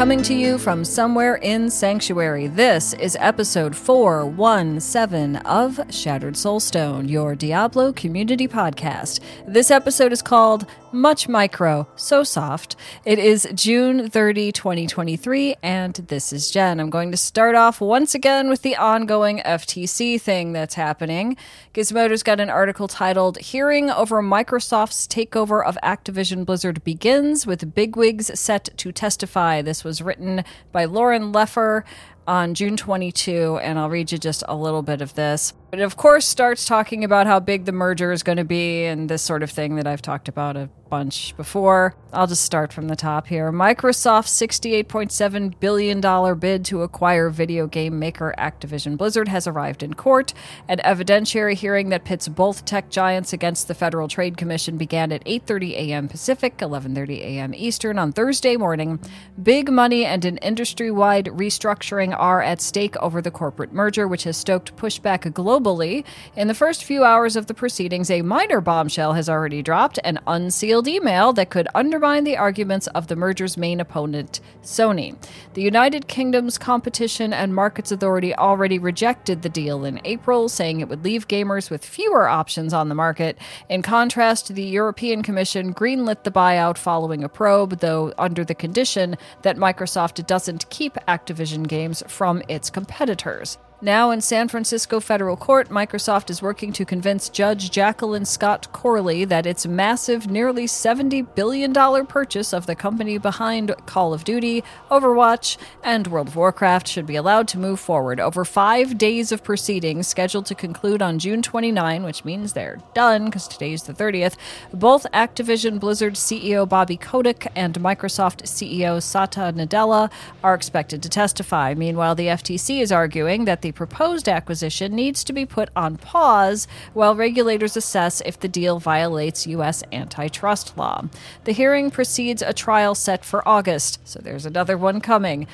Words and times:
Coming 0.00 0.22
to 0.22 0.34
you 0.34 0.56
from 0.56 0.82
somewhere 0.82 1.34
in 1.36 1.68
Sanctuary, 1.68 2.46
this 2.46 2.94
is 2.94 3.18
episode 3.20 3.76
417 3.76 5.36
of 5.44 5.78
Shattered 5.90 6.36
Soulstone, 6.36 7.06
your 7.10 7.34
Diablo 7.34 7.92
community 7.92 8.48
podcast. 8.48 9.20
This 9.46 9.70
episode 9.70 10.10
is 10.10 10.22
called 10.22 10.64
Much 10.92 11.28
Micro, 11.28 11.86
So 11.94 12.24
Soft. 12.24 12.74
It 13.04 13.20
is 13.20 13.48
June 13.54 14.10
30, 14.10 14.50
2023, 14.50 15.54
and 15.62 15.94
this 15.94 16.32
is 16.32 16.50
Jen. 16.50 16.80
I'm 16.80 16.90
going 16.90 17.12
to 17.12 17.16
start 17.16 17.54
off 17.54 17.80
once 17.80 18.12
again 18.12 18.48
with 18.48 18.62
the 18.62 18.74
ongoing 18.74 19.38
FTC 19.38 20.20
thing 20.20 20.52
that's 20.52 20.74
happening. 20.74 21.36
Gizmodo's 21.74 22.24
got 22.24 22.40
an 22.40 22.50
article 22.50 22.88
titled 22.88 23.38
Hearing 23.38 23.88
Over 23.88 24.20
Microsoft's 24.20 25.06
Takeover 25.06 25.64
of 25.64 25.78
Activision 25.80 26.44
Blizzard 26.44 26.82
Begins, 26.82 27.46
with 27.46 27.72
bigwigs 27.72 28.36
set 28.38 28.70
to 28.76 28.90
testify. 28.90 29.62
This 29.62 29.84
was 29.84 30.02
written 30.02 30.42
by 30.72 30.86
Lauren 30.86 31.32
Leffer 31.32 31.84
on 32.26 32.54
June 32.54 32.76
22, 32.76 33.58
and 33.62 33.78
I'll 33.78 33.90
read 33.90 34.10
you 34.10 34.18
just 34.18 34.42
a 34.48 34.56
little 34.56 34.82
bit 34.82 35.02
of 35.02 35.14
this. 35.14 35.52
It, 35.72 35.80
of 35.80 35.96
course, 35.96 36.26
starts 36.26 36.64
talking 36.64 37.04
about 37.04 37.28
how 37.28 37.38
big 37.38 37.64
the 37.64 37.72
merger 37.72 38.10
is 38.10 38.24
going 38.24 38.38
to 38.38 38.44
be 38.44 38.84
and 38.84 39.08
this 39.08 39.22
sort 39.22 39.44
of 39.44 39.50
thing 39.50 39.76
that 39.76 39.86
I've 39.86 40.02
talked 40.02 40.28
about 40.28 40.56
a 40.56 40.68
bunch 40.90 41.36
before. 41.36 41.94
I'll 42.12 42.26
just 42.26 42.42
start 42.42 42.72
from 42.72 42.88
the 42.88 42.96
top 42.96 43.28
here. 43.28 43.52
Microsoft's 43.52 44.38
$68.7 44.40 45.54
billion 45.60 46.38
bid 46.38 46.64
to 46.66 46.82
acquire 46.82 47.30
video 47.30 47.66
game 47.66 47.98
maker 47.98 48.34
Activision 48.36 48.98
Blizzard 48.98 49.28
has 49.28 49.46
arrived 49.46 49.82
in 49.82 49.94
court. 49.94 50.34
An 50.68 50.78
evidentiary 50.78 51.54
hearing 51.54 51.88
that 51.90 52.04
pits 52.04 52.28
both 52.28 52.64
tech 52.64 52.90
giants 52.90 53.32
against 53.32 53.68
the 53.68 53.74
Federal 53.74 54.08
Trade 54.08 54.36
Commission 54.36 54.76
began 54.76 55.12
at 55.12 55.24
8:30 55.24 55.72
a.m. 55.72 56.08
Pacific, 56.08 56.58
11:30 56.58 57.20
a.m. 57.20 57.54
Eastern 57.54 57.98
on 57.98 58.12
Thursday 58.12 58.56
morning. 58.56 58.98
Big 59.40 59.70
money 59.70 60.04
and 60.04 60.24
an 60.24 60.36
industry-wide 60.38 61.26
restructuring 61.26 62.14
are 62.18 62.42
at 62.42 62.60
stake 62.60 62.96
over 62.96 63.22
the 63.22 63.30
corporate 63.30 63.72
merger, 63.72 64.08
which 64.08 64.24
has 64.24 64.36
stoked 64.36 64.76
pushback 64.76 65.20
globally 65.32 65.60
globally. 65.70 66.04
In 66.36 66.48
the 66.48 66.54
first 66.54 66.84
few 66.84 67.04
hours 67.04 67.36
of 67.36 67.46
the 67.46 67.54
proceedings, 67.54 68.10
a 68.10 68.22
minor 68.22 68.60
bombshell 68.60 69.14
has 69.14 69.28
already 69.28 69.62
dropped 69.62 69.98
an 70.04 70.18
unsealed 70.26 70.79
email 70.88 71.32
that 71.32 71.50
could 71.50 71.68
undermine 71.74 72.24
the 72.24 72.36
arguments 72.36 72.86
of 72.88 73.06
the 73.06 73.16
merger's 73.16 73.56
main 73.56 73.80
opponent, 73.80 74.40
Sony. 74.62 75.16
The 75.54 75.62
United 75.62 76.08
Kingdom's 76.08 76.58
Competition 76.58 77.32
and 77.32 77.54
Markets 77.54 77.92
Authority 77.92 78.34
already 78.34 78.78
rejected 78.78 79.42
the 79.42 79.48
deal 79.48 79.84
in 79.84 80.00
April, 80.04 80.48
saying 80.48 80.80
it 80.80 80.88
would 80.88 81.04
leave 81.04 81.28
gamers 81.28 81.70
with 81.70 81.84
fewer 81.84 82.28
options 82.28 82.72
on 82.72 82.88
the 82.88 82.94
market. 82.94 83.38
In 83.68 83.82
contrast, 83.82 84.54
the 84.54 84.62
European 84.62 85.22
Commission 85.22 85.74
greenlit 85.74 86.24
the 86.24 86.30
buyout 86.30 86.78
following 86.78 87.24
a 87.24 87.28
probe, 87.28 87.80
though 87.80 88.12
under 88.18 88.44
the 88.44 88.54
condition 88.54 89.16
that 89.42 89.56
Microsoft 89.56 90.26
doesn't 90.26 90.68
keep 90.70 90.94
Activision 91.08 91.66
games 91.66 92.02
from 92.06 92.42
its 92.48 92.70
competitors. 92.70 93.58
Now 93.82 94.10
in 94.10 94.20
San 94.20 94.48
Francisco 94.48 95.00
federal 95.00 95.38
court, 95.38 95.70
Microsoft 95.70 96.28
is 96.28 96.42
working 96.42 96.70
to 96.74 96.84
convince 96.84 97.30
Judge 97.30 97.70
Jacqueline 97.70 98.26
Scott 98.26 98.70
Corley 98.72 99.24
that 99.24 99.46
its 99.46 99.66
massive, 99.66 100.30
nearly 100.30 100.66
$70 100.66 101.34
billion 101.34 101.72
purchase 102.04 102.52
of 102.52 102.66
the 102.66 102.74
company 102.74 103.16
behind 103.16 103.74
Call 103.86 104.12
of 104.12 104.24
Duty, 104.24 104.62
Overwatch, 104.90 105.56
and 105.82 106.06
World 106.08 106.28
of 106.28 106.36
Warcraft 106.36 106.88
should 106.88 107.06
be 107.06 107.16
allowed 107.16 107.48
to 107.48 107.58
move 107.58 107.80
forward. 107.80 108.20
Over 108.20 108.44
five 108.44 108.98
days 108.98 109.32
of 109.32 109.42
proceedings 109.42 110.06
scheduled 110.06 110.44
to 110.46 110.54
conclude 110.54 111.00
on 111.00 111.18
June 111.18 111.40
29, 111.40 112.02
which 112.02 112.22
means 112.22 112.52
they're 112.52 112.80
done 112.92 113.24
because 113.24 113.48
today's 113.48 113.84
the 113.84 113.94
30th, 113.94 114.36
both 114.74 115.06
Activision 115.14 115.80
Blizzard 115.80 116.16
CEO 116.16 116.68
Bobby 116.68 116.98
Kotick 116.98 117.50
and 117.56 117.72
Microsoft 117.80 118.42
CEO 118.42 119.02
Satya 119.02 119.54
Nadella 119.54 120.10
are 120.44 120.54
expected 120.54 121.02
to 121.02 121.08
testify. 121.08 121.72
Meanwhile, 121.72 122.16
the 122.16 122.26
FTC 122.26 122.82
is 122.82 122.92
arguing 122.92 123.46
that 123.46 123.62
the 123.62 123.69
proposed 123.72 124.28
acquisition 124.28 124.94
needs 124.94 125.24
to 125.24 125.32
be 125.32 125.46
put 125.46 125.68
on 125.74 125.96
pause 125.96 126.66
while 126.92 127.14
regulators 127.14 127.76
assess 127.76 128.20
if 128.22 128.38
the 128.38 128.48
deal 128.48 128.78
violates 128.78 129.46
U.S. 129.46 129.82
antitrust 129.92 130.76
law. 130.76 131.04
The 131.44 131.52
hearing 131.52 131.90
precedes 131.90 132.42
a 132.42 132.52
trial 132.52 132.94
set 132.94 133.24
for 133.24 133.46
August, 133.48 134.00
so 134.04 134.20
there's 134.22 134.46
another 134.46 134.76
one 134.76 135.00
coming. 135.00 135.46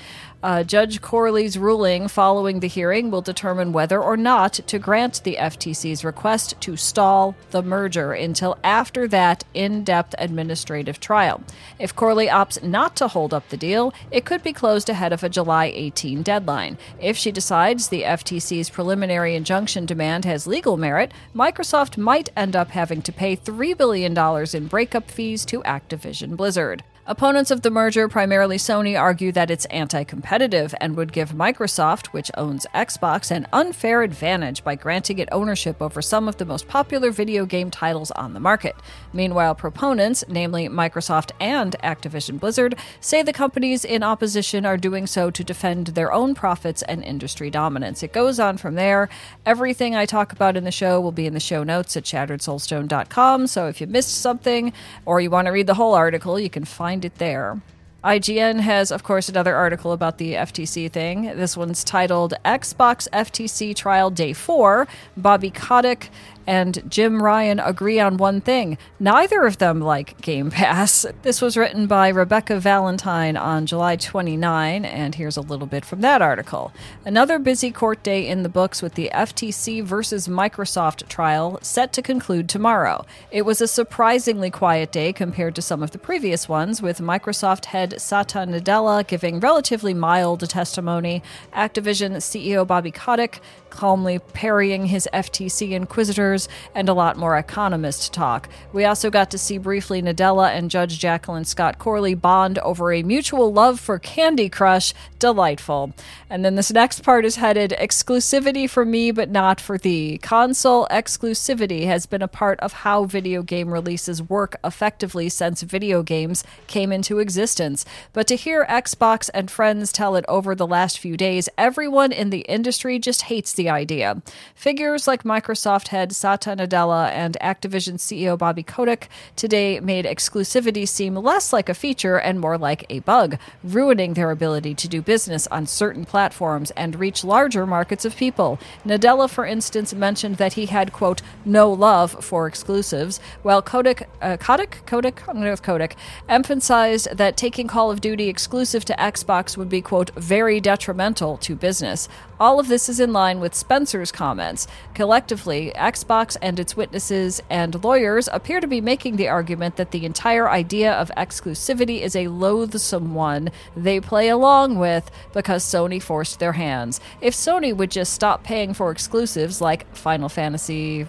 Uh, 0.43 0.63
Judge 0.63 1.01
Corley's 1.01 1.59
ruling 1.59 2.09
following 2.09 2.61
the 2.61 2.69
hearing 2.69 3.11
will 3.11 3.23
determine 3.23 3.73
whether 3.73 4.01
or 4.01 4.17
not 4.17 4.53
to 4.53 4.79
grant 4.79 5.25
the 5.25 5.37
FTC's 5.37 6.05
request 6.05 6.61
to 6.61 6.77
stall 6.77 7.35
the 7.51 7.63
merger 7.63 8.13
until 8.13 8.59
after 8.63 9.09
that 9.09 9.45
in 9.55 9.83
depth 9.83 10.15
administrative 10.19 11.01
trial. 11.01 11.43
If 11.79 11.97
Corley 11.97 12.27
opts 12.27 12.63
not 12.63 12.97
to 12.97 13.09
hold 13.09 13.33
up 13.33 13.49
the 13.49 13.57
deal, 13.57 13.95
it 14.11 14.27
could 14.27 14.43
be 14.43 14.53
closed 14.53 14.91
ahead 14.91 15.13
of 15.13 15.25
a 15.25 15.29
July 15.31 15.67
18 15.75 16.23
deadline. 16.23 16.77
If 17.01 17.17
she 17.17 17.33
decides 17.33 17.89
the 17.89 18.03
FTC's 18.03 18.69
preliminary 18.69 19.35
injunction 19.35 19.87
demand 19.87 20.27
has 20.27 20.47
legal 20.47 20.77
merit, 20.77 21.13
Microsoft 21.35 21.97
might 21.97 22.29
end 22.37 22.55
up 22.55 22.71
having 22.71 23.01
to 23.03 23.13
pay 23.13 23.37
$3 23.37 23.77
billion 23.77 24.17
in 24.55 24.69
breakup 24.69 25.11
fees 25.11 25.47
to 25.47 25.63
Activision 25.63 26.37
Blizzard. 26.37 26.85
Opponents 27.09 27.53
of 27.53 27.62
the 27.62 27.71
merger, 27.71 28.09
primarily 28.09 28.56
Sony, 28.56 29.00
argue 29.00 29.31
that 29.31 29.49
it's 29.49 29.65
anti 29.67 30.03
competitive 30.03 30.75
and 30.81 30.97
would 30.97 31.12
give 31.12 31.31
Microsoft, 31.31 32.06
which 32.06 32.33
owns 32.37 32.67
Xbox, 32.75 33.31
an 33.31 33.47
unfair 33.53 34.03
advantage 34.03 34.65
by 34.65 34.75
granting 34.75 35.21
it 35.21 35.28
ownership 35.31 35.81
over 35.81 36.03
some 36.03 36.27
of 36.27 36.39
the 36.39 36.44
most 36.44 36.67
popular 36.67 37.12
video 37.12 37.47
game 37.47 37.71
titles 37.71 38.11
on 38.11 38.34
the 38.34 38.41
market. 38.41 38.75
Meanwhile, 39.12 39.55
proponents, 39.55 40.25
namely 40.27 40.69
Microsoft 40.69 41.31
and 41.39 41.77
Activision 41.84 42.41
Blizzard, 42.41 42.75
say 43.00 43.23
the 43.23 43.33
companies 43.33 43.84
in 43.84 44.03
opposition 44.03 44.67
are 44.67 44.77
doing 44.77 45.06
so 45.06 45.31
to 45.31 45.44
defend 45.44 45.88
their 45.88 46.12
own 46.12 46.34
profits 46.34 46.83
and 46.83 47.05
industry 47.05 47.50
dominance. 47.50 48.03
It 48.03 48.12
goes 48.12 48.41
on 48.41 48.56
from 48.56 48.75
there. 48.75 49.09
Everything 49.47 49.94
I 49.94 50.06
talk 50.06 50.33
about 50.33 50.56
in 50.56 50.65
the 50.65 50.73
show 50.73 51.00
will 51.00 51.12
be 51.12 51.28
in 51.28 51.34
the 51.34 51.38
show 51.41 51.62
notes 51.62 51.97
at 51.97 52.03
shatteredsoulstone.com. 52.03 53.47
So 53.47 53.69
if 53.69 53.81
you 53.81 53.87
missed 53.87 54.21
something 54.21 54.73
or 55.05 55.21
you 55.21 55.31
want 55.31 55.47
to 55.47 55.53
read 55.53 55.69
the 55.69 55.75
whole 55.75 55.94
article, 55.94 56.41
you 56.41 56.50
can 56.50 56.65
find 56.65 56.96
find 56.97 57.05
it 57.05 57.17
there. 57.17 57.61
IGN 58.03 58.61
has, 58.61 58.91
of 58.91 59.03
course, 59.03 59.29
another 59.29 59.55
article 59.55 59.93
about 59.93 60.17
the 60.17 60.33
FTC 60.34 60.91
thing. 60.91 61.25
This 61.37 61.57
one's 61.57 61.84
titled 61.84 62.33
Xbox 62.43 63.07
FTC 63.12 63.75
Trial 63.77 64.11
Day 64.11 64.33
4. 64.33 64.87
Bobby 65.17 65.51
Kotick 65.51 66.09
and 66.47 66.83
Jim 66.89 67.23
Ryan 67.23 67.59
agree 67.61 67.99
on 67.99 68.17
one 68.17 68.41
thing. 68.41 68.79
Neither 69.01 69.45
of 69.45 69.59
them 69.59 69.81
like 69.81 70.21
Game 70.21 70.51
Pass. 70.51 71.07
This 71.23 71.43
was 71.43 71.57
written 71.57 71.87
by 71.87 72.09
Rebecca 72.09 72.61
Valentine 72.61 73.37
on 73.37 73.67
July 73.67 73.97
29, 73.97 74.85
and 74.85 75.15
here's 75.15 75.37
a 75.37 75.41
little 75.41 75.67
bit 75.67 75.85
from 75.85 76.01
that 76.03 76.23
article. 76.23 76.73
Another 77.05 77.39
busy 77.39 77.71
court 77.71 78.03
day 78.03 78.27
in 78.27 78.43
the 78.43 78.49
books 78.49 78.83
with 78.83 78.95
the 78.95 79.11
FTC 79.12 79.83
versus 79.83 80.29
Microsoft 80.29 81.09
trial 81.09 81.59
set 81.62 81.93
to 81.93 82.03
conclude 82.03 82.49
tomorrow. 82.49 83.05
It 83.31 83.43
was 83.43 83.61
a 83.61 83.69
surprisingly 83.69 84.51
quiet 84.51 84.93
day 84.93 85.12
compared 85.12 85.55
to 85.56 85.62
some 85.62 85.83
of 85.83 85.91
the 85.91 85.99
previous 85.99 86.49
ones, 86.49 86.81
with 86.81 87.01
Microsoft 87.01 87.67
head 87.67 88.00
Satya 88.00 88.47
Nadella 88.47 89.06
giving 89.06 89.41
relatively 89.41 89.94
mild 89.94 90.49
testimony, 90.49 91.23
Activision 91.53 92.17
CEO 92.17 92.67
Bobby 92.67 92.91
Kotick 92.91 93.41
calmly 93.76 94.19
parrying 94.19 94.87
his 94.87 95.06
FTC 95.12 95.73
inquisitors, 95.73 96.49
and 96.75 96.88
a 96.88 96.94
lot 96.94 97.19
more 97.19 97.37
economist 97.37 98.14
talk. 98.14 98.49
We 98.73 98.87
also 98.87 99.11
got 99.11 99.31
to 99.32 99.38
see 99.38 99.58
briefly 99.58 100.00
Nadella 100.00 100.49
and 100.49 100.70
Judge 100.70 100.99
Jacqueline 100.99 101.44
Scott 101.44 101.78
Corley 101.78 102.14
bond 102.14 102.58
over 102.61 102.90
a 102.93 103.02
mutual 103.02 103.52
love 103.52 103.78
for 103.78 103.99
Candy 103.99 104.49
Crush. 104.49 104.94
Delightful. 105.19 105.93
And 106.31 106.44
then 106.44 106.55
this 106.55 106.73
next 106.73 107.02
part 107.02 107.25
is 107.25 107.37
headed 107.37 107.75
exclusivity 107.78 108.69
for 108.69 108.84
me, 108.84 109.11
but 109.11 109.31
not 109.31 109.61
for 109.61 109.76
thee. 109.76 110.19
Console 110.19 110.87
exclusivity 110.90 111.84
has 111.84 112.06
been 112.06 112.22
a 112.22 112.29
part 112.29 112.58
of 112.61 112.72
how 112.72 113.05
video 113.05 113.43
game 113.43 113.72
releases 113.72 114.22
work 114.22 114.56
effectively 114.64 115.29
since 115.29 115.62
video 115.62 116.02
games 116.02 116.44
came 116.67 116.93
into 116.93 117.19
existence. 117.19 117.84
But 118.12 118.26
to 118.29 118.37
hear 118.37 118.64
Xbox 118.64 119.29
and 119.34 119.50
friends 119.50 119.93
tell 119.93 120.17
it 120.17 120.25
over 120.29 120.55
the 120.55 120.67
last 120.67 120.99
few 120.99 121.17
days, 121.17 121.49
everyone 121.58 122.12
in 122.12 122.31
the 122.31 122.40
industry 122.40 122.99
just 122.99 123.22
hates 123.22 123.52
the 123.52 123.66
idea. 123.69 124.23
Figures 124.55 125.07
like 125.07 125.25
Microsoft 125.25 125.89
head 125.89 126.15
Satya 126.15 126.57
Nadella 126.57 127.11
and 127.11 127.37
Activision 127.41 127.95
CEO 127.95 128.37
Bobby 128.39 128.63
Kotick 128.63 129.09
today 129.35 129.81
made 129.81 130.05
exclusivity 130.05 130.87
seem 130.87 131.15
less 131.15 131.53
like 131.53 131.69
a 131.69 131.75
feature 131.75 132.17
and 132.17 132.41
more 132.41 132.59
like 132.59 132.85
a 132.89 133.01
bug, 133.01 133.39
ruining 133.63 134.15
their 134.15 134.31
ability 134.31 134.75
to 134.75 134.89
do 134.89 135.03
business 135.03 135.47
on 135.49 135.67
certain 135.67 136.05
platforms 136.05 136.71
and 136.73 136.97
reach 136.97 137.25
larger 137.25 137.67
markets 137.67 138.05
of 138.05 138.17
people. 138.17 138.59
Nadella, 138.85 139.29
for 139.29 139.45
instance, 139.45 139.95
mentioned 139.95 140.37
that 140.37 140.55
he 140.55 140.67
had, 140.67 140.93
quote, 140.93 141.23
no 141.45 141.71
love 141.71 142.25
for 142.25 142.47
exclusives, 142.47 143.21
while 143.43 143.63
Kotick, 143.63 144.09
uh, 144.23 144.37
Kotick, 144.37 144.83
Kotick, 144.87 145.27
I'm 145.29 145.35
going 145.35 145.45
to 145.45 145.51
with 145.51 145.63
Kotick, 145.63 145.97
emphasized 146.29 147.17
that 147.17 147.37
taking 147.37 147.67
Call 147.67 147.91
of 147.91 148.01
Duty 148.01 148.29
exclusive 148.29 148.85
to 148.87 148.95
Xbox 148.95 149.57
would 149.57 149.69
be, 149.69 149.81
quote, 149.81 150.11
very 150.15 150.61
detrimental 150.61 151.37
to 151.39 151.55
business. 151.55 152.09
All 152.39 152.61
of 152.61 152.69
this 152.69 152.89
is 152.89 153.01
in 153.01 153.13
line 153.13 153.41
with 153.41 153.45
Spencer's 153.54 154.12
comments. 154.12 154.66
Collectively, 154.94 155.72
Xbox 155.76 156.37
and 156.43 156.58
its 156.58 156.76
witnesses 156.76 157.43
and 157.48 157.82
lawyers 157.84 158.28
appear 158.32 158.60
to 158.60 158.66
be 158.66 158.81
making 158.81 159.16
the 159.16 159.28
argument 159.28 159.76
that 159.76 159.90
the 159.90 160.04
entire 160.04 160.48
idea 160.48 160.93
of 160.93 161.10
exclusivity 161.16 162.00
is 162.00 162.16
a 162.16 162.28
loathsome 162.28 163.14
one 163.14 163.50
they 163.76 164.00
play 164.00 164.28
along 164.28 164.78
with 164.78 165.10
because 165.32 165.64
Sony 165.64 166.02
forced 166.02 166.38
their 166.38 166.52
hands. 166.52 167.00
If 167.20 167.34
Sony 167.34 167.76
would 167.76 167.90
just 167.90 168.12
stop 168.12 168.43
paying 168.43 168.75
for 168.75 168.90
exclusives 168.90 169.60
like 169.60 169.94
Final 169.94 170.28
Fantasy 170.28 171.06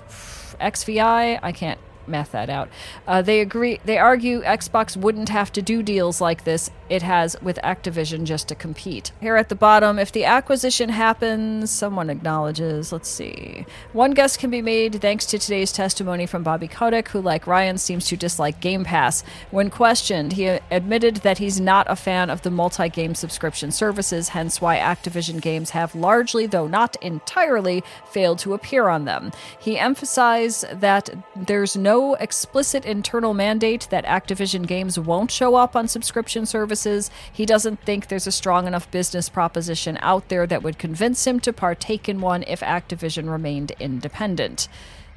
XVI, 0.59 1.39
I 1.41 1.51
can't 1.51 1.79
math 2.07 2.31
that 2.31 2.49
out. 2.49 2.69
Uh, 3.05 3.21
they 3.21 3.41
agree. 3.41 3.79
They 3.85 3.97
argue 3.97 4.41
Xbox 4.41 4.95
wouldn't 4.95 5.29
have 5.29 5.51
to 5.53 5.61
do 5.61 5.83
deals 5.83 6.21
like 6.21 6.43
this 6.43 6.69
it 6.89 7.01
has 7.01 7.35
with 7.41 7.59
Activision 7.63 8.23
just 8.23 8.47
to 8.47 8.55
compete. 8.55 9.11
Here 9.19 9.35
at 9.35 9.49
the 9.49 9.55
bottom, 9.55 9.99
if 9.99 10.11
the 10.11 10.25
acquisition 10.25 10.89
happens, 10.89 11.69
someone 11.69 12.09
acknowledges. 12.09 12.91
Let's 12.91 13.09
see. 13.09 13.65
One 13.93 14.11
guess 14.11 14.37
can 14.37 14.49
be 14.49 14.61
made 14.61 15.01
thanks 15.01 15.25
to 15.27 15.39
today's 15.39 15.71
testimony 15.71 16.25
from 16.25 16.43
Bobby 16.43 16.67
Kotick, 16.67 17.09
who, 17.09 17.19
like 17.19 17.47
Ryan, 17.47 17.77
seems 17.77 18.07
to 18.07 18.17
dislike 18.17 18.59
Game 18.61 18.83
Pass. 18.83 19.23
When 19.51 19.69
questioned, 19.69 20.33
he 20.33 20.45
admitted 20.45 21.17
that 21.17 21.39
he's 21.39 21.59
not 21.59 21.87
a 21.89 21.95
fan 21.95 22.29
of 22.29 22.41
the 22.43 22.51
multi 22.51 22.89
game 22.89 23.15
subscription 23.15 23.71
services, 23.71 24.29
hence 24.29 24.61
why 24.61 24.77
Activision 24.77 25.41
games 25.41 25.71
have 25.71 25.93
largely, 25.95 26.45
though 26.45 26.67
not 26.67 26.95
entirely, 27.01 27.83
failed 28.09 28.39
to 28.39 28.53
appear 28.53 28.87
on 28.87 29.05
them. 29.05 29.31
He 29.59 29.77
emphasized 29.77 30.65
that 30.79 31.09
there's 31.35 31.75
no 31.75 32.15
explicit 32.15 32.85
internal 32.85 33.33
mandate 33.33 33.87
that 33.89 34.05
Activision 34.05 34.65
games 34.65 34.97
won't 34.97 35.31
show 35.31 35.55
up 35.55 35.75
on 35.75 35.87
subscription 35.87 36.45
services 36.45 36.76
services. 36.77 37.11
He 37.31 37.45
doesn't 37.45 37.81
think 37.81 38.07
there's 38.07 38.27
a 38.27 38.31
strong 38.31 38.67
enough 38.67 38.89
business 38.91 39.29
proposition 39.29 39.97
out 40.01 40.29
there 40.29 40.47
that 40.47 40.63
would 40.63 40.77
convince 40.77 41.25
him 41.25 41.39
to 41.41 41.53
partake 41.53 42.07
in 42.07 42.21
one 42.21 42.43
if 42.43 42.61
Activision 42.61 43.29
remained 43.29 43.71
independent. 43.79 44.67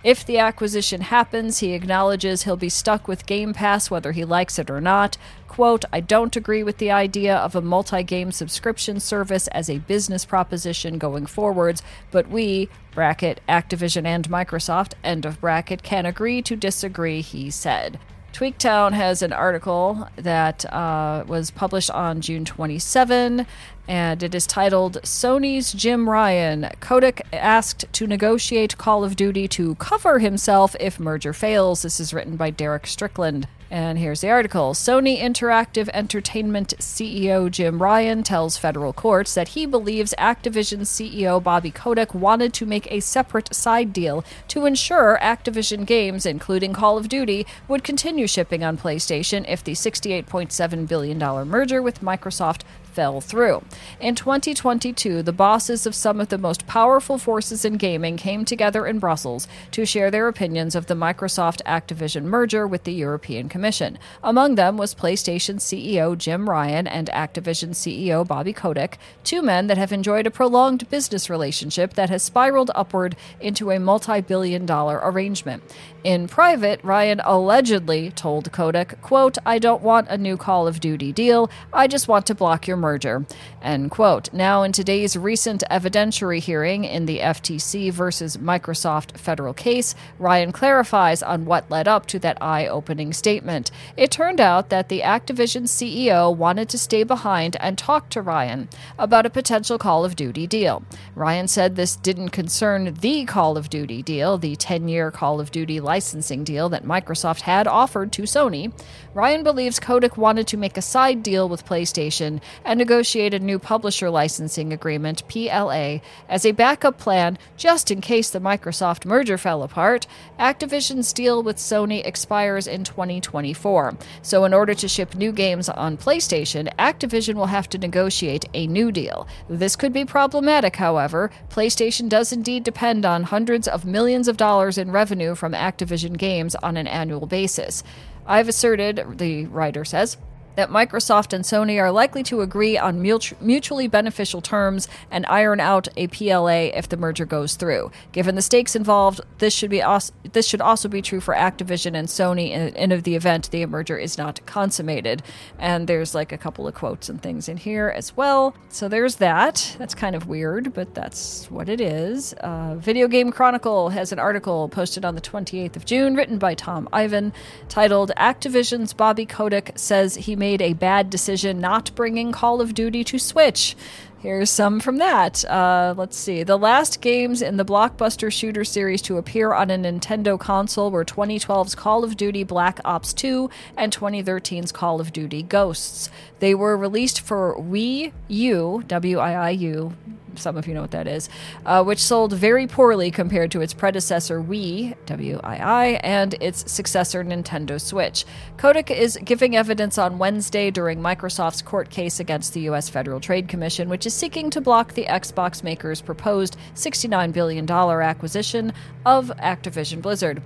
If 0.03 0.25
the 0.25 0.39
acquisition 0.39 1.03
happens, 1.03 1.59
he 1.59 1.75
acknowledges 1.75 2.45
he'll 2.45 2.57
be 2.57 2.71
stuck 2.71 3.07
with 3.07 3.27
Game 3.27 3.53
Pass 3.53 3.91
whether 3.91 4.13
he 4.13 4.25
likes 4.25 4.59
it 4.59 4.71
or 4.71 4.81
not. 4.81 5.19
Quote, 5.47 5.85
I 5.93 6.01
don't 6.01 6.35
agree 6.37 6.63
with 6.63 6.79
the 6.79 6.91
idea 6.91 7.37
of 7.37 7.55
a 7.55 7.61
multi 7.61 8.03
game 8.03 8.33
subscription 8.33 8.99
service 8.99 9.47
as 9.49 9.69
a 9.69 9.79
business 9.81 10.25
proposition 10.25 10.97
going 10.97 11.27
forwards, 11.27 11.83
but 12.11 12.31
we, 12.31 12.71
bracket, 12.95 13.43
Activision 13.47 14.07
and 14.07 14.31
Microsoft, 14.31 14.95
end 15.05 15.27
of 15.27 15.39
bracket, 15.39 15.83
can 15.83 16.07
agree 16.07 16.41
to 16.43 16.57
disagree, 16.57 17.21
he 17.21 17.51
said. 17.51 17.99
Tweaktown 18.33 18.93
has 18.93 19.23
an 19.23 19.33
article 19.33 20.09
that 20.17 20.65
uh, 20.73 21.25
was 21.27 21.51
published 21.51 21.91
on 21.91 22.21
June 22.21 22.45
27, 22.45 23.47
and 23.89 24.23
it 24.23 24.35
is 24.35 24.47
titled 24.47 24.99
Sony's 25.03 25.73
Jim 25.73 26.09
Ryan. 26.09 26.71
Kotick 26.81 27.23
asked 27.33 27.85
to 27.93 28.07
negotiate 28.07 28.79
Call 28.79 29.05
of 29.05 29.17
Duty 29.17 29.49
to 29.49 29.75
cover 29.77 30.21
himself 30.21 30.77
if 30.79 31.01
merger 31.01 31.33
fails. 31.33 31.83
This 31.83 31.99
is 31.99 32.15
written 32.15 32.37
by 32.37 32.51
Derek 32.51 32.87
Strickland. 32.87 33.49
And 33.73 34.01
here's 34.01 34.21
the 34.21 34.31
article. 34.31 34.75
Sony 34.75 35.21
Interactive 35.21 35.89
Entertainment 35.95 36.75
CEO 36.79 37.49
Jim 37.49 37.81
Ryan 37.81 38.25
tells 38.25 38.59
federal 38.59 38.93
courts 38.93 39.33
that 39.35 39.51
he 39.51 39.65
believes 39.65 40.13
Activision 40.19 40.81
CEO 40.81 41.41
Bobby 41.41 41.71
Kotick 41.71 42.13
wanted 42.13 42.53
to 42.55 42.67
make 42.67 42.91
a 42.91 42.99
separate 42.99 43.55
side 43.55 43.93
deal 43.93 44.25
to 44.49 44.67
ensure 44.67 45.21
Activision 45.23 45.87
games, 45.87 46.27
including 46.27 46.73
Call 46.73 46.99
of 46.99 47.09
Duty, 47.09 47.47
would 47.69 47.85
continue 47.85 48.27
shipping 48.27 48.65
on 48.65 48.77
PlayStation 48.77 49.45
if 49.47 49.63
the 49.63 49.73
$68.7 49.73 50.89
billion 50.89 51.19
merger 51.47 51.81
with 51.81 52.01
Microsoft 52.01 52.63
fell 52.93 53.21
through. 53.21 53.63
In 54.01 54.15
2022, 54.15 55.23
the 55.23 55.33
bosses 55.33 55.87
of 55.87 55.95
some 55.95 56.21
of 56.21 56.29
the 56.29 56.39
most 56.39 56.67
powerful 56.67 57.19
forces 57.19 57.65
in 57.65 57.77
gaming 57.77 58.17
came 58.17 58.45
together 58.45 58.87
in 58.87 58.99
Brussels 58.99 59.49
to 59.73 59.87
share 59.87 60.11
their 60.11 60.29
opinions 60.29 60.75
of 60.75 60.87
the 60.87 60.95
Microsoft 60.95 61.63
Activision 61.65 62.25
merger 62.25 62.67
with 62.67 62.85
the 62.85 62.93
European 62.93 63.49
Commission. 63.49 63.99
Among 64.23 64.55
them 64.55 64.77
was 64.77 64.95
PlayStation 64.95 65.57
CEO 65.57 66.17
Jim 66.17 66.49
Ryan 66.49 66.87
and 66.87 67.09
Activision 67.09 67.71
CEO 67.71 68.27
Bobby 68.27 68.53
Kotick, 68.53 68.99
two 69.25 69.43
men 69.43 69.67
that 69.67 69.79
have 69.79 69.93
enjoyed 69.93 70.27
a 70.27 70.31
prolonged 70.31 70.89
business 70.91 71.31
relationship 71.31 71.95
that 71.95 72.11
has 72.11 72.23
spiraled 72.23 72.71
upward 72.75 73.17
into 73.41 73.71
a 73.71 73.79
multi 73.79 74.21
billion 74.21 74.67
dollar 74.67 75.01
arrangement. 75.03 75.63
In 76.03 76.29
private, 76.29 76.83
Ryan 76.83 77.21
allegedly 77.25 78.11
told 78.11 78.51
Kotick, 78.53 79.01
quote, 79.03 79.37
I 79.45 79.59
don't 79.59 79.83
want 79.83 80.09
a 80.09 80.17
new 80.17 80.37
Call 80.37 80.67
of 80.67 80.81
Duty 80.81 81.13
deal. 81.13 81.51
I 81.73 81.87
just 81.87 82.09
want 82.09 82.27
to 82.27 82.35
block 82.35 82.67
your 82.67 82.77
merger. 82.81 83.27
End 83.63 83.91
quote. 83.91 84.33
Now, 84.33 84.63
in 84.63 84.73
today's 84.73 85.17
recent 85.17 85.63
evidentiary 85.71 86.41
hearing 86.41 86.85
in 86.85 87.07
the 87.07 87.19
FTC 87.21 87.93
versus 87.93 88.37
Microsoft 88.39 89.19
federal 89.19 89.55
case, 89.55 89.95
Ryan 90.19 90.51
clarifies 90.53 91.23
on 91.23 91.45
what 91.45 91.71
led 91.71 91.87
up 91.87 92.07
to 92.07 92.19
that 92.19 92.39
eye 92.41 92.67
opening 92.67 93.13
statement. 93.13 93.71
It 93.97 94.11
turned 94.11 94.41
out 94.41 94.71
that 94.71 94.89
the 94.89 95.01
Activision 95.01 95.69
CEO 95.69 96.35
wanted 96.35 96.69
to 96.71 96.79
stay 96.79 97.03
behind 97.03 97.57
and 97.61 97.77
talk 97.77 98.09
to 98.11 98.23
Ryan 98.23 98.69
about 98.99 99.27
a 99.27 99.31
potential 99.31 99.79
Call 99.79 100.05
of 100.05 100.17
Duty 100.17 100.47
deal. 100.47 100.83
Ryan 101.15 101.47
said 101.47 101.77
this 101.77 101.97
didn't 101.97 102.31
concern 102.31 102.95
the 103.01 103.25
Call 103.27 103.57
of 103.57 103.71
Duty 103.71 104.03
deal, 104.03 104.39
the 104.39 104.57
10 104.57 104.89
year 104.89 105.11
Call 105.11 105.41
of 105.41 105.51
Duty 105.51 105.81
licensing 105.81 106.45
deal 106.45 106.69
that 106.71 106.85
Microsoft 106.85 107.43
had 107.43 107.67
offered 107.67 108.13
to 108.13 108.23
Sony, 108.23 108.73
Ryan 109.13 109.43
believes 109.43 109.81
Kotick 109.81 110.17
wanted 110.17 110.47
to 110.49 110.57
make 110.57 110.77
a 110.77 110.83
side 110.83 111.23
deal 111.23 111.49
with 111.49 111.67
PlayStation 111.67 112.41
and 112.71 112.79
negotiate 112.79 113.35
a 113.35 113.39
new 113.41 113.59
publisher 113.59 114.09
licensing 114.09 114.73
agreement, 114.73 115.27
PLA, 115.27 115.99
as 116.29 116.47
a 116.47 116.53
backup 116.53 116.99
plan 116.99 117.37
just 117.57 117.91
in 117.91 118.01
case 118.01 118.31
the 118.31 118.39
Microsoft 118.39 119.05
merger 119.05 119.37
fell 119.37 119.65
apart. 119.65 120.07
Activision's 120.39 121.13
deal 121.13 121.43
with 121.43 121.57
Sony 121.57 122.07
expires 122.07 122.69
in 122.69 122.85
2024. 122.85 123.97
So, 124.23 124.45
in 124.45 124.55
order 124.55 124.73
to 124.75 124.87
ship 124.87 125.17
new 125.17 125.33
games 125.33 125.69
on 125.69 125.97
PlayStation, 125.97 126.73
Activision 126.77 127.35
will 127.35 127.47
have 127.47 127.69
to 127.71 127.77
negotiate 127.77 128.45
a 128.55 128.69
new 128.69 128.93
deal. 128.93 129.27
This 129.49 129.75
could 129.75 129.93
be 129.93 130.05
problematic, 130.05 130.77
however. 130.77 131.33
PlayStation 131.49 132.09
does 132.09 132.33
indeed 132.33 132.63
depend 132.63 133.05
on 133.05 133.25
hundreds 133.25 133.67
of 133.67 133.85
millions 133.85 134.29
of 134.29 134.37
dollars 134.37 134.79
in 134.79 134.93
revenue 134.93 135.35
from 135.35 135.55
Activision 135.55 136.17
games 136.17 136.55
on 136.55 136.77
an 136.77 136.87
annual 136.87 137.27
basis. 137.27 137.83
I've 138.29 138.49
asserted, 138.49 139.19
the 139.19 139.47
writer 139.47 139.85
says, 139.85 140.17
that 140.61 140.69
Microsoft 140.69 141.33
and 141.33 141.43
Sony 141.43 141.81
are 141.81 141.91
likely 141.91 142.23
to 142.23 142.43
agree 142.43 142.77
on 142.77 143.01
mutually 143.01 143.89
beneficial 143.89 144.43
terms 144.43 144.89
and 145.11 145.25
iron 145.25 145.59
out 145.59 145.89
a 145.97 146.07
PLA 146.09 146.69
if 146.77 146.87
the 146.87 146.99
merger 146.99 147.25
goes 147.25 147.55
through. 147.55 147.91
Given 148.13 148.35
the 148.35 148.43
stakes 148.43 148.77
involved, 148.77 149.23
this 149.39 149.55
should 149.55 149.71
be 149.71 149.81
also, 149.81 150.13
this 150.35 150.47
should 150.47 150.61
also 150.61 150.87
be 150.87 151.01
true 151.01 151.21
for 151.21 151.33
Activision 151.33 151.97
and 151.97 152.09
Sony 152.09 152.51
in, 152.51 152.75
in 152.77 153.01
the 153.01 153.17
event 153.17 153.51
the 153.51 153.65
merger 153.65 153.97
is 153.97 154.19
not 154.19 154.45
consummated. 154.45 155.23
And 155.59 155.87
there's 155.87 156.15
like 156.15 156.31
a 156.31 156.37
couple 156.37 156.69
of 156.69 156.75
quotes 156.75 157.09
and 157.09 157.23
things 157.23 157.49
in 157.49 157.57
here 157.57 157.89
as 157.97 158.15
well. 158.15 158.55
So 158.69 158.87
there's 158.87 159.17
that. 159.17 159.77
That's 159.79 159.95
kind 159.95 160.15
of 160.15 160.27
weird, 160.27 160.75
but 160.75 160.95
that's 160.95 161.51
what 161.51 161.71
it 161.71 161.81
is. 161.81 162.35
Uh, 162.35 162.75
Video 162.77 163.09
Game 163.09 163.33
Chronicle 163.33 163.89
has 163.89 164.13
an 164.13 164.19
article 164.19 164.69
posted 164.69 165.07
on 165.07 165.15
the 165.15 165.23
28th 165.23 165.77
of 165.77 165.87
June, 165.87 166.17
written 166.17 166.37
by 166.37 166.55
Tom 166.55 166.87
Ivan, 166.93 167.33
titled 167.71 168.13
"Activision's 168.19 168.93
Bobby 168.93 169.25
Kotick 169.25 169.73
says 169.77 170.17
he 170.17 170.37
made 170.37 170.50
a 170.59 170.73
bad 170.73 171.11
decision 171.11 171.61
not 171.61 171.95
bringing 171.95 172.33
Call 172.33 172.61
of 172.61 172.75
Duty 172.75 173.05
to 173.05 173.19
Switch. 173.19 173.77
Here's 174.21 174.51
some 174.51 174.81
from 174.81 174.99
that. 174.99 175.47
Uh, 175.47 175.95
let's 175.97 176.17
see. 176.17 176.43
The 176.43 176.59
last 176.59 177.01
games 177.01 177.41
in 177.41 177.57
the 177.57 177.65
blockbuster 177.65 178.31
shooter 178.31 178.65
series 178.65 179.01
to 179.03 179.17
appear 179.17 179.55
on 179.55 179.71
a 179.71 179.79
Nintendo 179.79 180.39
console 180.39 180.91
were 180.91 181.07
2012's 181.07 181.75
Call 181.75 182.05
of 182.05 182.19
Duty 182.19 182.45
Black 182.45 182.81
Ops 182.85 183.15
2 183.15 183.49
and 183.79 183.97
2013's 183.97 184.73
Call 184.73 185.01
of 185.01 185.15
Duty 185.15 185.43
Ghosts. 185.43 186.11
They 186.39 186.55
were 186.55 186.77
released 186.77 187.23
for 187.23 187.57
Wii 187.57 188.13
U, 188.29 188.85
W 188.87 189.19
I 189.19 189.33
I 189.33 189.51
U, 189.51 189.95
some 190.37 190.57
of 190.57 190.67
you 190.67 190.75
know 190.75 190.83
what 190.83 190.91
that 190.93 191.07
is, 191.07 191.29
uh, 191.67 191.83
which 191.83 191.99
sold 191.99 192.33
very 192.33 192.67
poorly 192.67 193.11
compared 193.11 193.51
to 193.51 193.61
its 193.61 193.75
predecessor 193.75 194.43
Wii, 194.43 194.97
WII, 195.07 196.01
and 196.03 196.35
its 196.41 196.71
successor 196.71 197.25
Nintendo 197.25 197.81
Switch. 197.81 198.25
Kotick 198.57 198.91
is 198.91 199.19
giving 199.25 199.57
evidence 199.57 199.99
on 199.99 200.19
Wednesday 200.19 200.71
during 200.71 201.01
Microsoft's 201.01 201.63
court 201.63 201.91
case 201.91 202.21
against 202.21 202.55
the 202.55 202.61
U.S. 202.63 202.89
Federal 202.89 203.21
Trade 203.21 203.49
Commission, 203.49 203.89
which 203.89 204.07
is 204.07 204.15
seeking 204.15 204.51
to 204.51 204.61
block 204.61 204.95
the 204.95 205.05
Xbox 205.05 205.63
maker's 205.63 206.01
proposed 206.01 206.57
$69 206.75 207.33
billion 207.33 207.71
acquisition 207.71 208.73
of 209.07 209.33
Activision 209.39 210.03
Blizzard. 210.03 210.43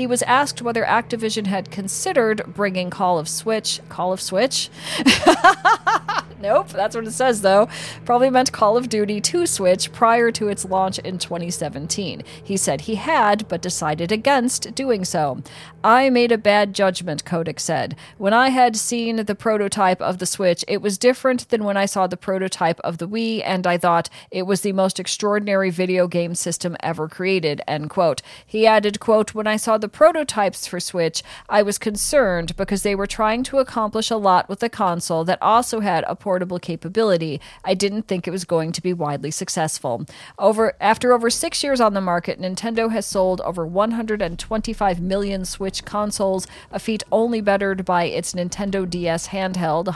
He 0.00 0.06
was 0.06 0.22
asked 0.22 0.62
whether 0.62 0.82
Activision 0.82 1.46
had 1.46 1.70
considered 1.70 2.54
bringing 2.54 2.88
Call 2.88 3.18
of 3.18 3.28
Switch, 3.28 3.82
Call 3.90 4.14
of 4.14 4.20
Switch? 4.22 4.70
nope, 6.40 6.68
that's 6.70 6.96
what 6.96 7.06
it 7.06 7.12
says 7.12 7.42
though. 7.42 7.68
Probably 8.06 8.30
meant 8.30 8.50
Call 8.50 8.78
of 8.78 8.88
Duty 8.88 9.20
to 9.20 9.46
Switch 9.46 9.92
prior 9.92 10.30
to 10.32 10.48
its 10.48 10.64
launch 10.64 10.98
in 11.00 11.18
2017. 11.18 12.22
He 12.42 12.56
said 12.56 12.82
he 12.82 12.94
had, 12.94 13.46
but 13.46 13.60
decided 13.60 14.10
against 14.10 14.74
doing 14.74 15.04
so. 15.04 15.42
I 15.84 16.08
made 16.08 16.32
a 16.32 16.38
bad 16.38 16.74
judgment, 16.74 17.26
Kotick 17.26 17.60
said. 17.60 17.94
When 18.16 18.32
I 18.32 18.48
had 18.48 18.76
seen 18.76 19.16
the 19.16 19.34
prototype 19.34 20.00
of 20.00 20.16
the 20.16 20.26
Switch, 20.26 20.64
it 20.66 20.80
was 20.80 20.96
different 20.96 21.48
than 21.50 21.64
when 21.64 21.76
I 21.76 21.84
saw 21.84 22.06
the 22.06 22.16
prototype 22.16 22.80
of 22.80 22.98
the 22.98 23.08
Wii, 23.08 23.42
and 23.44 23.66
I 23.66 23.76
thought 23.76 24.08
it 24.30 24.42
was 24.42 24.62
the 24.62 24.72
most 24.72 24.98
extraordinary 24.98 25.68
video 25.68 26.08
game 26.08 26.34
system 26.34 26.76
ever 26.80 27.06
created, 27.06 27.60
end 27.68 27.90
quote. 27.90 28.22
He 28.46 28.66
added, 28.66 28.98
quote, 28.98 29.34
When 29.34 29.46
I 29.46 29.56
saw 29.56 29.76
the 29.76 29.89
prototypes 29.92 30.66
for 30.66 30.80
Switch, 30.80 31.22
I 31.48 31.62
was 31.62 31.78
concerned 31.78 32.56
because 32.56 32.82
they 32.82 32.94
were 32.94 33.06
trying 33.06 33.42
to 33.44 33.58
accomplish 33.58 34.10
a 34.10 34.16
lot 34.16 34.48
with 34.48 34.62
a 34.62 34.68
console 34.68 35.24
that 35.24 35.40
also 35.42 35.80
had 35.80 36.04
a 36.06 36.16
portable 36.16 36.58
capability. 36.58 37.40
I 37.64 37.74
didn't 37.74 38.08
think 38.08 38.26
it 38.26 38.30
was 38.30 38.44
going 38.44 38.72
to 38.72 38.82
be 38.82 38.92
widely 38.92 39.30
successful. 39.30 40.06
Over 40.38 40.74
after 40.80 41.12
over 41.12 41.30
6 41.30 41.62
years 41.62 41.80
on 41.80 41.94
the 41.94 42.00
market, 42.00 42.40
Nintendo 42.40 42.90
has 42.90 43.06
sold 43.06 43.40
over 43.42 43.66
125 43.66 45.00
million 45.00 45.44
Switch 45.44 45.84
consoles, 45.84 46.46
a 46.70 46.78
feat 46.78 47.02
only 47.12 47.40
bettered 47.40 47.84
by 47.84 48.04
its 48.04 48.34
Nintendo 48.34 48.88
DS 48.88 49.28
handheld, 49.28 49.88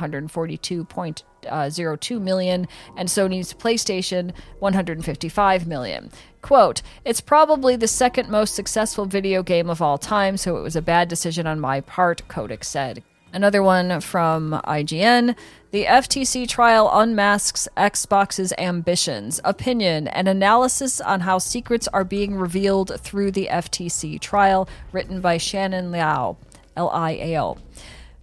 Uh, 1.47 1.65
142.02 1.65 2.21
million, 2.21 2.69
and 2.97 3.09
Sony's 3.09 3.55
PlayStation, 3.55 4.33
155 4.59 5.67
million. 5.67 6.11
Quote, 6.43 6.83
It's 7.05 7.21
probably 7.21 7.77
the 7.77 7.89
second 7.89 8.29
most 8.29 8.55
successful 8.55 9.07
video 9.07 9.43
game 9.43 9.71
of 9.71 9.81
all 9.81 9.99
time, 9.99 10.37
so 10.37 10.57
it 10.57 10.63
was 10.63 10.77
a 10.77 10.83
bad 10.83 11.09
decision 11.09 11.47
on 11.47 11.61
my 11.61 11.81
part, 11.81 12.27
Kotick 12.29 12.65
said. 12.65 13.03
Another 13.33 13.63
one 13.65 14.01
from 14.01 14.61
IGN. 14.65 15.35
The 15.73 15.87
FTC 15.87 16.47
trial 16.47 16.89
unmasks 16.93 17.67
Xbox's 17.77 18.53
ambitions, 18.59 19.41
opinion, 19.45 20.07
and 20.07 20.29
analysis 20.29 21.01
on 21.01 21.21
how 21.21 21.39
secrets 21.39 21.89
are 21.89 22.05
being 22.05 22.37
revealed 22.37 23.01
through 23.01 23.33
the 23.33 23.49
FTC 23.51 24.21
trial, 24.21 24.69
written 24.93 25.21
by 25.21 25.37
Shannon 25.37 25.91
Liao, 25.91 26.37
L 26.77 26.91
I 26.91 27.11
A 27.13 27.41
O. 27.41 27.59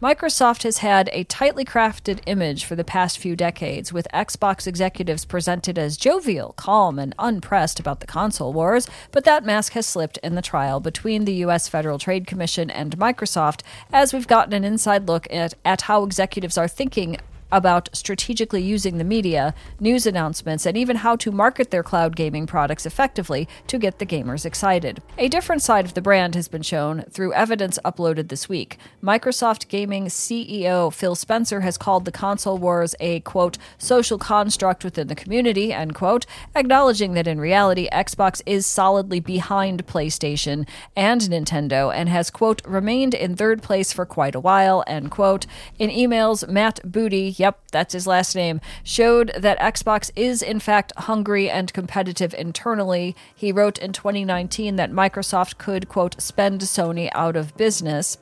Microsoft 0.01 0.63
has 0.63 0.79
had 0.79 1.11
a 1.13 1.25
tightly 1.25 1.63
crafted 1.63 2.21
image 2.25 2.65
for 2.65 2.75
the 2.75 2.83
past 2.83 3.19
few 3.19 3.35
decades, 3.35 3.93
with 3.93 4.07
Xbox 4.11 4.65
executives 4.65 5.25
presented 5.25 5.77
as 5.77 5.95
jovial, 5.95 6.53
calm, 6.53 6.97
and 6.97 7.13
unpressed 7.19 7.79
about 7.79 7.99
the 7.99 8.07
console 8.07 8.51
wars, 8.51 8.87
but 9.11 9.25
that 9.25 9.45
mask 9.45 9.73
has 9.73 9.85
slipped 9.85 10.17
in 10.23 10.33
the 10.33 10.41
trial 10.41 10.79
between 10.79 11.25
the 11.25 11.35
U.S. 11.45 11.67
Federal 11.67 11.99
Trade 11.99 12.25
Commission 12.25 12.71
and 12.71 12.97
Microsoft, 12.97 13.61
as 13.93 14.11
we've 14.11 14.25
gotten 14.25 14.53
an 14.53 14.63
inside 14.63 15.07
look 15.07 15.27
at, 15.31 15.53
at 15.63 15.81
how 15.81 16.03
executives 16.03 16.57
are 16.57 16.67
thinking 16.67 17.17
about 17.51 17.89
strategically 17.93 18.61
using 18.61 18.97
the 18.97 19.03
media, 19.03 19.53
news 19.79 20.05
announcements, 20.05 20.65
and 20.65 20.77
even 20.77 20.97
how 20.97 21.15
to 21.15 21.31
market 21.31 21.71
their 21.71 21.83
cloud 21.83 22.15
gaming 22.15 22.47
products 22.47 22.85
effectively 22.85 23.47
to 23.67 23.77
get 23.77 23.99
the 23.99 24.05
gamers 24.05 24.45
excited. 24.45 25.01
A 25.17 25.27
different 25.27 25.61
side 25.61 25.85
of 25.85 25.93
the 25.93 26.01
brand 26.01 26.35
has 26.35 26.47
been 26.47 26.61
shown 26.61 27.03
through 27.09 27.33
evidence 27.33 27.77
uploaded 27.83 28.29
this 28.29 28.47
week. 28.47 28.77
Microsoft 29.03 29.67
Gaming 29.67 30.05
CEO 30.05 30.93
Phil 30.93 31.15
Spencer 31.15 31.61
has 31.61 31.77
called 31.77 32.05
the 32.05 32.11
console 32.11 32.57
wars 32.57 32.95
a 32.99 33.19
quote 33.21 33.57
social 33.77 34.17
construct 34.17 34.83
within 34.83 35.07
the 35.07 35.15
community 35.15 35.73
end 35.73 35.95
quote, 35.95 36.25
acknowledging 36.55 37.13
that 37.13 37.27
in 37.27 37.39
reality 37.39 37.89
Xbox 37.91 38.41
is 38.45 38.65
solidly 38.65 39.19
behind 39.19 39.85
PlayStation 39.87 40.67
and 40.95 41.21
Nintendo 41.21 41.93
and 41.93 42.09
has 42.09 42.29
quote 42.29 42.61
remained 42.65 43.13
in 43.13 43.35
third 43.35 43.61
place 43.61 43.91
for 43.91 44.05
quite 44.05 44.35
a 44.35 44.39
while 44.39 44.83
end 44.87 45.11
quote. 45.11 45.45
In 45.79 45.89
emails, 45.89 46.47
Matt 46.47 46.79
Booty 46.83 47.29
yep, 47.41 47.59
that's 47.71 47.93
his 47.93 48.05
last 48.05 48.35
name, 48.35 48.61
showed 48.83 49.31
that 49.35 49.59
Xbox 49.59 50.11
is 50.15 50.43
in 50.43 50.59
fact 50.59 50.93
hungry 50.95 51.49
and 51.49 51.73
competitive 51.73 52.35
internally. 52.35 53.15
He 53.35 53.51
wrote 53.51 53.79
in 53.79 53.93
2019 53.93 54.75
that 54.75 54.91
Microsoft 54.91 55.57
could, 55.57 55.89
quote, 55.89 56.21
spend 56.21 56.61
Sony 56.61 57.09
out 57.13 57.35
of 57.35 57.57
business. 57.57 58.19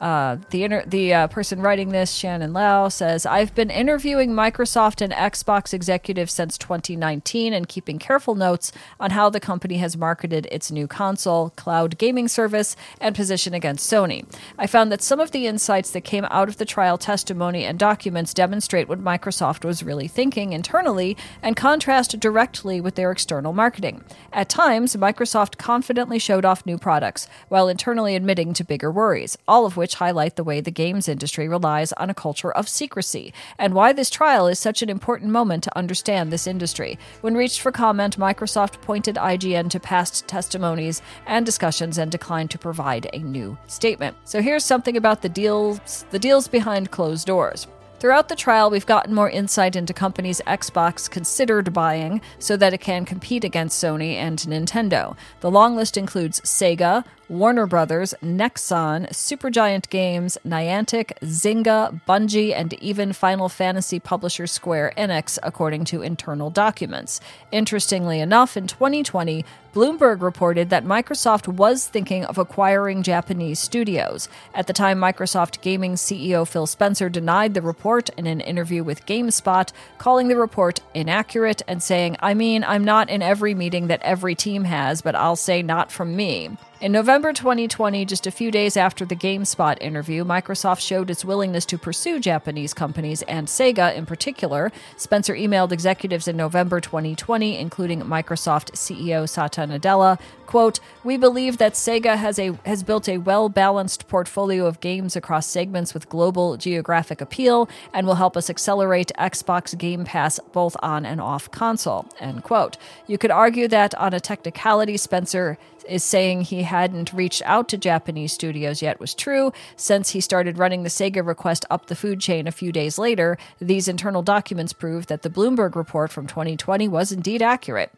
Uh, 0.00 0.36
the 0.50 0.64
inter- 0.64 0.84
the 0.86 1.14
uh, 1.14 1.26
person 1.28 1.60
writing 1.60 1.90
this, 1.90 2.12
Shannon 2.12 2.52
Liao, 2.52 2.88
says, 2.88 3.24
I've 3.24 3.54
been 3.54 3.70
interviewing 3.70 4.32
Microsoft 4.32 5.00
and 5.00 5.12
Xbox 5.12 5.72
executives 5.72 6.32
since 6.32 6.58
2019 6.58 7.54
and 7.54 7.68
keeping 7.68 7.98
careful 7.98 8.34
notes 8.34 8.70
on 9.00 9.12
how 9.12 9.30
the 9.30 9.40
company 9.40 9.76
has 9.78 9.96
marketed 9.96 10.46
its 10.50 10.70
new 10.70 10.86
console, 10.86 11.50
cloud 11.50 11.96
gaming 11.96 12.28
service, 12.28 12.76
and 13.00 13.14
position 13.14 13.54
against 13.54 13.90
Sony. 13.90 14.26
I 14.58 14.66
found 14.66 14.92
that 14.92 15.00
some 15.00 15.20
of 15.20 15.30
the 15.30 15.46
insights 15.46 15.90
that 15.92 16.02
came 16.02 16.26
out 16.30 16.48
of 16.48 16.58
the 16.58 16.66
trial 16.66 16.98
testimony 16.98 17.64
and 17.64 17.78
documents 17.78 18.34
demonstrate 18.34 18.88
what 18.88 19.02
Microsoft 19.02 19.64
was 19.64 19.82
really 19.82 20.08
thinking 20.08 20.52
internally 20.52 21.16
and 21.40 21.56
contrast 21.56 22.18
directly 22.20 22.80
with 22.80 22.96
their 22.96 23.10
external 23.10 23.54
marketing. 23.54 24.04
At 24.32 24.50
times, 24.50 24.96
Microsoft 24.96 25.56
confidently 25.56 26.18
showed 26.18 26.44
off 26.44 26.66
new 26.66 26.76
products 26.76 27.26
while 27.48 27.68
internally 27.68 28.16
admitting 28.16 28.52
to 28.54 28.64
bigger 28.64 28.90
worries, 28.90 29.38
all 29.48 29.64
of 29.64 29.78
which 29.78 29.93
which 29.94 30.00
highlight 30.00 30.34
the 30.34 30.42
way 30.42 30.60
the 30.60 30.72
games 30.72 31.08
industry 31.08 31.48
relies 31.48 31.92
on 31.92 32.10
a 32.10 32.14
culture 32.14 32.50
of 32.50 32.68
secrecy, 32.68 33.32
and 33.58 33.74
why 33.74 33.92
this 33.92 34.10
trial 34.10 34.48
is 34.48 34.58
such 34.58 34.82
an 34.82 34.90
important 34.90 35.30
moment 35.30 35.62
to 35.62 35.78
understand 35.78 36.32
this 36.32 36.48
industry. 36.48 36.98
When 37.20 37.36
reached 37.36 37.60
for 37.60 37.70
comment, 37.70 38.18
Microsoft 38.18 38.80
pointed 38.80 39.14
IGN 39.14 39.70
to 39.70 39.78
past 39.78 40.26
testimonies 40.26 41.00
and 41.26 41.46
discussions 41.46 41.96
and 41.96 42.10
declined 42.10 42.50
to 42.50 42.58
provide 42.58 43.08
a 43.12 43.18
new 43.18 43.56
statement. 43.68 44.16
So 44.24 44.42
here's 44.42 44.64
something 44.64 44.96
about 44.96 45.22
the 45.22 45.28
deals 45.28 46.04
the 46.10 46.18
deals 46.18 46.48
behind 46.48 46.90
closed 46.90 47.28
doors. 47.28 47.68
Throughout 48.00 48.28
the 48.28 48.36
trial, 48.36 48.68
we've 48.70 48.84
gotten 48.84 49.14
more 49.14 49.30
insight 49.30 49.76
into 49.76 49.94
companies 49.94 50.42
Xbox 50.46 51.08
considered 51.08 51.72
buying 51.72 52.20
so 52.38 52.56
that 52.56 52.74
it 52.74 52.82
can 52.82 53.06
compete 53.06 53.44
against 53.44 53.82
Sony 53.82 54.16
and 54.16 54.38
Nintendo. 54.40 55.16
The 55.40 55.50
long 55.50 55.74
list 55.74 55.96
includes 55.96 56.40
Sega, 56.40 57.04
Warner 57.28 57.66
Brothers, 57.66 58.14
Nexon, 58.22 59.08
Supergiant 59.08 59.88
Games, 59.88 60.36
Niantic, 60.46 61.18
Zynga, 61.20 62.00
Bungie, 62.06 62.54
and 62.54 62.74
even 62.74 63.12
Final 63.12 63.48
Fantasy 63.48 63.98
publisher 63.98 64.46
Square 64.46 64.92
Enix, 64.98 65.38
according 65.42 65.86
to 65.86 66.02
internal 66.02 66.50
documents. 66.50 67.20
Interestingly 67.50 68.20
enough, 68.20 68.56
in 68.56 68.66
2020, 68.66 69.44
Bloomberg 69.74 70.22
reported 70.22 70.70
that 70.70 70.84
Microsoft 70.84 71.48
was 71.48 71.88
thinking 71.88 72.24
of 72.26 72.38
acquiring 72.38 73.02
Japanese 73.02 73.58
studios. 73.58 74.28
At 74.54 74.68
the 74.68 74.72
time, 74.72 75.00
Microsoft 75.00 75.62
Gaming 75.62 75.94
CEO 75.94 76.46
Phil 76.46 76.68
Spencer 76.68 77.08
denied 77.08 77.54
the 77.54 77.62
report 77.62 78.08
in 78.10 78.28
an 78.28 78.40
interview 78.40 78.84
with 78.84 79.04
GameSpot, 79.04 79.72
calling 79.98 80.28
the 80.28 80.36
report 80.36 80.80
inaccurate 80.94 81.60
and 81.66 81.82
saying, 81.82 82.16
I 82.20 82.34
mean, 82.34 82.62
I'm 82.62 82.84
not 82.84 83.10
in 83.10 83.20
every 83.20 83.52
meeting 83.54 83.88
that 83.88 84.02
every 84.02 84.36
team 84.36 84.62
has, 84.62 85.02
but 85.02 85.16
I'll 85.16 85.34
say 85.34 85.60
not 85.60 85.90
from 85.90 86.14
me. 86.14 86.50
In 86.84 86.92
November 86.92 87.32
2020, 87.32 88.04
just 88.04 88.26
a 88.26 88.30
few 88.30 88.50
days 88.50 88.76
after 88.76 89.06
the 89.06 89.16
GameSpot 89.16 89.80
interview, 89.80 90.22
Microsoft 90.22 90.80
showed 90.80 91.08
its 91.08 91.24
willingness 91.24 91.64
to 91.64 91.78
pursue 91.78 92.20
Japanese 92.20 92.74
companies 92.74 93.22
and 93.22 93.48
Sega 93.48 93.94
in 93.94 94.04
particular. 94.04 94.70
Spencer 94.98 95.34
emailed 95.34 95.72
executives 95.72 96.28
in 96.28 96.36
November 96.36 96.82
2020, 96.82 97.56
including 97.56 98.02
Microsoft 98.02 98.76
CEO 98.76 99.26
Satya 99.26 99.66
Nadella, 99.66 100.20
quote, 100.44 100.78
"We 101.02 101.16
believe 101.16 101.56
that 101.56 101.72
Sega 101.72 102.18
has 102.18 102.38
a 102.38 102.58
has 102.66 102.82
built 102.82 103.08
a 103.08 103.16
well-balanced 103.16 104.06
portfolio 104.06 104.66
of 104.66 104.80
games 104.80 105.16
across 105.16 105.46
segments 105.46 105.94
with 105.94 106.10
global 106.10 106.58
geographic 106.58 107.22
appeal 107.22 107.66
and 107.94 108.06
will 108.06 108.16
help 108.16 108.36
us 108.36 108.50
accelerate 108.50 109.10
Xbox 109.18 109.74
Game 109.78 110.04
Pass 110.04 110.38
both 110.52 110.76
on 110.82 111.06
and 111.06 111.18
off 111.18 111.50
console." 111.50 112.04
End 112.20 112.42
quote. 112.44 112.76
You 113.06 113.16
could 113.16 113.30
argue 113.30 113.68
that 113.68 113.94
on 113.94 114.12
a 114.12 114.20
technicality 114.20 114.98
Spencer 114.98 115.56
is 115.88 116.04
saying 116.04 116.42
he 116.42 116.62
hadn't 116.62 117.12
reached 117.12 117.42
out 117.44 117.68
to 117.68 117.78
Japanese 117.78 118.32
studios 118.32 118.82
yet 118.82 119.00
was 119.00 119.14
true, 119.14 119.52
since 119.76 120.10
he 120.10 120.20
started 120.20 120.58
running 120.58 120.82
the 120.82 120.88
Sega 120.88 121.26
request 121.26 121.64
up 121.70 121.86
the 121.86 121.96
food 121.96 122.20
chain 122.20 122.46
a 122.46 122.52
few 122.52 122.72
days 122.72 122.98
later. 122.98 123.38
These 123.60 123.88
internal 123.88 124.22
documents 124.22 124.72
prove 124.72 125.06
that 125.06 125.22
the 125.22 125.30
Bloomberg 125.30 125.74
report 125.74 126.10
from 126.10 126.26
2020 126.26 126.88
was 126.88 127.12
indeed 127.12 127.42
accurate. 127.42 127.92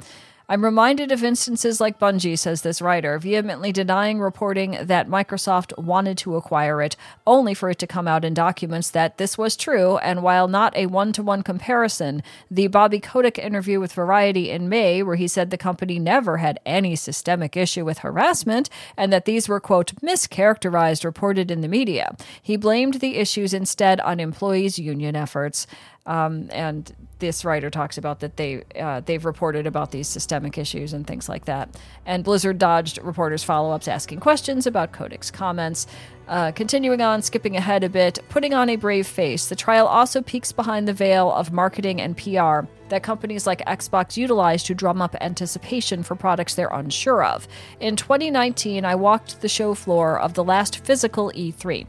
I'm 0.48 0.64
reminded 0.64 1.10
of 1.10 1.24
instances 1.24 1.80
like 1.80 1.98
Bungie, 1.98 2.38
says 2.38 2.62
this 2.62 2.80
writer, 2.80 3.18
vehemently 3.18 3.72
denying 3.72 4.20
reporting 4.20 4.78
that 4.80 5.08
Microsoft 5.08 5.76
wanted 5.76 6.16
to 6.18 6.36
acquire 6.36 6.80
it, 6.80 6.94
only 7.26 7.52
for 7.52 7.68
it 7.68 7.80
to 7.80 7.86
come 7.88 8.06
out 8.06 8.24
in 8.24 8.32
documents 8.32 8.88
that 8.90 9.18
this 9.18 9.36
was 9.36 9.56
true. 9.56 9.96
And 9.98 10.22
while 10.22 10.46
not 10.46 10.76
a 10.76 10.86
one 10.86 11.12
to 11.14 11.22
one 11.24 11.42
comparison, 11.42 12.22
the 12.48 12.68
Bobby 12.68 13.00
Kotick 13.00 13.38
interview 13.38 13.80
with 13.80 13.92
Variety 13.92 14.50
in 14.50 14.68
May, 14.68 15.02
where 15.02 15.16
he 15.16 15.26
said 15.26 15.50
the 15.50 15.58
company 15.58 15.98
never 15.98 16.36
had 16.36 16.60
any 16.64 16.94
systemic 16.94 17.56
issue 17.56 17.84
with 17.84 17.98
harassment 17.98 18.70
and 18.96 19.12
that 19.12 19.24
these 19.24 19.48
were, 19.48 19.58
quote, 19.58 19.96
mischaracterized, 19.96 21.04
reported 21.04 21.50
in 21.50 21.60
the 21.60 21.68
media. 21.68 22.16
He 22.40 22.56
blamed 22.56 22.94
the 22.94 23.16
issues 23.16 23.52
instead 23.52 23.98
on 24.00 24.20
employees' 24.20 24.78
union 24.78 25.16
efforts. 25.16 25.66
Um, 26.06 26.48
and 26.52 26.94
this 27.18 27.44
writer 27.44 27.70
talks 27.70 27.98
about 27.98 28.20
that 28.20 28.36
they 28.36 28.62
uh, 28.78 29.00
they've 29.00 29.24
reported 29.24 29.66
about 29.66 29.90
these 29.90 30.08
systemic 30.08 30.58
issues 30.58 30.92
and 30.92 31.06
things 31.06 31.28
like 31.28 31.46
that. 31.46 31.68
And 32.04 32.22
Blizzard 32.24 32.58
dodged 32.58 32.98
reporters' 33.02 33.42
follow-ups 33.42 33.88
asking 33.88 34.20
questions 34.20 34.66
about 34.66 34.92
Kotick's 34.92 35.30
comments. 35.30 35.86
Uh, 36.28 36.50
continuing 36.50 37.00
on, 37.00 37.22
skipping 37.22 37.56
ahead 37.56 37.84
a 37.84 37.88
bit, 37.88 38.18
putting 38.28 38.52
on 38.52 38.68
a 38.68 38.76
brave 38.76 39.06
face, 39.06 39.48
the 39.48 39.54
trial 39.54 39.86
also 39.86 40.20
peeks 40.20 40.50
behind 40.50 40.88
the 40.88 40.92
veil 40.92 41.30
of 41.30 41.52
marketing 41.52 42.00
and 42.00 42.16
PR 42.16 42.66
that 42.88 43.02
companies 43.02 43.46
like 43.46 43.64
Xbox 43.66 44.16
utilize 44.16 44.62
to 44.64 44.74
drum 44.74 45.00
up 45.00 45.14
anticipation 45.20 46.02
for 46.02 46.14
products 46.14 46.54
they're 46.54 46.68
unsure 46.68 47.24
of. 47.24 47.48
In 47.80 47.96
2019, 47.96 48.84
I 48.84 48.94
walked 48.94 49.40
the 49.40 49.48
show 49.48 49.74
floor 49.74 50.18
of 50.20 50.34
the 50.34 50.44
last 50.44 50.84
physical 50.84 51.32
E3. 51.34 51.86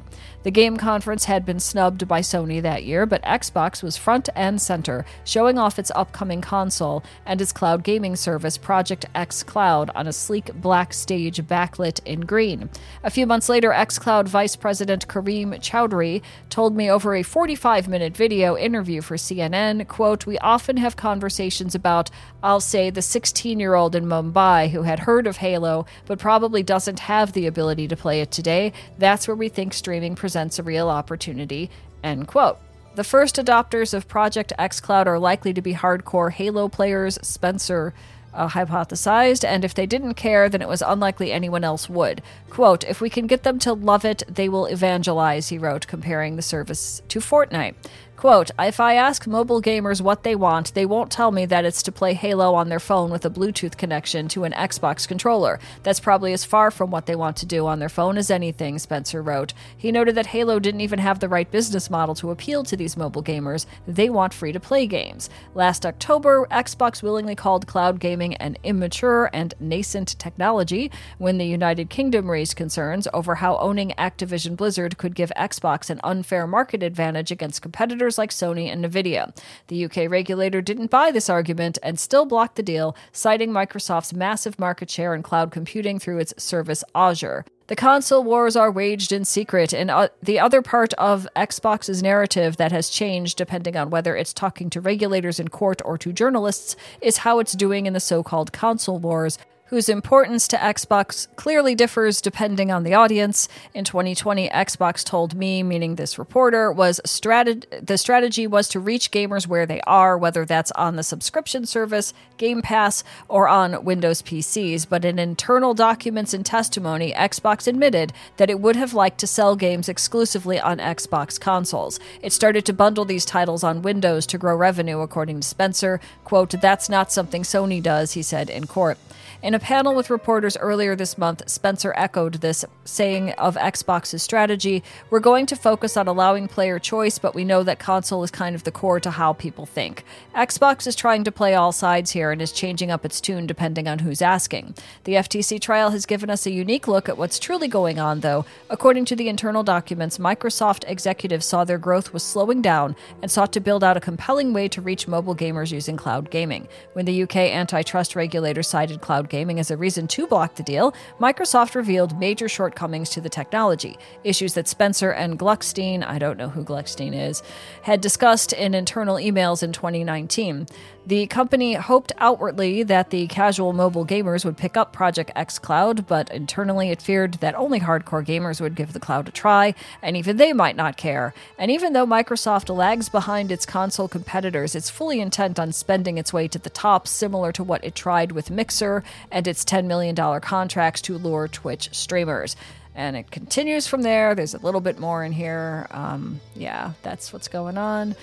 The 0.47 0.51
game 0.51 0.77
conference 0.77 1.25
had 1.25 1.45
been 1.45 1.59
snubbed 1.59 2.07
by 2.07 2.21
Sony 2.21 2.61
that 2.61 2.85
year, 2.85 3.05
but 3.05 3.21
Xbox 3.23 3.83
was 3.83 3.97
front 3.97 4.29
and 4.33 4.61
center, 4.61 5.05
showing 5.25 5.57
off 5.57 5.77
its 5.77 5.91
upcoming 5.93 6.39
console 6.39 7.03
and 7.25 7.41
its 7.41 7.51
cloud 7.51 7.83
gaming 7.83 8.15
service, 8.15 8.57
Project 8.57 9.05
xCloud, 9.13 9.89
on 9.93 10.07
a 10.07 10.13
sleek 10.13 10.53
black 10.53 10.93
stage 10.93 11.41
backlit 11.41 11.99
in 12.05 12.21
green. 12.21 12.69
A 13.03 13.09
few 13.09 13.27
months 13.27 13.49
later, 13.49 13.71
xCloud 13.71 14.29
Vice 14.29 14.55
President 14.55 15.09
Kareem 15.09 15.53
Choudhry 15.55 16.21
told 16.49 16.77
me 16.77 16.89
over 16.89 17.13
a 17.13 17.23
45 17.23 17.89
minute 17.89 18.15
video 18.15 18.55
interview 18.55 19.01
for 19.01 19.17
CNN, 19.17 19.85
quote, 19.89 20.25
We 20.25 20.37
often 20.37 20.77
have 20.77 20.86
conversations 20.95 21.75
about, 21.75 22.09
I'll 22.41 22.59
say, 22.59 22.89
the 22.89 23.01
16 23.01 23.59
year 23.59 23.75
old 23.75 23.95
in 23.95 24.05
Mumbai 24.05 24.69
who 24.69 24.83
had 24.83 24.99
heard 24.99 25.27
of 25.27 25.37
Halo 25.37 25.85
but 26.05 26.19
probably 26.19 26.63
doesn't 26.63 26.99
have 26.99 27.33
the 27.33 27.47
ability 27.47 27.87
to 27.87 27.95
play 27.95 28.21
it 28.21 28.31
today. 28.31 28.73
That's 28.97 29.27
where 29.27 29.35
we 29.35 29.49
think 29.49 29.73
streaming 29.73 30.15
presents 30.15 30.59
a 30.59 30.63
real 30.63 30.89
opportunity. 30.89 31.69
End 32.03 32.27
quote. 32.27 32.59
The 32.95 33.03
first 33.03 33.35
adopters 33.35 33.93
of 33.93 34.07
Project 34.07 34.53
xCloud 34.57 35.05
are 35.05 35.19
likely 35.19 35.53
to 35.53 35.61
be 35.61 35.75
hardcore 35.75 36.31
Halo 36.31 36.67
players, 36.67 37.19
Spencer 37.21 37.93
uh, 38.33 38.47
hypothesized, 38.47 39.43
and 39.43 39.65
if 39.65 39.73
they 39.73 39.85
didn't 39.85 40.13
care, 40.13 40.47
then 40.47 40.61
it 40.61 40.67
was 40.67 40.83
unlikely 40.85 41.31
anyone 41.31 41.63
else 41.63 41.89
would. 41.89 42.21
Quote, 42.49 42.83
if 42.85 43.01
we 43.01 43.09
can 43.09 43.27
get 43.27 43.43
them 43.43 43.59
to 43.59 43.73
love 43.73 44.05
it, 44.05 44.23
they 44.27 44.47
will 44.47 44.67
evangelize, 44.67 45.49
he 45.49 45.57
wrote, 45.57 45.87
comparing 45.87 46.35
the 46.35 46.41
service 46.41 47.01
to 47.09 47.19
Fortnite. 47.19 47.75
Quote, 48.17 48.49
if 48.57 48.79
I 48.79 48.95
ask 48.95 49.27
mobile 49.27 49.61
gamers 49.61 50.01
what 50.01 50.23
they 50.23 50.35
want, 50.35 50.73
they 50.73 50.87
won't 50.87 51.11
tell 51.11 51.31
me 51.31 51.45
that 51.45 51.65
it's 51.65 51.83
to 51.83 51.91
play 51.91 52.15
Halo 52.15 52.55
on 52.55 52.67
their 52.67 52.79
phone 52.79 53.11
with 53.11 53.23
a 53.25 53.29
Bluetooth 53.29 53.77
connection 53.77 54.27
to 54.29 54.43
an 54.43 54.53
Xbox 54.53 55.07
controller. 55.07 55.59
That's 55.83 55.99
probably 55.99 56.33
as 56.33 56.43
far 56.43 56.71
from 56.71 56.89
what 56.89 57.05
they 57.05 57.15
want 57.15 57.37
to 57.37 57.45
do 57.45 57.67
on 57.67 57.77
their 57.77 57.89
phone 57.89 58.17
as 58.17 58.31
anything, 58.31 58.79
Spencer 58.79 59.21
wrote. 59.21 59.53
He 59.77 59.91
noted 59.91 60.15
that 60.15 60.25
Halo 60.25 60.57
didn't 60.57 60.81
even 60.81 60.97
have 60.97 61.19
the 61.19 61.29
right 61.29 61.49
business 61.51 61.91
model 61.91 62.15
to 62.15 62.31
appeal 62.31 62.63
to 62.63 62.75
these 62.75 62.97
mobile 62.97 63.21
gamers. 63.21 63.67
They 63.87 64.09
want 64.09 64.33
free 64.33 64.51
to 64.51 64.59
play 64.59 64.87
games. 64.87 65.29
Last 65.53 65.85
October, 65.85 66.47
Xbox 66.49 67.03
willingly 67.03 67.35
called 67.35 67.67
cloud 67.67 67.99
gaming 67.99 68.33
an 68.37 68.57
immature 68.63 69.29
and 69.31 69.53
nascent 69.59 70.17
technology 70.17 70.89
when 71.19 71.37
the 71.37 71.45
United 71.45 71.91
Kingdom 71.91 72.31
raised 72.31 72.55
concerns 72.55 73.07
over 73.13 73.35
how 73.35 73.59
owning 73.59 73.93
Activision 73.95 74.57
Blizzard 74.57 74.97
could 74.97 75.13
give 75.13 75.31
Xbox 75.37 75.91
an 75.91 75.99
unfair 76.03 76.47
market 76.47 76.81
advantage 76.81 77.29
against 77.29 77.61
competitors 77.61 78.06
like 78.15 78.29
Sony 78.29 78.71
and 78.71 78.85
Nvidia. 78.85 79.35
The 79.69 79.85
UK 79.85 80.09
regulator 80.09 80.61
didn't 80.61 80.91
buy 80.91 81.09
this 81.09 81.29
argument 81.29 81.79
and 81.81 81.99
still 81.99 82.25
blocked 82.25 82.57
the 82.57 82.63
deal, 82.63 82.95
citing 83.11 83.49
Microsoft's 83.49 84.13
massive 84.13 84.59
market 84.59 84.91
share 84.91 85.15
in 85.15 85.23
cloud 85.23 85.51
computing 85.51 85.97
through 85.97 86.19
its 86.19 86.33
service 86.37 86.83
Azure. 86.93 87.43
The 87.67 87.75
console 87.75 88.23
wars 88.23 88.55
are 88.55 88.71
waged 88.71 89.11
in 89.11 89.25
secret, 89.25 89.73
and 89.73 89.91
uh, 89.91 90.07
the 90.23 90.39
other 90.39 90.61
part 90.61 90.93
of 90.93 91.27
Xbox's 91.35 92.01
narrative 92.01 92.55
that 92.55 92.71
has 92.71 92.87
changed 92.87 93.37
depending 93.37 93.75
on 93.75 93.89
whether 93.89 94.15
it's 94.15 94.31
talking 94.31 94.69
to 94.69 94.79
regulators 94.79 95.37
in 95.37 95.49
court 95.49 95.81
or 95.83 95.97
to 95.97 96.13
journalists 96.13 96.77
is 97.01 97.17
how 97.17 97.39
it's 97.39 97.53
doing 97.53 97.85
in 97.85 97.91
the 97.91 97.99
so 97.99 98.23
called 98.23 98.53
console 98.53 98.99
wars, 98.99 99.37
whose 99.67 99.89
importance 99.89 100.47
to 100.47 100.57
Xbox 100.57 101.27
clearly 101.35 101.75
differs 101.75 102.21
depending 102.21 102.71
on 102.71 102.83
the 102.83 102.93
audience. 102.93 103.47
In 103.73 103.83
2020, 103.83 104.49
Xbox 104.49 105.03
told 105.03 105.35
me, 105.35 105.63
meaning 105.63 105.95
this 105.95 106.17
reporter, 106.17 106.71
was 106.71 107.01
strat- 107.05 107.85
the 107.85 107.97
strategy 107.97 108.47
was 108.47 108.67
to 108.69 108.79
reach 108.79 109.11
gamers 109.11 109.47
where 109.47 109.65
they 109.65 109.81
are, 109.81 110.17
whether 110.17 110.45
that's 110.45 110.71
on 110.71 110.95
the 110.95 111.03
subscription 111.03 111.65
service, 111.65 112.13
Game 112.37 112.61
Pass, 112.61 113.03
or 113.27 113.47
on 113.47 113.83
Windows 113.83 114.21
PCs. 114.21 114.87
But 114.87 115.03
in 115.03 115.19
internal 115.19 115.73
documents 115.73 116.33
and 116.33 116.45
testimony, 116.45 117.11
Xbox 117.13 117.67
admitted 117.67 118.13
that 118.37 118.49
it 118.49 118.59
would 118.59 118.75
have 118.75 118.93
liked 118.93 119.19
to 119.19 119.27
sell 119.27 119.55
games 119.55 119.89
exclusively 119.89 120.59
on 120.59 120.77
Xbox 120.77 121.39
consoles. 121.39 121.99
It 122.21 122.33
started 122.33 122.65
to 122.65 122.73
bundle 122.73 123.05
these 123.05 123.25
titles 123.25 123.63
on 123.63 123.81
Windows 123.81 124.25
to 124.27 124.37
grow 124.37 124.55
revenue, 124.55 124.99
according 124.99 125.41
to 125.41 125.47
Spencer. 125.47 125.99
Quote, 126.23 126.51
that's 126.61 126.89
not 126.89 127.11
something 127.11 127.43
Sony 127.43 127.81
does, 127.81 128.13
he 128.13 128.21
said 128.21 128.49
in 128.49 128.67
court. 128.67 128.97
In 129.43 129.53
a 129.53 129.59
panel 129.59 129.93
with 129.93 130.09
reporters 130.09 130.57
earlier 130.57 130.95
this 130.95 131.15
month, 131.15 131.47
Spencer 131.47 131.93
echoed 131.95 132.35
this, 132.35 132.65
saying 132.85 133.33
of 133.33 133.55
Xbox's 133.55 134.23
strategy 134.23 134.83
We're 135.11 135.19
going 135.19 135.45
to 135.45 135.55
focus 135.55 135.95
on 135.95 136.07
allowing 136.07 136.47
player 136.47 136.79
choice, 136.79 137.19
but 137.19 137.35
we 137.35 137.43
know 137.43 137.61
that 137.61 137.77
console 137.77 138.23
is 138.23 138.31
kind 138.31 138.55
of 138.55 138.63
the 138.63 138.71
core 138.71 138.99
to 138.99 139.11
how 139.11 139.33
people 139.33 139.67
think. 139.67 140.03
Xbox 140.33 140.87
is 140.87 140.95
trying 140.95 141.23
to 141.23 141.31
play 141.31 141.53
all 141.53 141.71
sides 141.71 142.11
here 142.11 142.31
and 142.31 142.41
is 142.41 142.51
changing 142.51 142.89
up 142.89 143.05
its 143.05 143.21
tune 143.21 143.45
depending 143.45 143.87
on 143.87 143.99
who's 143.99 144.23
asking. 144.23 144.73
The 145.03 145.13
FTC 145.13 145.61
trial 145.61 145.91
has 145.91 146.07
given 146.07 146.31
us 146.31 146.47
a 146.47 146.51
unique 146.51 146.87
look 146.87 147.07
at 147.07 147.17
what's 147.17 147.37
truly 147.37 147.67
going 147.67 147.99
on, 147.99 148.21
though. 148.21 148.43
According 148.71 149.05
to 149.05 149.15
the 149.15 149.29
internal 149.29 149.61
documents, 149.61 150.17
Microsoft 150.17 150.83
executives 150.89 151.45
saw 151.45 151.63
their 151.63 151.77
growth 151.77 152.11
was 152.11 152.23
slowing 152.23 152.63
down 152.63 152.95
and 153.21 153.29
sought 153.29 153.53
to 153.53 153.59
build 153.59 153.83
out 153.83 153.97
a 153.97 154.01
compelling 154.01 154.51
way 154.51 154.67
to 154.69 154.81
reach 154.81 155.07
mobile 155.07 155.35
gamers 155.35 155.71
using 155.71 155.95
cloud 155.95 156.31
gaming. 156.31 156.67
When 156.93 157.05
the 157.05 157.21
UK 157.21 157.35
antitrust 157.35 158.15
regulator 158.15 158.63
cited 158.63 159.01
cloud 159.01 159.26
gaming 159.29 159.59
as 159.59 159.71
a 159.71 159.77
reason 159.77 160.07
to 160.07 160.27
block 160.27 160.55
the 160.55 160.63
deal, 160.63 160.93
Microsoft 161.19 161.75
revealed 161.75 162.19
major 162.19 162.49
shortcomings 162.49 163.09
to 163.11 163.21
the 163.21 163.29
technology, 163.29 163.97
issues 164.23 164.53
that 164.53 164.67
Spencer 164.67 165.11
and 165.11 165.37
Gluckstein, 165.37 166.05
I 166.05 166.19
don't 166.19 166.37
know 166.37 166.49
who 166.49 166.63
Gluckstein 166.63 167.13
is, 167.13 167.43
had 167.83 168.01
discussed 168.01 168.53
in 168.53 168.73
internal 168.73 169.15
emails 169.15 169.63
in 169.63 169.71
2019. 169.71 170.67
The 171.07 171.25
company 171.27 171.75
hoped 171.75 172.11
outwardly 172.17 172.83
that 172.83 173.11
the 173.11 173.27
casual 173.27 173.71
mobile 173.71 174.05
gamers 174.05 174.43
would 174.43 174.57
pick 174.57 174.75
up 174.75 174.91
Project 174.91 175.31
xCloud, 175.37 176.05
but 176.05 176.29
internally 176.31 176.89
it 176.89 177.01
feared 177.01 177.35
that 177.35 177.55
only 177.55 177.79
hardcore 177.79 178.25
gamers 178.25 178.59
would 178.59 178.75
give 178.75 178.91
the 178.91 178.99
cloud 178.99 179.29
a 179.29 179.31
try, 179.31 179.73
and 180.01 180.17
even 180.17 180.35
they 180.35 180.51
might 180.51 180.75
not 180.75 180.97
care. 180.97 181.33
And 181.57 181.71
even 181.71 181.93
though 181.93 182.05
Microsoft 182.05 182.75
lags 182.75 183.07
behind 183.07 183.53
its 183.53 183.65
console 183.65 184.09
competitors, 184.09 184.75
it's 184.75 184.89
fully 184.89 185.21
intent 185.21 185.57
on 185.59 185.71
spending 185.71 186.17
its 186.17 186.33
way 186.33 186.49
to 186.49 186.59
the 186.59 186.69
top, 186.69 187.07
similar 187.07 187.53
to 187.53 187.63
what 187.63 187.85
it 187.85 187.95
tried 187.95 188.33
with 188.33 188.51
Mixer 188.51 189.01
and 189.31 189.47
its 189.47 189.63
$10 189.63 189.85
million 189.85 190.13
contracts 190.41 191.01
to 191.03 191.17
lure 191.17 191.47
Twitch 191.47 191.87
streamers 191.93 192.57
and 192.95 193.15
it 193.15 193.29
continues 193.29 193.87
from 193.87 194.01
there. 194.01 194.33
There's 194.33 194.55
a 194.55 194.59
little 194.59 194.81
bit 194.81 194.99
more 194.99 195.23
in 195.23 195.31
here. 195.31 195.85
Um, 195.91 196.41
yeah, 196.55 196.93
that's 197.03 197.31
what's 197.31 197.47
going 197.47 197.77
on. 197.77 198.15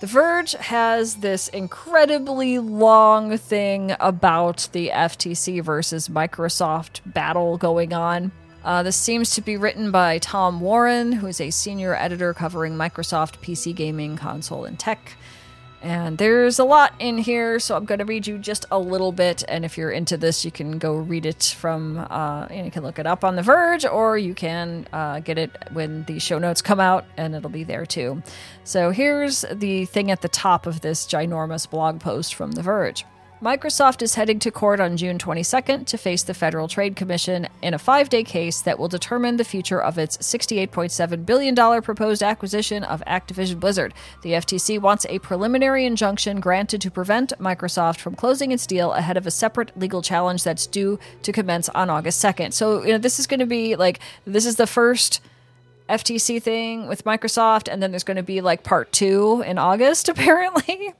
The 0.00 0.06
Verge 0.06 0.52
has 0.52 1.16
this 1.16 1.48
incredibly 1.48 2.58
long 2.58 3.36
thing 3.36 3.94
about 4.00 4.66
the 4.72 4.88
FTC 4.88 5.62
versus 5.62 6.08
Microsoft 6.08 7.00
battle 7.04 7.58
going 7.58 7.92
on. 7.92 8.32
Uh, 8.64 8.82
this 8.82 8.96
seems 8.96 9.34
to 9.34 9.42
be 9.42 9.58
written 9.58 9.90
by 9.90 10.16
Tom 10.16 10.58
Warren, 10.62 11.12
who 11.12 11.26
is 11.26 11.38
a 11.38 11.50
senior 11.50 11.94
editor 11.94 12.32
covering 12.32 12.76
Microsoft 12.76 13.40
PC 13.42 13.74
gaming, 13.74 14.16
console, 14.16 14.64
and 14.64 14.78
tech. 14.78 15.18
And 15.82 16.18
there's 16.18 16.58
a 16.58 16.64
lot 16.64 16.92
in 16.98 17.16
here, 17.16 17.58
so 17.58 17.74
I'm 17.74 17.86
going 17.86 18.00
to 18.00 18.04
read 18.04 18.26
you 18.26 18.36
just 18.38 18.66
a 18.70 18.78
little 18.78 19.12
bit. 19.12 19.42
And 19.48 19.64
if 19.64 19.78
you're 19.78 19.90
into 19.90 20.18
this, 20.18 20.44
you 20.44 20.50
can 20.50 20.78
go 20.78 20.96
read 20.96 21.24
it 21.24 21.54
from, 21.58 22.06
uh, 22.10 22.48
you 22.50 22.70
can 22.70 22.82
look 22.82 22.98
it 22.98 23.06
up 23.06 23.24
on 23.24 23.36
The 23.36 23.42
Verge, 23.42 23.86
or 23.86 24.18
you 24.18 24.34
can 24.34 24.86
uh, 24.92 25.20
get 25.20 25.38
it 25.38 25.50
when 25.72 26.04
the 26.04 26.18
show 26.18 26.38
notes 26.38 26.60
come 26.60 26.80
out, 26.80 27.06
and 27.16 27.34
it'll 27.34 27.48
be 27.48 27.64
there 27.64 27.86
too. 27.86 28.22
So 28.62 28.90
here's 28.90 29.44
the 29.50 29.86
thing 29.86 30.10
at 30.10 30.20
the 30.20 30.28
top 30.28 30.66
of 30.66 30.82
this 30.82 31.06
ginormous 31.06 31.68
blog 31.68 31.98
post 32.00 32.34
from 32.34 32.52
The 32.52 32.62
Verge. 32.62 33.06
Microsoft 33.42 34.02
is 34.02 34.16
heading 34.16 34.38
to 34.38 34.50
court 34.50 34.80
on 34.80 34.98
June 34.98 35.16
22nd 35.16 35.86
to 35.86 35.96
face 35.96 36.22
the 36.22 36.34
Federal 36.34 36.68
Trade 36.68 36.94
Commission 36.94 37.48
in 37.62 37.72
a 37.72 37.78
five 37.78 38.10
day 38.10 38.22
case 38.22 38.60
that 38.60 38.78
will 38.78 38.86
determine 38.86 39.38
the 39.38 39.44
future 39.44 39.80
of 39.80 39.96
its 39.96 40.18
$68.7 40.18 41.24
billion 41.24 41.54
proposed 41.80 42.22
acquisition 42.22 42.84
of 42.84 43.02
Activision 43.06 43.58
Blizzard. 43.58 43.94
The 44.20 44.32
FTC 44.32 44.78
wants 44.78 45.06
a 45.08 45.20
preliminary 45.20 45.86
injunction 45.86 46.38
granted 46.38 46.82
to 46.82 46.90
prevent 46.90 47.32
Microsoft 47.40 48.00
from 48.00 48.14
closing 48.14 48.52
its 48.52 48.66
deal 48.66 48.92
ahead 48.92 49.16
of 49.16 49.26
a 49.26 49.30
separate 49.30 49.74
legal 49.74 50.02
challenge 50.02 50.44
that's 50.44 50.66
due 50.66 50.98
to 51.22 51.32
commence 51.32 51.70
on 51.70 51.88
August 51.88 52.22
2nd. 52.22 52.52
So, 52.52 52.82
you 52.82 52.92
know, 52.92 52.98
this 52.98 53.18
is 53.18 53.26
going 53.26 53.40
to 53.40 53.46
be 53.46 53.74
like, 53.74 54.00
this 54.26 54.44
is 54.44 54.56
the 54.56 54.66
first. 54.66 55.22
FTC 55.88 56.40
thing 56.40 56.86
with 56.86 57.02
Microsoft, 57.02 57.66
and 57.68 57.82
then 57.82 57.90
there's 57.90 58.04
going 58.04 58.16
to 58.16 58.22
be 58.22 58.40
like 58.40 58.62
part 58.62 58.92
two 58.92 59.42
in 59.44 59.58
August, 59.58 60.08
apparently. 60.08 60.94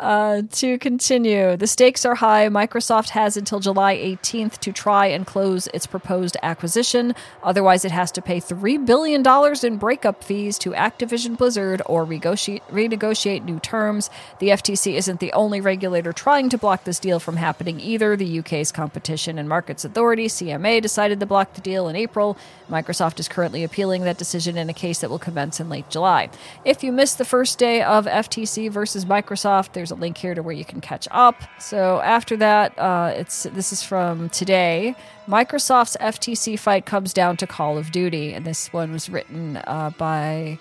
Uh, 0.00 0.42
to 0.50 0.76
continue, 0.78 1.56
the 1.56 1.68
stakes 1.68 2.04
are 2.04 2.16
high. 2.16 2.48
Microsoft 2.48 3.10
has 3.10 3.36
until 3.36 3.60
July 3.60 3.94
18th 3.96 4.58
to 4.58 4.72
try 4.72 5.06
and 5.06 5.24
close 5.24 5.68
its 5.68 5.86
proposed 5.86 6.36
acquisition. 6.42 7.14
Otherwise, 7.44 7.84
it 7.84 7.92
has 7.92 8.10
to 8.10 8.20
pay 8.20 8.40
$3 8.40 8.84
billion 8.84 9.22
in 9.64 9.78
breakup 9.78 10.24
fees 10.24 10.58
to 10.58 10.70
Activision 10.70 11.38
Blizzard 11.38 11.80
or 11.86 12.04
renegotiate, 12.04 12.62
renegotiate 12.62 13.44
new 13.44 13.60
terms. 13.60 14.10
The 14.40 14.48
FTC 14.48 14.94
isn't 14.94 15.20
the 15.20 15.32
only 15.32 15.60
regulator 15.60 16.12
trying 16.12 16.48
to 16.48 16.58
block 16.58 16.82
this 16.82 16.98
deal 16.98 17.20
from 17.20 17.36
happening 17.36 17.78
either. 17.78 18.16
The 18.16 18.40
UK's 18.40 18.72
Competition 18.72 19.38
and 19.38 19.48
Markets 19.48 19.84
Authority, 19.84 20.26
CMA, 20.26 20.82
decided 20.82 21.20
to 21.20 21.26
block 21.26 21.54
the 21.54 21.60
deal 21.60 21.88
in 21.88 21.94
April. 21.94 22.36
Microsoft 22.68 23.20
is 23.20 23.28
currently 23.28 23.62
appealing 23.62 24.02
that 24.02 24.18
decision 24.18 24.56
in 24.56 24.68
a 24.68 24.74
case 24.74 24.98
that 25.00 25.10
will 25.10 25.20
commence 25.20 25.60
in 25.60 25.68
late 25.68 25.88
July. 25.88 26.30
If 26.64 26.82
you 26.82 26.90
missed 26.90 27.18
the 27.18 27.24
first 27.24 27.60
day 27.60 27.80
of 27.80 28.06
FTC 28.06 28.68
versus 28.72 29.04
Microsoft, 29.04 29.72
there's 29.72 29.83
a 29.90 29.94
link 29.94 30.16
here 30.16 30.34
to 30.34 30.42
where 30.42 30.54
you 30.54 30.64
can 30.64 30.80
catch 30.80 31.08
up. 31.10 31.42
So 31.58 32.00
after 32.00 32.36
that, 32.36 32.78
uh, 32.78 33.12
it's 33.16 33.44
this 33.44 33.72
is 33.72 33.82
from 33.82 34.28
today. 34.30 34.94
Microsoft's 35.26 35.96
FTC 36.00 36.58
fight 36.58 36.86
comes 36.86 37.12
down 37.12 37.36
to 37.38 37.46
Call 37.46 37.78
of 37.78 37.92
Duty, 37.92 38.32
and 38.32 38.44
this 38.44 38.72
one 38.72 38.92
was 38.92 39.08
written 39.08 39.56
uh, 39.66 39.90
by 39.96 40.58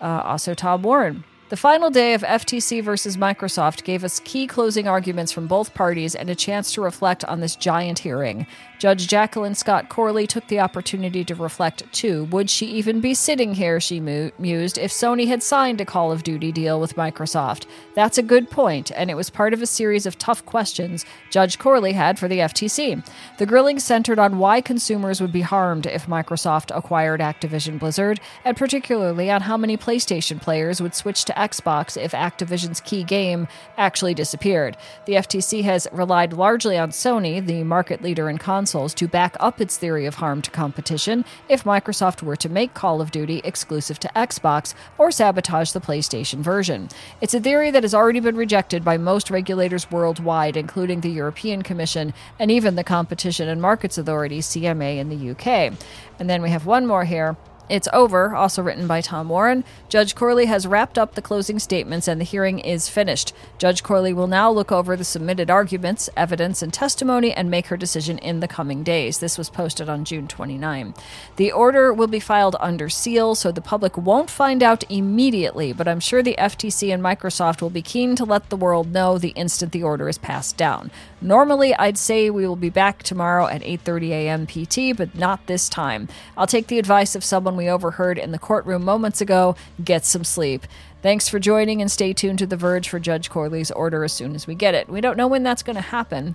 uh, 0.00 0.22
also 0.24 0.54
Tom 0.54 0.82
Warren. 0.82 1.24
The 1.48 1.56
final 1.56 1.88
day 1.88 2.12
of 2.12 2.20
FTC 2.20 2.82
versus 2.82 3.16
Microsoft 3.16 3.84
gave 3.84 4.04
us 4.04 4.20
key 4.20 4.46
closing 4.46 4.86
arguments 4.86 5.32
from 5.32 5.46
both 5.46 5.72
parties 5.72 6.14
and 6.14 6.28
a 6.28 6.34
chance 6.34 6.72
to 6.72 6.82
reflect 6.82 7.24
on 7.24 7.40
this 7.40 7.56
giant 7.56 8.00
hearing. 8.00 8.46
Judge 8.78 9.08
Jacqueline 9.08 9.56
Scott 9.56 9.88
Corley 9.88 10.24
took 10.28 10.46
the 10.46 10.60
opportunity 10.60 11.24
to 11.24 11.34
reflect 11.34 11.92
too. 11.92 12.24
Would 12.26 12.48
she 12.48 12.66
even 12.66 13.00
be 13.00 13.12
sitting 13.12 13.54
here, 13.54 13.80
she 13.80 13.98
mused, 13.98 14.78
if 14.78 14.92
Sony 14.92 15.26
had 15.26 15.42
signed 15.42 15.80
a 15.80 15.84
Call 15.84 16.12
of 16.12 16.22
Duty 16.22 16.52
deal 16.52 16.80
with 16.80 16.94
Microsoft? 16.94 17.66
That's 17.94 18.18
a 18.18 18.22
good 18.22 18.50
point, 18.50 18.92
and 18.94 19.10
it 19.10 19.16
was 19.16 19.30
part 19.30 19.52
of 19.52 19.60
a 19.60 19.66
series 19.66 20.06
of 20.06 20.16
tough 20.16 20.46
questions 20.46 21.04
Judge 21.28 21.58
Corley 21.58 21.92
had 21.92 22.20
for 22.20 22.28
the 22.28 22.38
FTC. 22.38 23.04
The 23.38 23.46
grilling 23.46 23.80
centered 23.80 24.20
on 24.20 24.38
why 24.38 24.60
consumers 24.60 25.20
would 25.20 25.32
be 25.32 25.40
harmed 25.40 25.86
if 25.86 26.06
Microsoft 26.06 26.70
acquired 26.72 27.18
Activision 27.20 27.80
Blizzard, 27.80 28.20
and 28.44 28.56
particularly 28.56 29.28
on 29.28 29.40
how 29.40 29.56
many 29.56 29.76
PlayStation 29.76 30.40
players 30.40 30.80
would 30.80 30.94
switch 30.94 31.24
to 31.24 31.32
Xbox 31.32 32.00
if 32.00 32.12
Activision's 32.12 32.80
key 32.80 33.02
game 33.02 33.48
actually 33.76 34.14
disappeared. 34.14 34.76
The 35.06 35.14
FTC 35.14 35.64
has 35.64 35.88
relied 35.90 36.32
largely 36.32 36.78
on 36.78 36.90
Sony, 36.90 37.44
the 37.44 37.64
market 37.64 38.02
leader 38.02 38.30
in 38.30 38.38
consoles 38.38 38.67
consoles 38.68 38.92
to 38.92 39.08
back 39.08 39.34
up 39.40 39.62
its 39.62 39.78
theory 39.78 40.04
of 40.04 40.16
harm 40.16 40.42
to 40.42 40.50
competition 40.50 41.24
if 41.48 41.64
Microsoft 41.64 42.22
were 42.22 42.36
to 42.36 42.50
make 42.50 42.74
Call 42.74 43.00
of 43.00 43.10
Duty 43.10 43.40
exclusive 43.42 43.98
to 44.00 44.10
Xbox 44.14 44.74
or 44.98 45.10
sabotage 45.10 45.72
the 45.72 45.80
PlayStation 45.80 46.40
version. 46.40 46.90
It's 47.22 47.32
a 47.32 47.40
theory 47.40 47.70
that 47.70 47.82
has 47.82 47.94
already 47.94 48.20
been 48.20 48.36
rejected 48.36 48.84
by 48.84 48.98
most 48.98 49.30
regulators 49.30 49.90
worldwide, 49.90 50.54
including 50.54 51.00
the 51.00 51.08
European 51.08 51.62
Commission 51.62 52.12
and 52.38 52.50
even 52.50 52.74
the 52.74 52.84
Competition 52.84 53.48
and 53.48 53.62
Markets 53.62 53.96
Authority, 53.96 54.40
CMA, 54.40 54.98
in 54.98 55.08
the 55.08 55.30
UK. 55.30 55.72
And 56.18 56.28
then 56.28 56.42
we 56.42 56.50
have 56.50 56.66
one 56.66 56.86
more 56.86 57.06
here. 57.06 57.38
It's 57.68 57.88
over, 57.92 58.34
also 58.34 58.62
written 58.62 58.86
by 58.86 59.00
Tom 59.00 59.28
Warren. 59.28 59.64
Judge 59.88 60.14
Corley 60.14 60.46
has 60.46 60.66
wrapped 60.66 60.98
up 60.98 61.14
the 61.14 61.22
closing 61.22 61.58
statements 61.58 62.08
and 62.08 62.20
the 62.20 62.24
hearing 62.24 62.58
is 62.58 62.88
finished. 62.88 63.34
Judge 63.58 63.82
Corley 63.82 64.12
will 64.12 64.26
now 64.26 64.50
look 64.50 64.72
over 64.72 64.96
the 64.96 65.04
submitted 65.04 65.50
arguments, 65.50 66.08
evidence, 66.16 66.62
and 66.62 66.72
testimony 66.72 67.32
and 67.32 67.50
make 67.50 67.66
her 67.66 67.76
decision 67.76 68.18
in 68.18 68.40
the 68.40 68.48
coming 68.48 68.82
days. 68.82 69.18
This 69.18 69.36
was 69.36 69.50
posted 69.50 69.88
on 69.88 70.04
June 70.04 70.28
29. 70.28 70.94
The 71.36 71.52
order 71.52 71.92
will 71.92 72.06
be 72.06 72.20
filed 72.20 72.56
under 72.58 72.88
seal, 72.88 73.34
so 73.34 73.52
the 73.52 73.60
public 73.60 73.96
won't 73.98 74.30
find 74.30 74.62
out 74.62 74.84
immediately, 74.90 75.72
but 75.72 75.88
I'm 75.88 76.00
sure 76.00 76.22
the 76.22 76.36
FTC 76.38 76.92
and 76.92 77.02
Microsoft 77.02 77.60
will 77.60 77.70
be 77.70 77.82
keen 77.82 78.16
to 78.16 78.24
let 78.24 78.48
the 78.48 78.56
world 78.56 78.92
know 78.92 79.18
the 79.18 79.30
instant 79.30 79.72
the 79.72 79.82
order 79.82 80.08
is 80.08 80.16
passed 80.16 80.56
down. 80.56 80.90
Normally, 81.20 81.74
I'd 81.74 81.98
say 81.98 82.30
we 82.30 82.46
will 82.46 82.56
be 82.56 82.70
back 82.70 83.02
tomorrow 83.02 83.46
at 83.46 83.62
8:30 83.62 84.10
a.m. 84.10 84.46
PT, 84.46 84.96
but 84.96 85.14
not 85.14 85.46
this 85.46 85.68
time. 85.68 86.08
I'll 86.36 86.46
take 86.46 86.68
the 86.68 86.78
advice 86.78 87.14
of 87.14 87.24
someone 87.24 87.57
we 87.58 87.68
overheard 87.68 88.16
in 88.16 88.32
the 88.32 88.38
courtroom 88.38 88.82
moments 88.82 89.20
ago. 89.20 89.54
Get 89.84 90.06
some 90.06 90.24
sleep. 90.24 90.66
Thanks 91.02 91.28
for 91.28 91.38
joining 91.38 91.80
and 91.82 91.90
stay 91.90 92.12
tuned 92.12 92.38
to 92.38 92.46
The 92.46 92.56
Verge 92.56 92.88
for 92.88 92.98
Judge 92.98 93.28
Corley's 93.28 93.70
order 93.70 94.02
as 94.02 94.12
soon 94.12 94.34
as 94.34 94.46
we 94.46 94.54
get 94.54 94.74
it. 94.74 94.88
We 94.88 95.00
don't 95.00 95.16
know 95.16 95.28
when 95.28 95.42
that's 95.42 95.62
going 95.62 95.76
to 95.76 95.82
happen. 95.82 96.34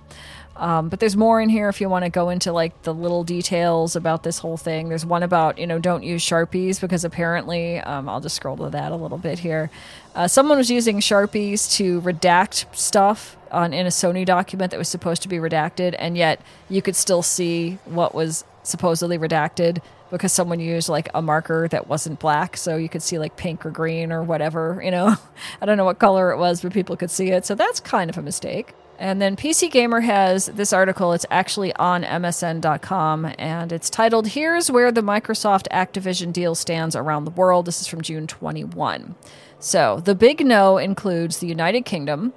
Um, 0.56 0.90
but 0.90 1.00
there's 1.00 1.18
more 1.18 1.42
in 1.42 1.50
here 1.50 1.68
if 1.68 1.82
you 1.82 1.90
want 1.90 2.06
to 2.06 2.12
go 2.12 2.30
into 2.30 2.52
like 2.52 2.84
the 2.84 2.94
little 2.94 3.24
details 3.24 3.96
about 3.96 4.24
this 4.24 4.38
whole 4.38 4.58
thing. 4.58 4.90
There's 4.90 5.06
one 5.06 5.24
about, 5.24 5.58
you 5.58 5.66
know, 5.66 5.80
don't 5.80 6.04
use 6.04 6.24
Sharpies 6.24 6.80
because 6.80 7.04
apparently, 7.04 7.80
um, 7.80 8.08
I'll 8.08 8.22
just 8.22 8.36
scroll 8.36 8.56
to 8.58 8.70
that 8.70 8.92
a 8.92 8.96
little 8.96 9.18
bit 9.18 9.40
here. 9.40 9.72
Uh, 10.14 10.28
someone 10.28 10.58
was 10.58 10.70
using 10.70 11.00
Sharpies 11.00 11.76
to 11.78 12.02
redact 12.02 12.74
stuff 12.76 13.36
on 13.52 13.74
in 13.74 13.88
a 13.88 13.90
Sony 13.90 14.26
document 14.26 14.72
that 14.72 14.78
was 14.78 14.90
supposed 14.90 15.24
to 15.24 15.28
be 15.28 15.38
redacted, 15.38 15.96
and 15.98 16.16
yet 16.16 16.40
you 16.70 16.82
could 16.82 16.96
still 16.96 17.24
see 17.24 17.80
what 17.86 18.14
was 18.14 18.46
supposedly 18.62 19.18
redacted 19.18 19.82
because 20.14 20.32
someone 20.32 20.60
used 20.60 20.90
like 20.90 21.10
a 21.14 21.22
marker 21.22 21.68
that 21.68 21.88
wasn't 21.88 22.20
black 22.20 22.56
so 22.56 22.78
you 22.78 22.88
could 22.88 23.02
see 23.02 23.20
like 23.20 23.36
pink 23.36 23.66
or 23.66 23.72
green 23.72 24.12
or 24.12 24.24
whatever 24.24 24.82
you 24.84 24.92
know 24.92 25.16
i 25.62 25.66
don't 25.66 25.76
know 25.76 25.86
what 25.86 26.00
color 26.00 26.32
it 26.32 26.38
was 26.38 26.62
but 26.62 26.72
people 26.72 26.96
could 26.96 27.12
see 27.12 27.32
it 27.32 27.46
so 27.46 27.56
that's 27.56 27.80
kind 27.80 28.10
of 28.10 28.18
a 28.18 28.22
mistake 28.22 28.74
and 29.00 29.22
then 29.22 29.36
PC 29.36 29.72
Gamer 29.72 30.02
has 30.02 30.46
this 30.46 30.72
article. 30.72 31.14
It's 31.14 31.26
actually 31.32 31.76
on 31.76 32.04
MSN.com 32.04 33.34
and 33.38 33.72
it's 33.72 33.90
titled 33.90 34.28
Here's 34.28 34.70
Where 34.70 34.92
the 34.92 35.02
Microsoft 35.02 35.68
Activision 35.72 36.32
Deal 36.32 36.54
Stands 36.56 36.96
Around 36.96 37.26
the 37.26 37.32
World. 37.32 37.66
This 37.66 37.82
is 37.82 37.88
from 37.88 38.02
June 38.02 38.28
21. 38.28 39.16
So 39.60 40.00
the 40.00 40.14
big 40.14 40.46
no 40.46 40.78
includes 40.78 41.40
the 41.40 41.48
United 41.48 41.86
Kingdom, 41.86 42.34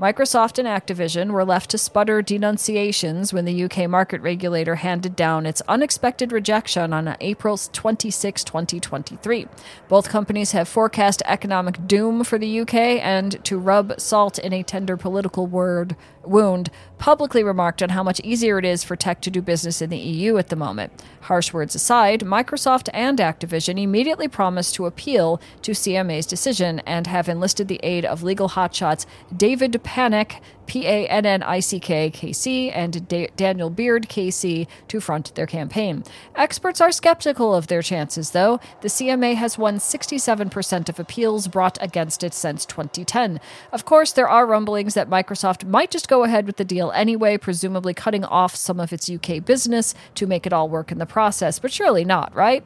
Microsoft 0.00 0.60
and 0.60 0.68
Activision 0.68 1.32
were 1.32 1.44
left 1.44 1.70
to 1.70 1.76
sputter 1.76 2.22
denunciations 2.22 3.32
when 3.32 3.46
the 3.46 3.64
UK 3.64 3.90
market 3.90 4.20
regulator 4.20 4.76
handed 4.76 5.16
down 5.16 5.44
its 5.44 5.60
unexpected 5.66 6.30
rejection 6.30 6.92
on 6.92 7.16
April 7.20 7.58
26, 7.58 8.44
2023. 8.44 9.48
Both 9.88 10.08
companies 10.08 10.52
have 10.52 10.68
forecast 10.68 11.20
economic 11.24 11.84
doom 11.88 12.22
for 12.22 12.38
the 12.38 12.60
UK 12.60 12.74
and 12.74 13.44
to 13.44 13.58
rub 13.58 14.00
salt 14.00 14.38
in 14.38 14.52
a 14.52 14.62
tender 14.62 14.96
political 14.96 15.48
word 15.48 15.96
wound, 16.28 16.70
publicly 16.98 17.42
remarked 17.42 17.82
on 17.82 17.90
how 17.90 18.02
much 18.02 18.20
easier 18.20 18.58
it 18.58 18.64
is 18.64 18.84
for 18.84 18.96
tech 18.96 19.20
to 19.22 19.30
do 19.30 19.40
business 19.40 19.80
in 19.80 19.90
the 19.90 19.96
EU 19.96 20.36
at 20.36 20.48
the 20.48 20.56
moment. 20.56 20.92
Harsh 21.22 21.52
words 21.52 21.74
aside, 21.74 22.20
Microsoft 22.20 22.88
and 22.92 23.18
Activision 23.18 23.80
immediately 23.80 24.28
promised 24.28 24.74
to 24.74 24.86
appeal 24.86 25.40
to 25.62 25.72
CMA's 25.72 26.26
decision 26.26 26.80
and 26.80 27.06
have 27.06 27.28
enlisted 27.28 27.68
the 27.68 27.80
aid 27.82 28.04
of 28.04 28.22
legal 28.22 28.50
hotshots 28.50 29.06
David 29.36 29.72
Pannick 29.84 30.40
P 30.68 30.86
A 30.86 31.08
N 31.08 31.26
N 31.26 31.42
I 31.42 31.58
C 31.60 31.80
K 31.80 32.10
K 32.10 32.32
C 32.32 32.70
and 32.70 33.08
da- 33.08 33.30
Daniel 33.36 33.70
Beard 33.70 34.08
KC 34.08 34.68
to 34.86 35.00
front 35.00 35.34
their 35.34 35.46
campaign. 35.46 36.04
Experts 36.36 36.80
are 36.80 36.92
skeptical 36.92 37.54
of 37.54 37.66
their 37.66 37.82
chances, 37.82 38.30
though. 38.30 38.60
The 38.82 38.88
CMA 38.88 39.34
has 39.34 39.58
won 39.58 39.78
67% 39.78 40.88
of 40.88 41.00
appeals 41.00 41.48
brought 41.48 41.78
against 41.80 42.22
it 42.22 42.34
since 42.34 42.64
2010. 42.66 43.40
Of 43.72 43.84
course, 43.84 44.12
there 44.12 44.28
are 44.28 44.46
rumblings 44.46 44.94
that 44.94 45.10
Microsoft 45.10 45.64
might 45.66 45.90
just 45.90 46.08
go 46.08 46.22
ahead 46.22 46.46
with 46.46 46.58
the 46.58 46.64
deal 46.64 46.92
anyway, 46.92 47.38
presumably 47.38 47.94
cutting 47.94 48.24
off 48.24 48.54
some 48.54 48.78
of 48.78 48.92
its 48.92 49.08
UK 49.10 49.44
business 49.44 49.94
to 50.14 50.26
make 50.26 50.46
it 50.46 50.52
all 50.52 50.68
work 50.68 50.92
in 50.92 50.98
the 50.98 51.06
process, 51.06 51.58
but 51.58 51.72
surely 51.72 52.04
not, 52.04 52.34
right? 52.34 52.62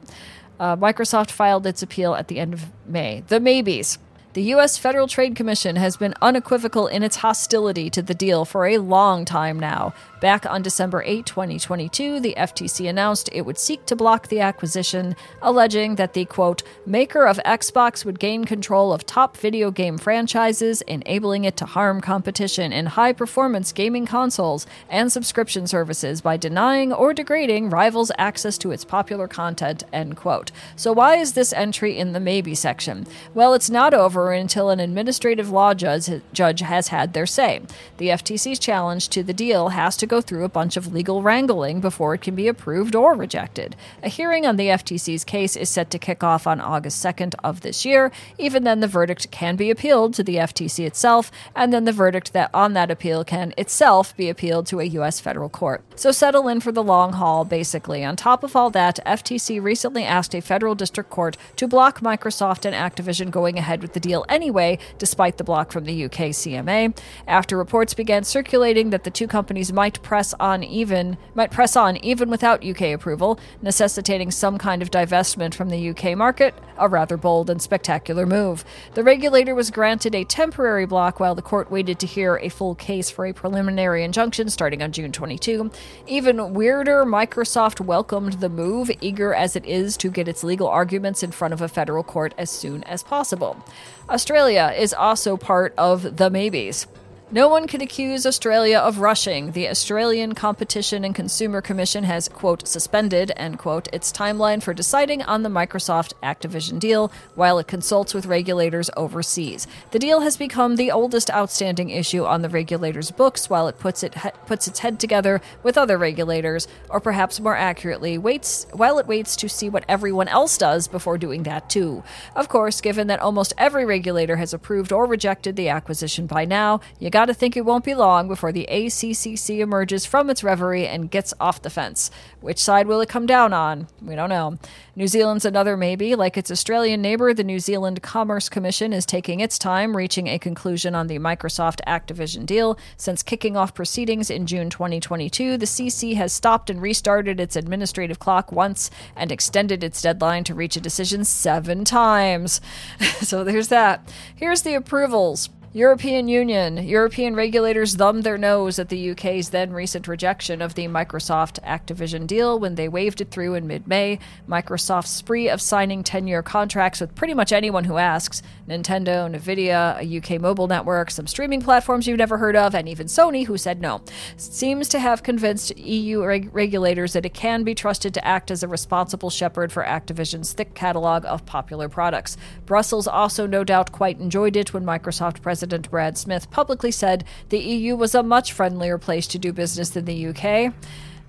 Uh, 0.59 0.75
Microsoft 0.75 1.31
filed 1.31 1.65
its 1.65 1.81
appeal 1.81 2.13
at 2.15 2.27
the 2.27 2.39
end 2.39 2.53
of 2.53 2.65
May. 2.85 3.23
The 3.27 3.39
maybes. 3.39 3.97
The 4.33 4.41
U.S. 4.53 4.79
Federal 4.79 5.07
Trade 5.07 5.35
Commission 5.35 5.75
has 5.75 5.95
been 5.95 6.15
unequivocal 6.19 6.87
in 6.87 7.03
its 7.03 7.17
hostility 7.17 7.91
to 7.91 8.01
the 8.01 8.15
deal 8.15 8.45
for 8.45 8.65
a 8.65 8.79
long 8.79 9.25
time 9.25 9.59
now, 9.59 9.93
Back 10.23 10.45
on 10.45 10.61
December 10.61 11.03
8, 11.05 11.25
2022, 11.25 12.21
the 12.21 12.33
FTC 12.37 12.89
announced 12.89 13.27
it 13.33 13.41
would 13.41 13.57
seek 13.57 13.85
to 13.87 13.95
block 13.97 14.29
the 14.29 14.39
acquisition, 14.39 15.17
alleging 15.41 15.95
that 15.95 16.13
the 16.13 16.23
quote, 16.23 16.63
maker 16.85 17.27
of 17.27 17.41
Xbox 17.45 18.05
would 18.05 18.21
gain 18.21 18.45
control 18.45 18.93
of 18.93 19.05
top 19.05 19.35
video 19.35 19.69
game 19.69 19.97
franchises, 19.97 20.81
enabling 20.83 21.43
it 21.43 21.57
to 21.57 21.65
harm 21.65 21.99
competition 21.99 22.71
in 22.71 22.85
high 22.85 23.11
performance 23.11 23.73
gaming 23.73 24.05
consoles 24.05 24.65
and 24.87 25.11
subscription 25.11 25.67
services 25.67 26.21
by 26.21 26.37
denying 26.37 26.93
or 26.93 27.13
degrading 27.13 27.69
rivals' 27.69 28.09
access 28.17 28.57
to 28.57 28.71
its 28.71 28.85
popular 28.85 29.27
content, 29.27 29.83
end 29.91 30.15
quote. 30.15 30.53
So, 30.77 30.93
why 30.93 31.17
is 31.17 31.33
this 31.33 31.51
entry 31.51 31.97
in 31.97 32.13
the 32.13 32.21
maybe 32.21 32.55
section? 32.55 33.07
Well, 33.33 33.53
it's 33.53 33.69
not 33.69 33.93
over 33.93 34.31
until 34.31 34.69
an 34.69 34.79
administrative 34.79 35.51
law 35.51 35.73
judge, 35.73 36.09
judge 36.31 36.61
has 36.61 36.87
had 36.87 37.11
their 37.11 37.25
say. 37.25 37.59
The 37.97 38.07
FTC's 38.07 38.57
challenge 38.57 39.09
to 39.09 39.21
the 39.21 39.33
deal 39.33 39.67
has 39.67 39.97
to 39.97 40.12
go 40.13 40.21
through 40.21 40.43
a 40.43 40.49
bunch 40.49 40.77
of 40.77 40.93
legal 40.93 41.23
wrangling 41.23 41.81
before 41.81 42.13
it 42.13 42.21
can 42.21 42.35
be 42.35 42.47
approved 42.47 42.95
or 42.95 43.15
rejected. 43.15 43.75
A 44.03 44.09
hearing 44.09 44.45
on 44.45 44.57
the 44.57 44.67
FTC's 44.67 45.23
case 45.23 45.55
is 45.55 45.69
set 45.69 45.89
to 45.89 45.97
kick 45.97 46.23
off 46.23 46.45
on 46.45 46.61
August 46.61 47.03
2nd 47.03 47.33
of 47.43 47.61
this 47.61 47.83
year. 47.83 48.11
Even 48.37 48.63
then, 48.63 48.79
the 48.79 48.87
verdict 48.87 49.31
can 49.31 49.55
be 49.55 49.71
appealed 49.71 50.13
to 50.13 50.23
the 50.23 50.35
FTC 50.35 50.85
itself, 50.85 51.31
and 51.55 51.73
then 51.73 51.85
the 51.85 51.91
verdict 51.91 52.31
that 52.33 52.51
on 52.53 52.73
that 52.73 52.91
appeal 52.91 53.23
can 53.23 53.55
itself 53.57 54.15
be 54.15 54.29
appealed 54.29 54.67
to 54.67 54.79
a 54.79 54.93
U.S. 54.99 55.19
federal 55.19 55.49
court. 55.49 55.81
So 55.95 56.11
settle 56.11 56.47
in 56.47 56.59
for 56.59 56.71
the 56.71 56.83
long 56.83 57.13
haul, 57.13 57.43
basically. 57.43 58.05
On 58.05 58.15
top 58.15 58.43
of 58.43 58.55
all 58.55 58.69
that, 58.69 58.99
FTC 59.07 59.59
recently 59.63 60.03
asked 60.03 60.35
a 60.35 60.41
federal 60.41 60.75
district 60.75 61.09
court 61.09 61.37
to 61.55 61.67
block 61.67 62.01
Microsoft 62.01 62.65
and 62.65 62.75
Activision 62.75 63.31
going 63.31 63.57
ahead 63.57 63.81
with 63.81 63.93
the 63.93 63.99
deal 63.99 64.25
anyway, 64.29 64.77
despite 64.99 65.39
the 65.39 65.43
block 65.43 65.71
from 65.71 65.85
the 65.85 66.05
UK 66.05 66.35
CMA. 66.37 66.95
After 67.27 67.57
reports 67.57 67.95
began 67.95 68.23
circulating 68.23 68.91
that 68.91 69.05
the 69.05 69.09
two 69.09 69.25
companies 69.25 69.73
might 69.73 70.02
press 70.03 70.33
on 70.39 70.63
even 70.63 71.17
might 71.33 71.51
press 71.51 71.75
on 71.75 71.97
even 71.97 72.29
without 72.29 72.63
UK 72.63 72.93
approval, 72.93 73.39
necessitating 73.61 74.29
some 74.29 74.57
kind 74.57 74.81
of 74.81 74.91
divestment 74.91 75.53
from 75.53 75.69
the 75.69 75.89
UK 75.89 76.15
market, 76.17 76.53
a 76.77 76.87
rather 76.87 77.17
bold 77.17 77.49
and 77.49 77.61
spectacular 77.61 78.25
move. 78.25 78.63
The 78.93 79.03
regulator 79.03 79.55
was 79.55 79.71
granted 79.71 80.13
a 80.13 80.23
temporary 80.23 80.85
block 80.85 81.19
while 81.19 81.35
the 81.35 81.41
court 81.41 81.71
waited 81.71 81.99
to 81.99 82.07
hear 82.07 82.37
a 82.37 82.49
full 82.49 82.75
case 82.75 83.09
for 83.09 83.25
a 83.25 83.33
preliminary 83.33 84.03
injunction 84.03 84.49
starting 84.49 84.83
on 84.83 84.91
June 84.91 85.11
22. 85.11 85.71
Even 86.07 86.53
weirder, 86.53 87.05
Microsoft 87.05 87.79
welcomed 87.79 88.33
the 88.33 88.49
move, 88.49 88.91
eager 89.01 89.33
as 89.33 89.55
it 89.55 89.65
is 89.65 89.97
to 89.97 90.09
get 90.09 90.27
its 90.27 90.43
legal 90.43 90.67
arguments 90.67 91.23
in 91.23 91.31
front 91.31 91.53
of 91.53 91.61
a 91.61 91.67
federal 91.67 92.03
court 92.03 92.33
as 92.37 92.49
soon 92.49 92.83
as 92.83 93.03
possible. 93.03 93.63
Australia 94.09 94.73
is 94.77 94.93
also 94.93 95.37
part 95.37 95.73
of 95.77 96.17
the 96.17 96.29
maybes. 96.29 96.87
No 97.33 97.47
one 97.47 97.65
can 97.65 97.81
accuse 97.81 98.27
Australia 98.27 98.77
of 98.77 98.99
rushing. 98.99 99.53
The 99.53 99.67
Australian 99.67 100.35
Competition 100.35 101.03
and 101.03 101.15
Consumer 101.15 101.61
Commission 101.61 102.03
has, 102.03 102.29
quote, 102.29 102.67
suspended, 102.67 103.31
end 103.35 103.57
quote, 103.57 103.87
its 103.91 104.11
timeline 104.11 104.61
for 104.61 104.71
deciding 104.71 105.23
on 105.23 105.41
the 105.41 105.49
Microsoft 105.49 106.13
Activision 106.21 106.77
deal 106.77 107.11
while 107.33 107.57
it 107.57 107.65
consults 107.65 108.13
with 108.13 108.27
regulators 108.27 108.91
overseas. 108.95 109.65
The 109.89 109.97
deal 109.97 110.19
has 110.19 110.37
become 110.37 110.75
the 110.75 110.91
oldest 110.91 111.31
outstanding 111.31 111.89
issue 111.89 112.23
on 112.23 112.43
the 112.43 112.49
regulators' 112.49 113.09
books 113.09 113.49
while 113.49 113.67
it 113.67 113.79
puts 113.79 114.03
it 114.03 114.15
puts 114.45 114.67
its 114.67 114.77
head 114.77 114.99
together 114.99 115.41
with 115.63 115.75
other 115.75 115.97
regulators, 115.97 116.67
or 116.87 116.99
perhaps 116.99 117.39
more 117.39 117.55
accurately, 117.55 118.15
waits 118.15 118.67
while 118.73 118.99
it 118.99 119.07
waits 119.07 119.35
to 119.37 119.49
see 119.49 119.69
what 119.69 119.85
everyone 119.89 120.27
else 120.27 120.55
does 120.55 120.87
before 120.87 121.17
doing 121.17 121.41
that 121.41 121.67
too. 121.67 122.03
Of 122.35 122.47
course, 122.47 122.79
given 122.79 123.07
that 123.07 123.21
almost 123.21 123.53
every 123.57 123.85
regulator 123.85 124.35
has 124.35 124.53
approved 124.53 124.91
or 124.91 125.07
rejected 125.07 125.55
the 125.55 125.69
acquisition 125.69 126.27
by 126.27 126.45
now, 126.45 126.79
you 126.99 127.09
got 127.09 127.22
to 127.25 127.33
think 127.33 127.55
it 127.55 127.65
won't 127.65 127.85
be 127.85 127.93
long 127.93 128.27
before 128.27 128.51
the 128.51 128.67
ACCC 128.69 129.59
emerges 129.59 130.05
from 130.05 130.29
its 130.29 130.43
reverie 130.43 130.87
and 130.87 131.11
gets 131.11 131.33
off 131.39 131.61
the 131.61 131.69
fence. 131.69 132.11
Which 132.41 132.59
side 132.59 132.87
will 132.87 133.01
it 133.01 133.09
come 133.09 133.25
down 133.25 133.53
on? 133.53 133.87
We 134.01 134.15
don't 134.15 134.29
know. 134.29 134.57
New 134.95 135.07
Zealand's 135.07 135.45
another 135.45 135.75
maybe. 135.75 136.15
Like 136.15 136.37
its 136.37 136.51
Australian 136.51 137.01
neighbor, 137.01 137.33
the 137.33 137.43
New 137.43 137.59
Zealand 137.59 138.01
Commerce 138.01 138.49
Commission 138.49 138.93
is 138.93 139.05
taking 139.05 139.39
its 139.39 139.57
time 139.57 139.97
reaching 139.97 140.27
a 140.27 140.37
conclusion 140.37 140.93
on 140.93 141.07
the 141.07 141.19
Microsoft 141.19 141.81
Activision 141.87 142.45
deal. 142.45 142.77
Since 142.97 143.23
kicking 143.23 143.57
off 143.57 143.73
proceedings 143.73 144.29
in 144.29 144.45
June 144.45 144.69
2022, 144.69 145.57
the 145.57 145.65
CC 145.65 146.15
has 146.15 146.31
stopped 146.31 146.69
and 146.69 146.81
restarted 146.81 147.39
its 147.39 147.55
administrative 147.55 148.19
clock 148.19 148.51
once 148.51 148.91
and 149.15 149.31
extended 149.31 149.83
its 149.83 150.01
deadline 150.01 150.43
to 150.43 150.53
reach 150.53 150.75
a 150.75 150.81
decision 150.81 151.25
seven 151.25 151.85
times. 151.85 152.61
so 153.21 153.43
there's 153.43 153.69
that. 153.69 154.13
Here's 154.35 154.61
the 154.61 154.75
approvals. 154.75 155.49
European 155.75 156.27
Union. 156.27 156.77
European 156.77 157.35
regulators 157.35 157.95
thumbed 157.95 158.23
their 158.23 158.37
nose 158.37 158.77
at 158.77 158.89
the 158.89 159.09
UK's 159.09 159.49
then 159.49 159.73
recent 159.73 160.07
rejection 160.07 160.61
of 160.61 160.75
the 160.75 160.85
Microsoft 160.85 161.59
Activision 161.63 162.27
deal 162.27 162.59
when 162.59 162.75
they 162.75 162.87
waved 162.87 163.21
it 163.21 163.31
through 163.31 163.55
in 163.55 163.65
mid 163.65 163.87
May. 163.87 164.19
Microsoft's 164.47 165.09
spree 165.09 165.49
of 165.49 165.59
signing 165.59 166.03
10 166.03 166.27
year 166.27 166.43
contracts 166.43 167.01
with 167.01 167.15
pretty 167.15 167.33
much 167.33 167.51
anyone 167.51 167.85
who 167.85 167.97
asks 167.97 168.43
Nintendo, 168.69 169.27
Nvidia, 169.27 169.99
a 169.99 170.35
UK 170.35 170.39
mobile 170.39 170.67
network, 170.67 171.09
some 171.09 171.25
streaming 171.25 171.59
platforms 171.59 172.05
you've 172.05 172.19
never 172.19 172.37
heard 172.37 172.55
of, 172.55 172.75
and 172.75 172.87
even 172.87 173.07
Sony, 173.07 173.47
who 173.47 173.57
said 173.57 173.81
no 173.81 174.03
seems 174.37 174.87
to 174.89 174.99
have 174.99 175.23
convinced 175.23 175.75
EU 175.75 176.23
reg- 176.23 176.53
regulators 176.53 177.13
that 177.13 177.25
it 177.25 177.33
can 177.33 177.63
be 177.63 177.73
trusted 177.73 178.13
to 178.13 178.23
act 178.23 178.51
as 178.51 178.61
a 178.61 178.67
responsible 178.67 179.31
shepherd 179.31 179.71
for 179.71 179.83
Activision's 179.83 180.53
thick 180.53 180.75
catalog 180.75 181.25
of 181.25 181.47
popular 181.47 181.89
products. 181.89 182.37
Brussels 182.67 183.07
also 183.07 183.47
no 183.47 183.63
doubt 183.63 183.91
quite 183.91 184.19
enjoyed 184.19 184.55
it 184.55 184.71
when 184.71 184.85
Microsoft 184.85 185.41
President 185.41 185.62
President 185.63 185.89
Brad 185.89 186.17
Smith 186.17 186.51
publicly 186.51 186.91
said 186.91 187.23
the 187.47 187.57
EU 187.57 187.95
was 187.95 188.13
a 188.13 188.21
much 188.21 188.51
friendlier 188.51 188.97
place 188.97 189.25
to 189.27 189.39
do 189.39 189.53
business 189.53 189.91
than 189.91 190.03
the 190.03 190.27
UK. 190.27 190.73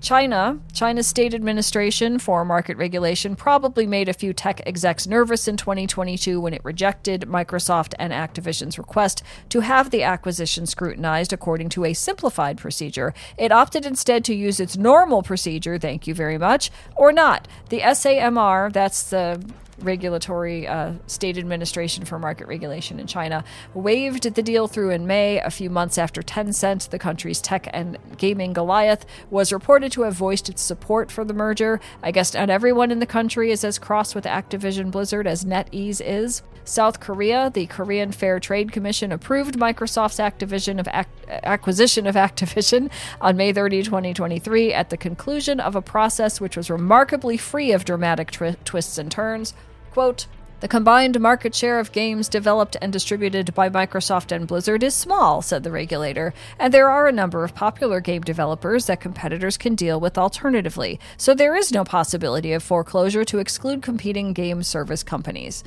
China, 0.01 0.59
China's 0.73 1.07
state 1.07 1.35
administration 1.35 2.19
for 2.19 2.45
market 2.45 2.77
regulation 2.77 3.37
probably 3.37 3.87
made 3.87 4.09
a 4.09 4.13
few 4.13 4.33
tech 4.33 4.61
execs 4.67 5.07
nervous 5.07 5.47
in 5.47 5.57
2022 5.57 6.41
when 6.41 6.53
it 6.53 6.65
rejected 6.65 7.21
Microsoft 7.23 7.95
and 7.97 8.13
Activision's 8.13 8.77
request 8.77 9.23
to 9.51 9.61
have 9.61 9.91
the 9.91 10.03
acquisition 10.03 10.67
scrutinized 10.67 11.33
according 11.33 11.69
to 11.69 11.85
a 11.85 11.95
simplified 11.95 12.59
procedure. 12.59 13.15
It 13.39 13.53
opted 13.53 13.87
instead 13.87 14.25
to 14.25 14.35
use 14.35 14.59
its 14.59 14.77
normal 14.77 15.23
procedure, 15.23 15.79
thank 15.79 16.09
you 16.09 16.15
very 16.15 16.39
much, 16.39 16.73
or 16.97 17.13
not. 17.13 17.47
The 17.69 17.83
SAMR, 17.83 18.73
that's 18.73 19.05
the 19.05 19.41
regulatory 19.81 20.67
uh, 20.67 20.93
state 21.07 21.39
administration 21.39 22.05
for 22.05 22.19
market 22.19 22.49
regulation 22.49 23.01
in 23.01 23.07
China, 23.07 23.45
waved 23.75 24.35
the 24.35 24.43
deal 24.43 24.69
through 24.69 24.91
in 24.91 25.07
May, 25.07 25.39
a 25.41 25.51
few 25.51 25.71
months 25.71 25.99
after 25.99 26.23
Tencent, 26.23 26.91
the 26.91 26.99
country's 26.99 27.41
tech 27.41 27.69
and 27.73 27.99
gaming 28.17 28.53
Goliath, 28.53 29.05
was 29.31 29.53
reported 29.53 29.93
to 29.93 30.03
have 30.03 30.15
voiced 30.15 30.49
its 30.49 30.63
support 30.63 31.11
for 31.11 31.25
the 31.25 31.35
merger. 31.35 31.81
I 32.03 32.11
guess 32.11 32.35
not 32.35 32.51
everyone 32.51 32.91
in 32.91 32.99
the 32.99 33.07
country 33.07 33.51
is 33.51 33.65
as 33.65 33.79
cross 33.79 34.15
with 34.15 34.25
Activision 34.25 34.91
Blizzard 34.91 35.27
as 35.27 35.45
NetEase 35.45 36.01
is. 36.05 36.43
South 36.65 36.99
Korea, 36.99 37.51
the 37.53 37.67
Korean 37.67 38.11
Fair 38.11 38.41
Trade 38.41 38.73
Commission 38.73 39.13
approved 39.13 39.59
Microsoft's 39.59 40.19
Activision 40.19 40.81
of 40.81 40.89
ac- 40.89 41.09
acquisition 41.43 42.07
of 42.07 42.15
Activision 42.15 42.91
on 43.21 43.37
May 43.37 43.53
30, 43.53 43.83
2023, 43.83 44.73
at 44.73 44.89
the 44.89 44.97
conclusion 44.97 45.61
of 45.61 45.77
a 45.77 45.83
process 45.83 46.41
which 46.41 46.57
was 46.57 46.71
remarkably 46.71 47.37
free 47.37 47.73
of 47.73 47.85
dramatic 47.85 48.31
twi- 48.31 48.57
twists 48.65 48.97
and 48.97 49.11
turns. 49.11 49.53
Quote, 49.95 50.27
the 50.59 50.67
combined 50.67 51.21
market 51.21 51.55
share 51.55 51.79
of 51.79 51.93
games 51.93 52.29
developed 52.29 52.77
and 52.83 52.93
distributed 52.93 53.55
by 53.55 53.71
Microsoft 53.71 54.33
and 54.33 54.45
Blizzard 54.45 54.83
is 54.83 54.93
small, 54.93 55.41
said 55.41 55.63
the 55.63 55.71
regulator, 55.71 56.35
and 56.59 56.75
there 56.75 56.91
are 56.91 57.07
a 57.07 57.13
number 57.13 57.45
of 57.45 57.55
popular 57.55 58.01
game 58.01 58.23
developers 58.23 58.87
that 58.87 59.01
competitors 59.01 59.57
can 59.57 59.77
deal 59.77 60.01
with 60.01 60.19
alternatively, 60.19 60.99
so 61.17 61.33
there 61.33 61.55
is 61.55 61.71
no 61.71 61.85
possibility 61.85 62.53
of 62.53 62.65
foreclosure 62.65 63.25
to 63.25 63.39
exclude 63.39 63.83
competing 63.83 64.33
game 64.33 64.65
service 64.65 65.05
companies. 65.05 65.63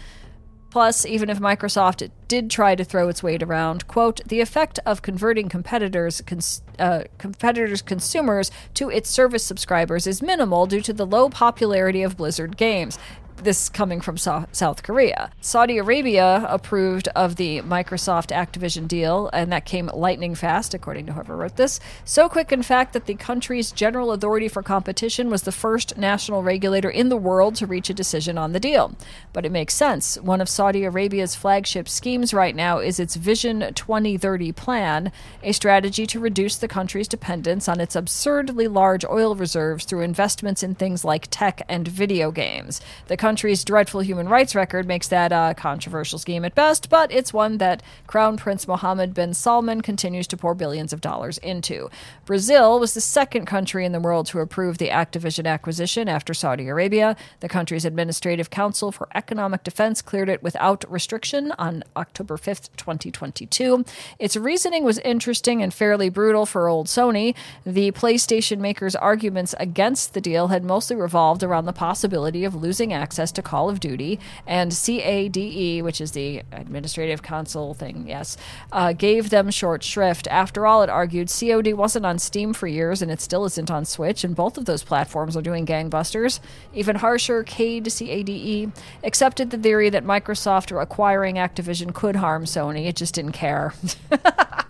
Plus, 0.72 1.06
even 1.06 1.30
if 1.30 1.40
Microsoft 1.40 2.12
did 2.28 2.52
try 2.52 2.76
to 2.76 2.84
throw 2.84 3.08
its 3.08 3.24
weight 3.24 3.42
around, 3.42 3.88
quote, 3.88 4.20
the 4.28 4.42
effect 4.42 4.78
of 4.86 5.02
converting 5.02 5.48
competitors, 5.48 6.20
cons- 6.26 6.62
uh, 6.80 7.04
competitors' 7.18 7.82
consumers 7.82 8.52
to 8.74 8.90
its 8.90 9.10
service 9.10 9.46
subscribers 9.46 10.06
is 10.06 10.22
minimal 10.22 10.66
due 10.66 10.82
to 10.82 10.92
the 10.92 11.06
low 11.06 11.30
popularity 11.30 12.04
of 12.04 12.18
Blizzard 12.18 12.58
games 12.58 13.00
this 13.38 13.69
coming 13.69 14.02
from 14.02 14.17
so- 14.17 14.45
South 14.52 14.84
Korea. 14.84 15.32
Saudi 15.41 15.78
Arabia 15.78 16.45
approved 16.50 17.08
of 17.10 17.36
the 17.36 17.62
Microsoft 17.62 18.36
Activision 18.36 18.88
deal, 18.88 19.30
and 19.34 19.52
that 19.52 19.65
came 19.65 19.89
lightning 19.93 20.36
fast, 20.36 20.73
according 20.73 21.06
to 21.06 21.13
whoever 21.13 21.36
wrote 21.36 21.56
this. 21.56 21.80
So 22.06 22.30
quick, 22.30 22.52
in 22.52 22.63
fact, 22.63 22.93
that 22.93 23.06
the 23.06 23.15
country's 23.15 23.71
General 23.71 24.12
Authority 24.12 24.47
for 24.47 24.62
Competition 24.63 25.30
was 25.30 25.43
the 25.43 25.52
first 25.52 25.97
national 25.97 26.43
regulator 26.43 26.89
in 26.89 27.10
the 27.10 27.17
world 27.17 27.56
to 27.56 27.65
reach 27.65 27.89
a 27.89 27.93
decision 27.93 28.38
on 28.38 28.54
the 28.54 28.60
deal. 28.60 28.93
But 29.34 29.45
it 29.45 29.52
makes 29.52 29.73
sense. 29.73 30.17
One 30.17 30.41
of 30.41 30.50
Saudi 30.50 30.84
Arabia's 30.84 31.36
flagship 31.36 31.88
schemes 31.88 32.34
right 32.34 32.56
now 32.56 32.80
is 32.80 33.00
its 33.00 33.15
Vision 33.15 33.73
2030 33.73 34.52
plan, 34.52 35.12
a 35.43 35.52
strategy 35.52 36.06
to 36.08 36.19
reduce 36.19 36.56
the 36.58 36.67
country's 36.67 37.08
dependence 37.08 37.67
on 37.67 37.80
its 37.80 37.95
absurdly 37.95 38.67
large 38.67 39.06
oil 39.06 39.36
reserves 39.36 39.86
through 39.86 40.02
investments 40.02 40.63
in 40.63 40.76
things 40.76 41.04
like 41.06 41.28
tech 41.30 41.62
and 41.69 41.88
video 41.88 42.32
games. 42.32 42.82
The 43.08 43.17
country's 43.28 43.66
dreadful 43.66 44.00
human 44.00 44.30
rights 44.30 44.56
record 44.56 44.88
makes 44.88 45.10
that 45.10 45.34
a 45.34 45.54
controversial 45.54 46.18
scheme 46.18 46.46
at 46.46 46.56
best, 46.56 46.90
but 46.90 47.12
it's 47.12 47.34
one 47.34 47.58
that 47.58 47.84
Crown 48.08 48.38
Prince 48.38 48.66
Mohammed 48.70 49.13
bin 49.13 49.34
Salman 49.34 49.82
continues 49.82 50.28
to 50.28 50.38
pour 50.38 50.56
billions 50.56 50.94
of 50.94 51.02
dollars 51.02 51.38
into. 51.40 51.90
Brazil 52.26 52.80
was 52.80 52.94
the 52.94 53.02
second 53.02 53.46
country 53.46 53.84
in 53.84 53.92
the 53.92 54.00
world 54.00 54.28
to 54.28 54.40
approve 54.40 54.78
the 54.78 54.88
Activision 54.88 55.46
acquisition 55.46 56.08
after 56.08 56.34
Saudi 56.34 56.70
Arabia. 56.70 57.18
The 57.42 57.50
country's 57.50 57.84
Administrative 57.84 58.50
Council 58.50 58.94
for 58.94 59.10
Economic 59.13 59.66
Defense 59.66 60.02
cleared 60.02 60.30
it 60.30 60.42
without 60.42 60.90
restriction 60.90 61.52
on 61.58 61.84
October 61.98 62.38
5th, 62.38 62.70
2022. 62.78 63.84
Its 64.20 64.38
reasoning 64.38 64.86
was 64.86 65.00
interesting 65.00 65.62
and 65.62 65.74
fairly 65.74 66.08
brutal 66.08 66.46
for 66.46 66.70
old 66.70 66.88
Sony. 66.88 67.36
The 67.66 67.92
PlayStation 67.92 68.60
maker's 68.60 68.96
arguments 68.96 69.54
against 69.60 70.13
the 70.13 70.22
deal 70.22 70.48
had 70.48 70.63
mostly 70.63 70.96
revolved 70.96 71.44
around 71.44 71.66
the 71.66 71.74
possibility 71.74 72.46
of 72.46 72.56
losing 72.56 72.94
access 72.94 73.16
access 73.17 73.32
to 73.32 73.41
Call 73.41 73.67
of 73.67 73.80
Duty, 73.80 74.19
and 74.45 74.71
CADE, 74.71 75.82
which 75.82 75.99
is 75.99 76.12
the 76.12 76.43
Administrative 76.51 77.23
Council 77.23 77.73
thing, 77.73 78.06
yes, 78.08 78.38
uh, 78.71 78.93
gave 78.93 79.32
them 79.32 79.49
short 79.49 79.84
shrift. 79.84 80.27
After 80.27 80.67
all, 80.67 80.84
it 80.84 80.89
argued 80.89 81.30
COD 81.30 81.73
wasn't 81.73 82.06
on 82.06 82.19
Steam 82.19 82.53
for 82.53 82.67
years, 82.67 83.01
and 83.01 83.10
it 83.10 83.19
still 83.19 83.43
isn't 83.45 83.71
on 83.71 83.86
Switch, 83.86 84.23
and 84.23 84.36
both 84.36 84.56
of 84.56 84.65
those 84.65 84.84
platforms 84.84 85.36
are 85.36 85.41
doing 85.41 85.65
gangbusters. 85.65 86.39
Even 86.75 86.97
harsher, 86.97 87.41
CADE, 87.41 87.89
CADE, 87.89 88.71
accepted 89.03 89.49
the 89.49 89.58
theory 89.58 89.89
that 89.89 90.06
Microsoft 90.06 90.80
acquiring 90.80 91.38
Activision 91.38 91.91
could 91.95 92.17
harm 92.17 92.45
Sony. 92.45 92.86
It 92.86 92.95
just 92.95 93.15
didn't 93.15 93.32
care. 93.32 93.73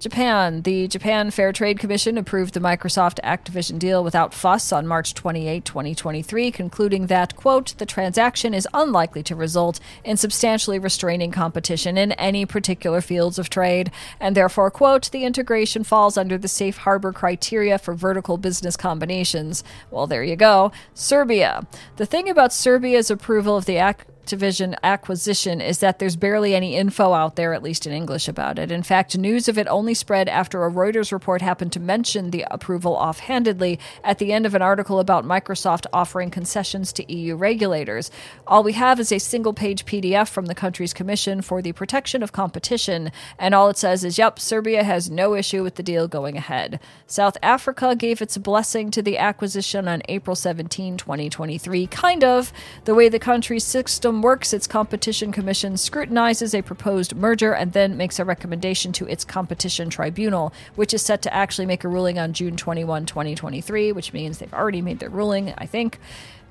Japan. 0.00 0.62
The 0.62 0.86
Japan 0.86 1.32
Fair 1.32 1.52
Trade 1.52 1.80
Commission 1.80 2.16
approved 2.16 2.54
the 2.54 2.60
Microsoft 2.60 3.18
Activision 3.24 3.80
deal 3.80 4.04
without 4.04 4.32
fuss 4.32 4.70
on 4.70 4.86
March 4.86 5.12
28, 5.12 5.64
2023, 5.64 6.52
concluding 6.52 7.06
that, 7.08 7.34
quote, 7.34 7.74
the 7.78 7.86
transaction 7.86 8.54
is 8.54 8.68
unlikely 8.72 9.24
to 9.24 9.34
result 9.34 9.80
in 10.04 10.16
substantially 10.16 10.78
restraining 10.78 11.32
competition 11.32 11.98
in 11.98 12.12
any 12.12 12.46
particular 12.46 13.00
fields 13.00 13.40
of 13.40 13.50
trade, 13.50 13.90
and 14.20 14.36
therefore, 14.36 14.70
quote, 14.70 15.10
the 15.10 15.24
integration 15.24 15.82
falls 15.82 16.16
under 16.16 16.38
the 16.38 16.46
safe 16.46 16.78
harbor 16.78 17.12
criteria 17.12 17.76
for 17.76 17.92
vertical 17.92 18.38
business 18.38 18.76
combinations. 18.76 19.64
Well, 19.90 20.06
there 20.06 20.22
you 20.22 20.36
go. 20.36 20.70
Serbia. 20.94 21.66
The 21.96 22.06
thing 22.06 22.28
about 22.28 22.52
Serbia's 22.52 23.10
approval 23.10 23.56
of 23.56 23.64
the 23.64 23.78
act 23.78 24.06
Activision 24.28 24.76
acquisition 24.82 25.62
is 25.62 25.78
that 25.78 25.98
there's 25.98 26.14
barely 26.14 26.54
any 26.54 26.76
info 26.76 27.14
out 27.14 27.36
there, 27.36 27.54
at 27.54 27.62
least 27.62 27.86
in 27.86 27.94
English, 27.94 28.28
about 28.28 28.58
it. 28.58 28.70
In 28.70 28.82
fact, 28.82 29.16
news 29.16 29.48
of 29.48 29.56
it 29.56 29.66
only 29.68 29.94
spread 29.94 30.28
after 30.28 30.66
a 30.66 30.70
Reuters 30.70 31.12
report 31.12 31.40
happened 31.40 31.72
to 31.72 31.80
mention 31.80 32.30
the 32.30 32.44
approval 32.50 32.94
offhandedly 32.94 33.78
at 34.04 34.18
the 34.18 34.34
end 34.34 34.44
of 34.44 34.54
an 34.54 34.60
article 34.60 35.00
about 35.00 35.24
Microsoft 35.24 35.86
offering 35.94 36.30
concessions 36.30 36.92
to 36.92 37.10
EU 37.10 37.36
regulators. 37.36 38.10
All 38.46 38.62
we 38.62 38.74
have 38.74 39.00
is 39.00 39.10
a 39.12 39.18
single 39.18 39.54
page 39.54 39.86
PDF 39.86 40.28
from 40.28 40.44
the 40.44 40.54
country's 40.54 40.92
Commission 40.92 41.40
for 41.40 41.62
the 41.62 41.72
Protection 41.72 42.22
of 42.22 42.30
Competition, 42.30 43.10
and 43.38 43.54
all 43.54 43.70
it 43.70 43.78
says 43.78 44.04
is, 44.04 44.18
yep, 44.18 44.38
Serbia 44.38 44.84
has 44.84 45.08
no 45.08 45.34
issue 45.34 45.62
with 45.62 45.76
the 45.76 45.82
deal 45.82 46.06
going 46.06 46.36
ahead. 46.36 46.80
South 47.06 47.38
Africa 47.42 47.96
gave 47.96 48.20
its 48.20 48.36
blessing 48.36 48.90
to 48.90 49.00
the 49.00 49.16
acquisition 49.16 49.88
on 49.88 50.02
April 50.06 50.36
17, 50.36 50.98
2023, 50.98 51.86
kind 51.86 52.22
of 52.22 52.52
the 52.84 52.94
way 52.94 53.08
the 53.08 53.18
country's 53.18 53.64
system 53.64 54.17
works, 54.22 54.52
its 54.52 54.66
competition 54.66 55.32
commission 55.32 55.76
scrutinizes 55.76 56.54
a 56.54 56.62
proposed 56.62 57.14
merger 57.14 57.52
and 57.52 57.72
then 57.72 57.96
makes 57.96 58.18
a 58.18 58.24
recommendation 58.24 58.92
to 58.92 59.06
its 59.06 59.24
competition 59.24 59.90
tribunal, 59.90 60.52
which 60.74 60.94
is 60.94 61.02
set 61.02 61.22
to 61.22 61.34
actually 61.34 61.66
make 61.66 61.84
a 61.84 61.88
ruling 61.88 62.18
on 62.18 62.32
June 62.32 62.56
21, 62.56 63.06
2023, 63.06 63.92
which 63.92 64.12
means 64.12 64.38
they've 64.38 64.54
already 64.54 64.82
made 64.82 64.98
their 64.98 65.10
ruling, 65.10 65.54
I 65.58 65.66
think. 65.66 65.98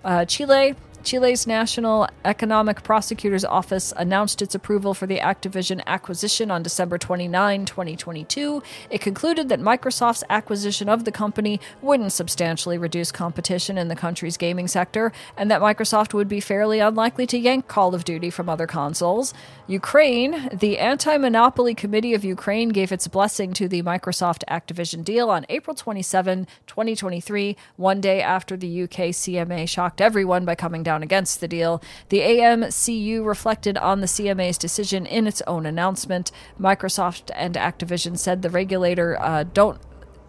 Uh, 0.03 0.25
Chile 0.25 0.75
Chile's 1.07 1.47
National 1.47 2.05
Economic 2.25 2.83
Prosecutor's 2.83 3.45
Office 3.45 3.93
announced 3.95 4.41
its 4.41 4.53
approval 4.53 4.93
for 4.93 5.07
the 5.07 5.19
Activision 5.19 5.81
acquisition 5.87 6.51
on 6.51 6.61
December 6.61 6.97
29, 6.97 7.63
2022. 7.63 8.61
It 8.89 8.99
concluded 8.99 9.47
that 9.47 9.61
Microsoft's 9.61 10.25
acquisition 10.29 10.89
of 10.89 11.05
the 11.05 11.13
company 11.13 11.61
wouldn't 11.81 12.11
substantially 12.11 12.77
reduce 12.77 13.13
competition 13.13 13.77
in 13.77 13.87
the 13.87 13.95
country's 13.95 14.35
gaming 14.35 14.67
sector, 14.67 15.13
and 15.37 15.49
that 15.49 15.61
Microsoft 15.61 16.13
would 16.13 16.27
be 16.27 16.41
fairly 16.41 16.81
unlikely 16.81 17.25
to 17.27 17.37
yank 17.37 17.69
Call 17.69 17.95
of 17.95 18.03
Duty 18.03 18.29
from 18.29 18.49
other 18.49 18.67
consoles. 18.67 19.33
Ukraine, 19.65 20.49
the 20.51 20.77
Anti 20.77 21.15
Monopoly 21.15 21.73
Committee 21.73 22.15
of 22.15 22.25
Ukraine 22.25 22.67
gave 22.67 22.91
its 22.91 23.07
blessing 23.07 23.53
to 23.53 23.69
the 23.69 23.81
Microsoft 23.81 24.43
Activision 24.49 25.05
deal 25.05 25.29
on 25.29 25.45
April 25.47 25.73
27, 25.73 26.47
2023, 26.67 27.55
one 27.77 28.01
day 28.01 28.21
after 28.21 28.57
the 28.57 28.83
UK 28.83 29.15
CMA 29.15 29.69
shocked 29.69 30.01
everyone 30.01 30.43
by 30.43 30.53
coming 30.53 30.83
down 30.97 31.03
against 31.03 31.39
the 31.39 31.47
deal. 31.47 31.81
The 32.09 32.19
AMCU 32.19 33.25
reflected 33.25 33.77
on 33.77 34.01
the 34.01 34.07
CMA's 34.07 34.57
decision 34.57 35.05
in 35.05 35.27
its 35.27 35.41
own 35.45 35.65
announcement. 35.65 36.31
Microsoft 36.59 37.29
and 37.35 37.55
Activision 37.55 38.17
said 38.17 38.41
the 38.41 38.49
regulator 38.49 39.19
uh, 39.21 39.43
don't. 39.43 39.79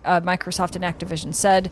Uh, 0.04 0.20
Microsoft 0.20 0.76
and 0.76 0.84
Activision 0.84 1.34
said 1.34 1.70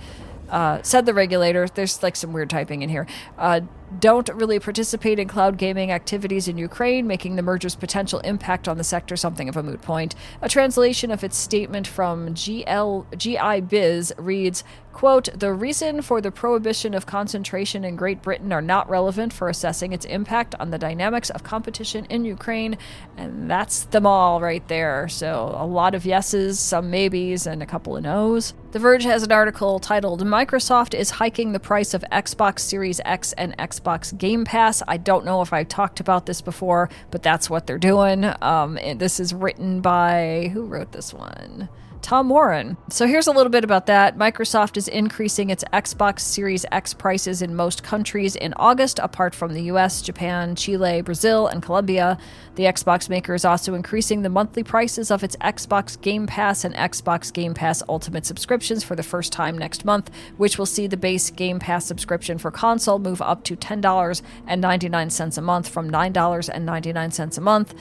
uh, 0.51 0.81
said 0.83 1.07
the 1.07 1.15
regulator. 1.15 1.67
There's 1.67 2.03
like 2.03 2.17
some 2.17 2.33
weird 2.33 2.51
typing 2.51 2.83
in 2.83 2.89
here. 2.89 3.07
Uh, 3.37 3.61
don't 4.01 4.29
really 4.31 4.59
participate 4.59 5.19
in 5.19 5.29
cloud 5.29 5.59
gaming 5.59 5.91
activities 5.91 6.49
in 6.49 6.59
Ukraine, 6.59 7.07
making 7.07 7.37
the 7.37 7.43
merger's 7.43 7.77
potential 7.77 8.21
impact 8.21 8.69
on 8.69 8.79
the 8.79 8.85
sector 8.85 9.17
something 9.17 9.49
of 9.49 9.57
a 9.57 9.63
moot 9.63 9.83
point. 9.83 10.15
A 10.43 10.49
translation 10.49 11.11
of 11.11 11.23
its 11.23 11.37
statement 11.37 11.87
from 11.87 12.35
GL, 12.35 13.17
GI 13.17 13.61
Biz 13.63 14.15
reads, 14.19 14.65
quote, 14.97 15.29
The 15.39 15.53
reason 15.53 16.01
for 16.01 16.23
the 16.23 16.31
prohibition 16.31 16.95
of 16.95 17.05
concentration 17.05 17.85
in 17.85 17.97
Great 17.97 18.23
Britain 18.23 18.51
are 18.51 18.63
not 18.63 18.89
relevant 18.89 19.31
for 19.31 19.51
assessing 19.51 19.93
its 19.93 20.07
impact 20.07 20.55
on 20.59 20.71
the 20.71 20.79
dynamics 20.79 21.29
of 21.29 21.43
competition 21.43 22.07
in 22.07 22.25
Ukraine. 22.25 22.79
And 23.15 23.51
that's 23.51 23.85
them 23.85 24.07
all 24.07 24.41
right 24.41 24.67
there. 24.69 25.07
So 25.09 25.55
a 25.55 25.67
lot 25.67 25.95
of 25.95 26.07
yeses, 26.07 26.59
some 26.59 26.91
maybes, 26.91 27.47
and 27.47 27.63
a 27.63 27.67
couple 27.67 27.95
of 27.95 28.05
no's. 28.05 28.55
The 28.73 28.79
Verge 28.79 29.05
has 29.05 29.23
an 29.23 29.33
article 29.33 29.79
titled 29.81 30.25
Microsoft 30.25 30.95
is 30.95 31.11
hiking 31.11 31.53
the 31.53 31.61
price 31.61 31.93
of 31.93 32.03
Xbox 32.11 32.61
Series 32.61 32.99
X 33.05 33.35
and 33.35 33.55
Xbox 33.59 34.17
Game 34.17 34.47
Pass. 34.47 34.83
I 34.89 34.97
don't 34.97 35.27
know 35.27 35.43
if 35.43 35.53
I've 35.53 35.69
talked 35.69 36.01
about 36.01 36.25
this 36.25 36.41
before, 36.41 36.89
but 37.11 37.23
that's 37.23 37.51
what 37.51 37.67
they're 37.67 37.77
doing. 37.77 38.25
Um, 38.41 38.79
this 38.97 39.21
is 39.21 39.35
written 39.35 39.83
by 39.83 40.51
who 40.55 40.65
wrote 40.65 40.93
this 40.93 41.13
one? 41.13 41.69
Tom 42.07 42.29
Warren. 42.29 42.77
So 42.89 43.09
here's 43.09 43.27
a 43.27 43.33
little 43.33 43.51
bit 43.51 43.65
about 43.65 43.87
that. 43.87 44.17
Microsoft 44.17 44.77
is 44.77 44.87
increasing 44.87 45.51
its 45.51 45.65
Xbox 45.73 46.21
Series 46.21 46.65
X 46.71 46.95
prices 46.95 47.43
in 47.43 47.57
most 47.57 47.83
countries 47.83 48.37
in 48.37 48.55
August, 48.55 49.01
apart 49.01 49.35
from 49.35 49.55
the 49.55 49.63
US, 49.63 50.03
Japan, 50.03 50.55
Chile, 50.55 51.01
Brazil, 51.01 51.49
and 51.49 51.61
Colombia. 51.61 52.17
The 52.55 52.63
Xbox 52.63 53.09
maker 53.09 53.35
is 53.35 53.45
also 53.45 53.75
increasing 53.75 54.23
the 54.23 54.29
monthly 54.29 54.63
prices 54.63 55.11
of 55.11 55.25
its 55.25 55.35
Xbox 55.39 56.01
Game 56.01 56.29
Pass 56.29 56.63
and 56.63 56.77
Xbox 56.77 57.33
Game 57.33 57.55
Pass 57.55 57.83
Ultimate 57.89 58.25
subscriptions 58.25 58.85
for 58.85 58.95
the 58.95 59.03
first 59.03 59.33
time 59.33 59.59
next 59.59 59.85
month, 59.85 60.09
which 60.37 60.59
will 60.59 60.65
see 60.65 60.87
the 60.87 60.97
base 60.97 61.31
Game 61.31 61.59
Pass 61.59 61.87
subscription 61.87 62.39
for 62.39 62.53
console 62.53 63.01
move 63.01 63.21
up 63.21 63.43
to 63.43 63.57
$10.99 63.57 65.39
a 65.39 65.41
month 65.41 65.69
from 65.69 65.91
$9.99 65.91 67.37
a 67.37 67.41
month. 67.41 67.75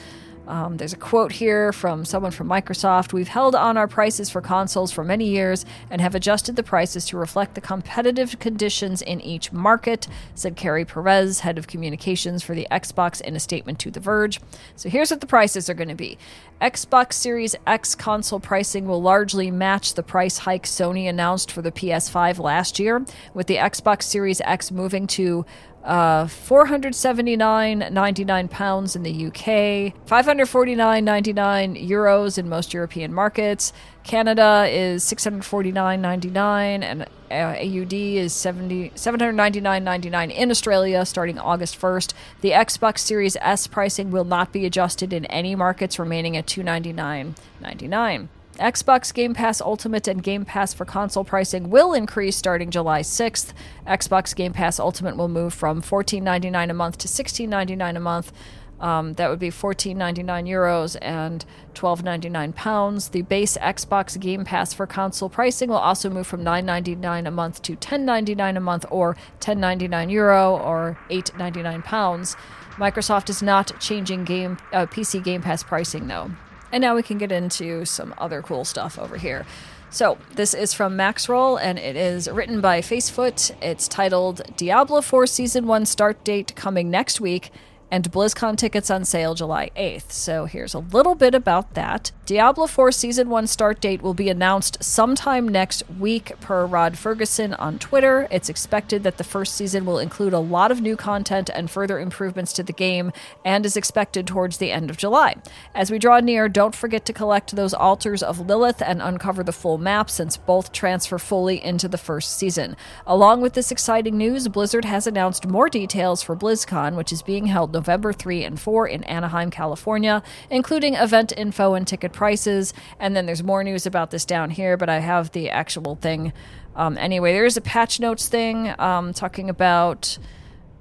Um, 0.48 0.78
there's 0.78 0.94
a 0.94 0.98
quote 0.98 1.32
here 1.32 1.74
from 1.74 2.06
someone 2.06 2.32
from 2.32 2.48
Microsoft 2.48 3.14
We've 3.14 3.28
held 3.28 3.56
on 3.56 3.78
our 3.78 3.88
prices 3.88 4.30
for 4.30 4.42
consoles 4.42 4.92
for 4.92 5.04
many 5.04 5.28
years 5.28 5.66
and 5.90 6.02
have 6.02 6.16
adjusted 6.16 6.56
the 6.56 6.64
prices 6.64 7.06
to 7.08 7.18
reflect 7.18 7.56
the 7.56 7.62
competitive 7.62 8.38
conditions 8.40 9.02
in 9.02 9.22
each 9.22 9.52
market, 9.52 10.08
said 10.36 10.56
Kari 10.56 10.86
Perez, 10.86 11.40
head 11.40 11.58
of 11.58 11.68
communications 11.68 12.44
for 12.44 12.54
the 12.54 12.68
Xbox, 12.70 13.22
in 13.22 13.36
a 13.36 13.40
statement 13.40 13.80
to 13.80 13.92
The 13.92 14.00
Verge. 14.00 14.40
So 14.76 14.90
here's 14.90 15.12
what 15.12 15.22
the 15.22 15.28
prices 15.28 15.70
are 15.70 15.74
going 15.74 15.90
to 15.90 15.96
be 15.96 16.18
Xbox 16.62 17.14
Series 17.14 17.56
X 17.68 17.96
console 17.96 18.40
pricing 18.40 18.88
will 18.88 19.02
largely 19.02 19.52
match 19.52 19.96
the 19.96 20.04
price 20.04 20.40
hike 20.40 20.64
Sony 20.64 21.10
announced 21.10 21.52
for 21.52 21.62
the 21.62 21.72
PS5 21.72 22.40
last 22.40 22.80
year, 22.80 23.04
with 23.34 23.48
the 23.48 23.58
Xbox 23.58 24.04
Series 24.04 24.42
X 24.42 24.72
moving 24.72 25.08
to 25.08 25.46
uh, 25.86 26.26
479.99 26.26 28.50
pounds 28.50 28.95
in 28.95 29.04
the 29.04 29.28
UK, 29.28 29.93
549.99 30.08 31.88
euros 31.88 32.39
in 32.39 32.50
most 32.50 32.74
European 32.74 33.13
markets. 33.13 33.71
Canada 34.04 34.67
is 34.69 35.04
649.99 35.04 36.84
and 36.84 37.06
uh, 37.32 37.56
AUD 37.60 37.93
is 37.93 38.34
70 38.34 38.89
799.99 38.91 40.32
in 40.32 40.52
Australia 40.52 41.04
starting 41.06 41.39
August 41.39 41.80
1st. 41.80 42.13
The 42.41 42.52
Xbox 42.52 43.00
Series 43.00 43.38
S 43.41 43.65
pricing 43.67 44.12
will 44.12 44.26
not 44.26 44.52
be 44.52 44.65
adjusted 44.65 45.13
in 45.13 45.26
any 45.26 45.56
markets 45.56 45.98
remaining 46.00 46.38
at 46.38 46.45
299.99. 46.45 48.28
Xbox 48.58 49.13
Game 49.13 49.34
Pass 49.34 49.60
Ultimate 49.60 50.08
and 50.08 50.24
Game 50.24 50.46
Pass 50.46 50.74
for 50.74 50.86
console 50.86 51.26
pricing 51.26 51.70
will 51.70 51.94
increase 51.94 52.38
starting 52.38 52.72
July 52.72 53.02
6th. 53.02 53.54
Xbox 53.86 54.34
Game 54.36 54.54
Pass 54.54 54.80
Ultimate 54.80 55.18
will 55.18 55.28
move 55.28 55.54
from 55.54 55.82
$14.99 55.82 56.70
a 56.70 56.74
month 56.74 56.98
to 57.00 57.08
$16.99 57.08 57.98
a 57.98 58.00
month. 58.00 58.32
Um, 58.80 59.13
that 59.13 59.30
would 59.30 59.39
be 59.39 59.50
14.99 59.50 60.26
euros 60.48 60.98
and 61.02 61.46
12.99 61.74 62.56
pounds. 62.56 63.10
The 63.10 63.22
base 63.24 63.58
Xbox 63.58 64.20
Game 64.20 64.46
Pass 64.46 64.74
for 64.74 64.86
console 64.88 65.30
pricing 65.30 65.70
will 65.70 65.78
also 65.78 66.10
move 66.10 66.28
from 66.28 66.44
9.99 66.44 67.28
a 67.28 67.32
month 67.32 67.62
to 67.63 67.76
10.99 67.76 68.58
a 68.58 68.60
month, 68.60 68.86
or 68.89 69.15
10.99 69.39 70.12
euro, 70.12 70.58
or 70.58 70.98
8.99 71.10 71.84
pounds. 71.84 72.36
Microsoft 72.72 73.30
is 73.30 73.41
not 73.41 73.80
changing 73.80 74.26
game 74.26 74.58
uh, 74.74 74.86
PC 74.86 75.24
Game 75.24 75.41
Pass 75.41 75.63
pricing 75.63 76.08
though. 76.08 76.32
And 76.76 76.82
now 76.82 76.94
we 76.94 77.04
can 77.04 77.18
get 77.18 77.32
into 77.32 77.86
some 77.86 78.14
other 78.18 78.42
cool 78.42 78.66
stuff 78.66 79.00
over 79.00 79.16
here. 79.16 79.46
So, 79.92 80.18
this 80.34 80.54
is 80.54 80.74
from 80.74 80.98
Maxroll 80.98 81.58
and 81.58 81.80
it 81.80 81.96
is 81.96 82.30
written 82.30 82.60
by 82.60 82.82
Facefoot. 82.82 83.56
It's 83.62 83.88
titled 83.88 84.42
Diablo 84.58 85.00
4 85.00 85.26
Season 85.26 85.68
1 85.68 85.86
Start 85.86 86.22
Date 86.26 86.54
Coming 86.58 86.92
Next 86.92 87.22
Week 87.22 87.50
and 87.91 88.12
BlizzCon 88.12 88.58
tickets 88.58 88.89
on 88.89 89.06
sale 89.06 89.36
July 89.36 89.69
8th. 89.78 90.12
So 90.12 90.45
here's 90.45 90.74
a 90.74 90.80
little 90.80 91.15
bit 91.15 91.36
about 91.36 91.74
that. 91.76 92.12
Diablo 92.26 92.65
4 92.65 92.91
Season 92.91 93.30
1 93.30 93.45
start 93.45 93.80
date 93.80 94.02
will 94.02 94.15
be 94.15 94.30
announced 94.30 94.84
sometime 94.84 95.48
next 95.48 95.84
week, 96.00 96.39
per 96.41 96.65
Rod 96.65 96.93
Fergusson 96.93 97.56
on 97.60 97.78
Twitter. 97.78 98.28
It's 98.32 98.50
expected 98.50 99.04
that 99.04 99.17
the 99.17 99.24
first 99.24 99.54
season 99.54 99.86
will 99.86 100.00
include 100.00 100.34
a 100.34 100.39
lot 100.39 100.71
of 100.71 100.82
new 100.82 100.95
content 100.95 101.52
and 101.54 101.69
further 101.69 102.00
improvements 102.00 102.52
to 102.54 102.63
the 102.63 102.74
game, 102.74 103.12
and 103.43 103.63
is 103.65 103.78
expected 103.78 104.26
towards 104.26 104.58
the 104.58 104.71
end 104.71 104.89
of 104.89 104.98
July. 104.98 105.36
As 105.76 105.91
we 105.91 106.00
draw 106.00 106.19
near, 106.19 106.50
don't 106.50 106.74
forget 106.74 107.06
to 107.06 107.13
collect 107.13 107.56
those 107.56 107.76
altars 107.76 108.24
of 108.24 108.39
Lilith 108.39 108.82
and 108.82 109.04
uncover 109.04 109.43
the 109.43 109.52
full 109.52 109.78
map, 109.78 110.10
since 110.10 110.36
both 110.36 110.71
transfer 110.71 111.19
fully 111.19 111.63
into 111.63 111.88
the 111.88 111.98
first 111.98 112.38
season. 112.38 112.76
Along 113.05 113.41
with 113.41 113.53
this 113.53 113.72
exciting 113.72 114.18
news, 114.18 114.47
Blizzard 114.47 114.86
has 114.86 115.05
announced 115.05 115.45
more 115.45 115.70
details 115.70 116.24
for 116.24 116.36
BlizzCon, 116.36 116.95
which 116.95 117.12
is 117.12 117.22
being 117.22 117.45
held 117.45 117.74
November 117.76 118.13
3 118.13 118.43
and 118.45 118.59
4 118.59 118.88
in 118.88 119.03
Anaheim, 119.03 119.51
California, 119.51 120.23
including 120.49 120.95
event 120.95 121.34
info 121.36 121.73
and 121.73 121.86
ticket 121.86 122.13
prices. 122.13 122.73
And 122.99 123.15
then 123.15 123.26
there's 123.26 123.43
more 123.43 123.63
news 123.63 123.86
about 123.86 124.11
this 124.11 124.23
down 124.23 124.49
here, 124.49 124.78
but 124.78 124.89
I 124.89 124.99
have 124.99 125.32
the 125.32 125.49
actual 125.49 125.95
thing. 125.95 126.32
Um, 126.76 126.97
anyway, 126.97 127.34
there 127.34 127.45
is 127.45 127.57
a 127.57 127.61
patch 127.61 127.99
notes 127.99 128.28
thing 128.30 128.73
um, 128.80 129.13
talking 129.13 129.49
about 129.49 130.17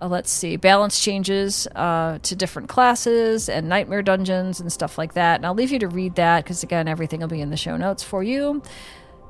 uh, 0.01 0.09
let's 0.09 0.31
see, 0.31 0.57
balance 0.57 1.01
changes 1.01 1.67
uh, 1.75 2.19
to 2.23 2.37
different 2.37 2.69
classes 2.69 3.49
and 3.49 3.69
nightmare 3.69 4.03
dungeons 4.03 4.61
and 4.61 4.73
stuff 4.73 4.99
like 4.99 5.15
that. 5.15 5.37
And 5.37 5.47
I'll 5.47 5.55
leave 5.55 5.71
you 5.71 5.79
to 5.79 5.89
read 5.89 6.17
that 6.17 6.45
because, 6.45 6.63
again, 6.63 6.89
everything 6.89 7.21
will 7.21 7.29
be 7.29 7.41
in 7.41 7.51
the 7.51 7.57
show 7.57 7.77
notes 7.77 8.03
for 8.03 8.23
you. 8.23 8.63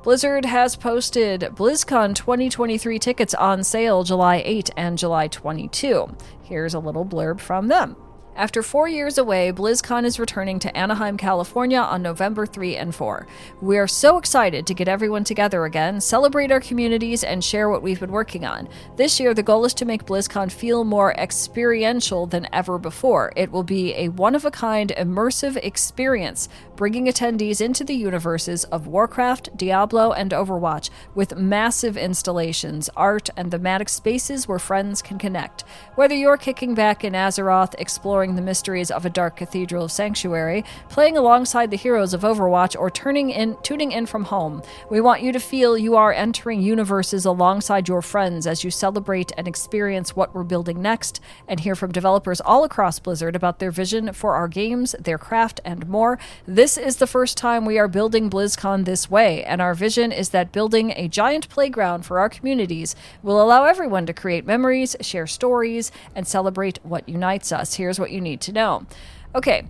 Blizzard 0.05 0.45
has 0.45 0.75
posted 0.75 1.41
BlizzCon 1.41 2.13
2023 2.13 2.99
tickets 2.99 3.33
on 3.33 3.63
sale 3.63 4.03
July 4.03 4.43
8 4.45 4.69
and 4.77 4.99
July 4.99 5.27
22. 5.27 6.15
Here's 6.43 6.75
a 6.75 6.79
little 6.79 7.03
blurb 7.03 7.39
from 7.39 7.69
them. 7.69 7.95
After 8.37 8.61
four 8.61 8.89
years 8.89 9.17
away, 9.17 9.53
BlizzCon 9.53 10.03
is 10.03 10.19
returning 10.19 10.59
to 10.59 10.77
Anaheim, 10.77 11.15
California 11.15 11.79
on 11.79 12.01
November 12.01 12.45
3 12.45 12.75
and 12.75 12.93
4. 12.93 13.25
We 13.61 13.77
are 13.77 13.87
so 13.87 14.17
excited 14.17 14.67
to 14.67 14.73
get 14.73 14.89
everyone 14.89 15.23
together 15.23 15.63
again, 15.63 16.01
celebrate 16.01 16.51
our 16.51 16.59
communities, 16.59 17.23
and 17.23 17.41
share 17.41 17.69
what 17.69 17.81
we've 17.81 18.01
been 18.01 18.11
working 18.11 18.43
on. 18.43 18.67
This 18.97 19.21
year, 19.21 19.33
the 19.33 19.41
goal 19.41 19.63
is 19.63 19.73
to 19.75 19.85
make 19.85 20.05
BlizzCon 20.05 20.51
feel 20.51 20.83
more 20.83 21.13
experiential 21.13 22.25
than 22.25 22.49
ever 22.51 22.77
before. 22.77 23.31
It 23.37 23.53
will 23.53 23.63
be 23.63 23.93
a 23.93 24.09
one 24.09 24.35
of 24.35 24.43
a 24.43 24.51
kind, 24.51 24.91
immersive 24.97 25.55
experience, 25.63 26.49
bringing 26.75 27.05
attendees 27.05 27.61
into 27.61 27.85
the 27.85 27.95
universes 27.95 28.65
of 28.65 28.85
Warcraft, 28.85 29.55
Diablo, 29.55 30.11
and 30.11 30.31
Overwatch 30.31 30.89
with 31.13 31.37
massive 31.37 31.95
installations, 31.95 32.89
art, 32.97 33.29
and 33.37 33.49
thematic 33.49 33.87
spaces 33.87 34.45
where 34.45 34.59
friends 34.59 35.01
can 35.01 35.17
connect. 35.17 35.63
Whether 35.95 36.15
you're 36.15 36.35
kicking 36.35 36.75
back 36.75 37.05
in 37.05 37.13
Azeroth, 37.13 37.75
exploring 37.79 38.24
exploring 38.25 38.35
the 38.35 38.49
mysteries 38.49 38.89
of 38.89 39.05
a 39.05 39.09
dark 39.09 39.37
cathedral 39.37 39.87
sanctuary, 39.87 40.63
playing 40.89 41.15
alongside 41.15 41.69
the 41.69 41.77
heroes 41.77 42.11
of 42.11 42.21
Overwatch, 42.21 42.75
or 42.79 42.89
turning 42.89 43.29
in, 43.29 43.55
tuning 43.61 43.91
in 43.91 44.07
from 44.07 44.23
home. 44.25 44.63
We 44.89 44.99
want 44.99 45.21
you 45.21 45.31
to 45.31 45.39
feel 45.39 45.77
you 45.77 45.95
are 45.95 46.11
entering 46.11 46.59
universes 46.61 47.25
alongside 47.25 47.87
your 47.87 48.01
friends 48.01 48.47
as 48.47 48.63
you 48.63 48.71
celebrate 48.71 49.31
and 49.37 49.47
experience 49.47 50.15
what 50.15 50.33
we're 50.33 50.43
building 50.43 50.81
next, 50.81 51.19
and 51.47 51.59
hear 51.59 51.75
from 51.75 51.91
developers 51.91 52.41
all 52.41 52.63
across 52.63 52.97
Blizzard 52.97 53.35
about 53.35 53.59
their 53.59 53.69
vision 53.69 54.11
for 54.11 54.33
our 54.33 54.47
games, 54.47 54.95
their 54.99 55.19
craft, 55.19 55.61
and 55.63 55.87
more. 55.87 56.17
This 56.47 56.77
is 56.77 56.95
the 56.95 57.07
first 57.07 57.37
time 57.37 57.63
we 57.63 57.77
are 57.77 57.87
building 57.87 58.29
BlizzCon 58.29 58.85
this 58.85 59.07
way, 59.07 59.43
and 59.43 59.61
our 59.61 59.75
vision 59.75 60.11
is 60.11 60.29
that 60.29 60.51
building 60.51 60.93
a 60.95 61.07
giant 61.07 61.47
playground 61.49 62.07
for 62.07 62.17
our 62.17 62.29
communities 62.29 62.95
will 63.21 63.39
allow 63.39 63.65
everyone 63.65 64.07
to 64.07 64.13
create 64.13 64.47
memories, 64.47 64.95
share 64.99 65.27
stories, 65.27 65.91
and 66.15 66.27
celebrate 66.27 66.79
what 66.83 67.07
unites 67.07 67.51
us. 67.51 67.75
Here's 67.75 67.99
what 67.99 68.14
you 68.15 68.21
need 68.21 68.41
to 68.41 68.51
know. 68.51 68.87
Okay, 69.35 69.67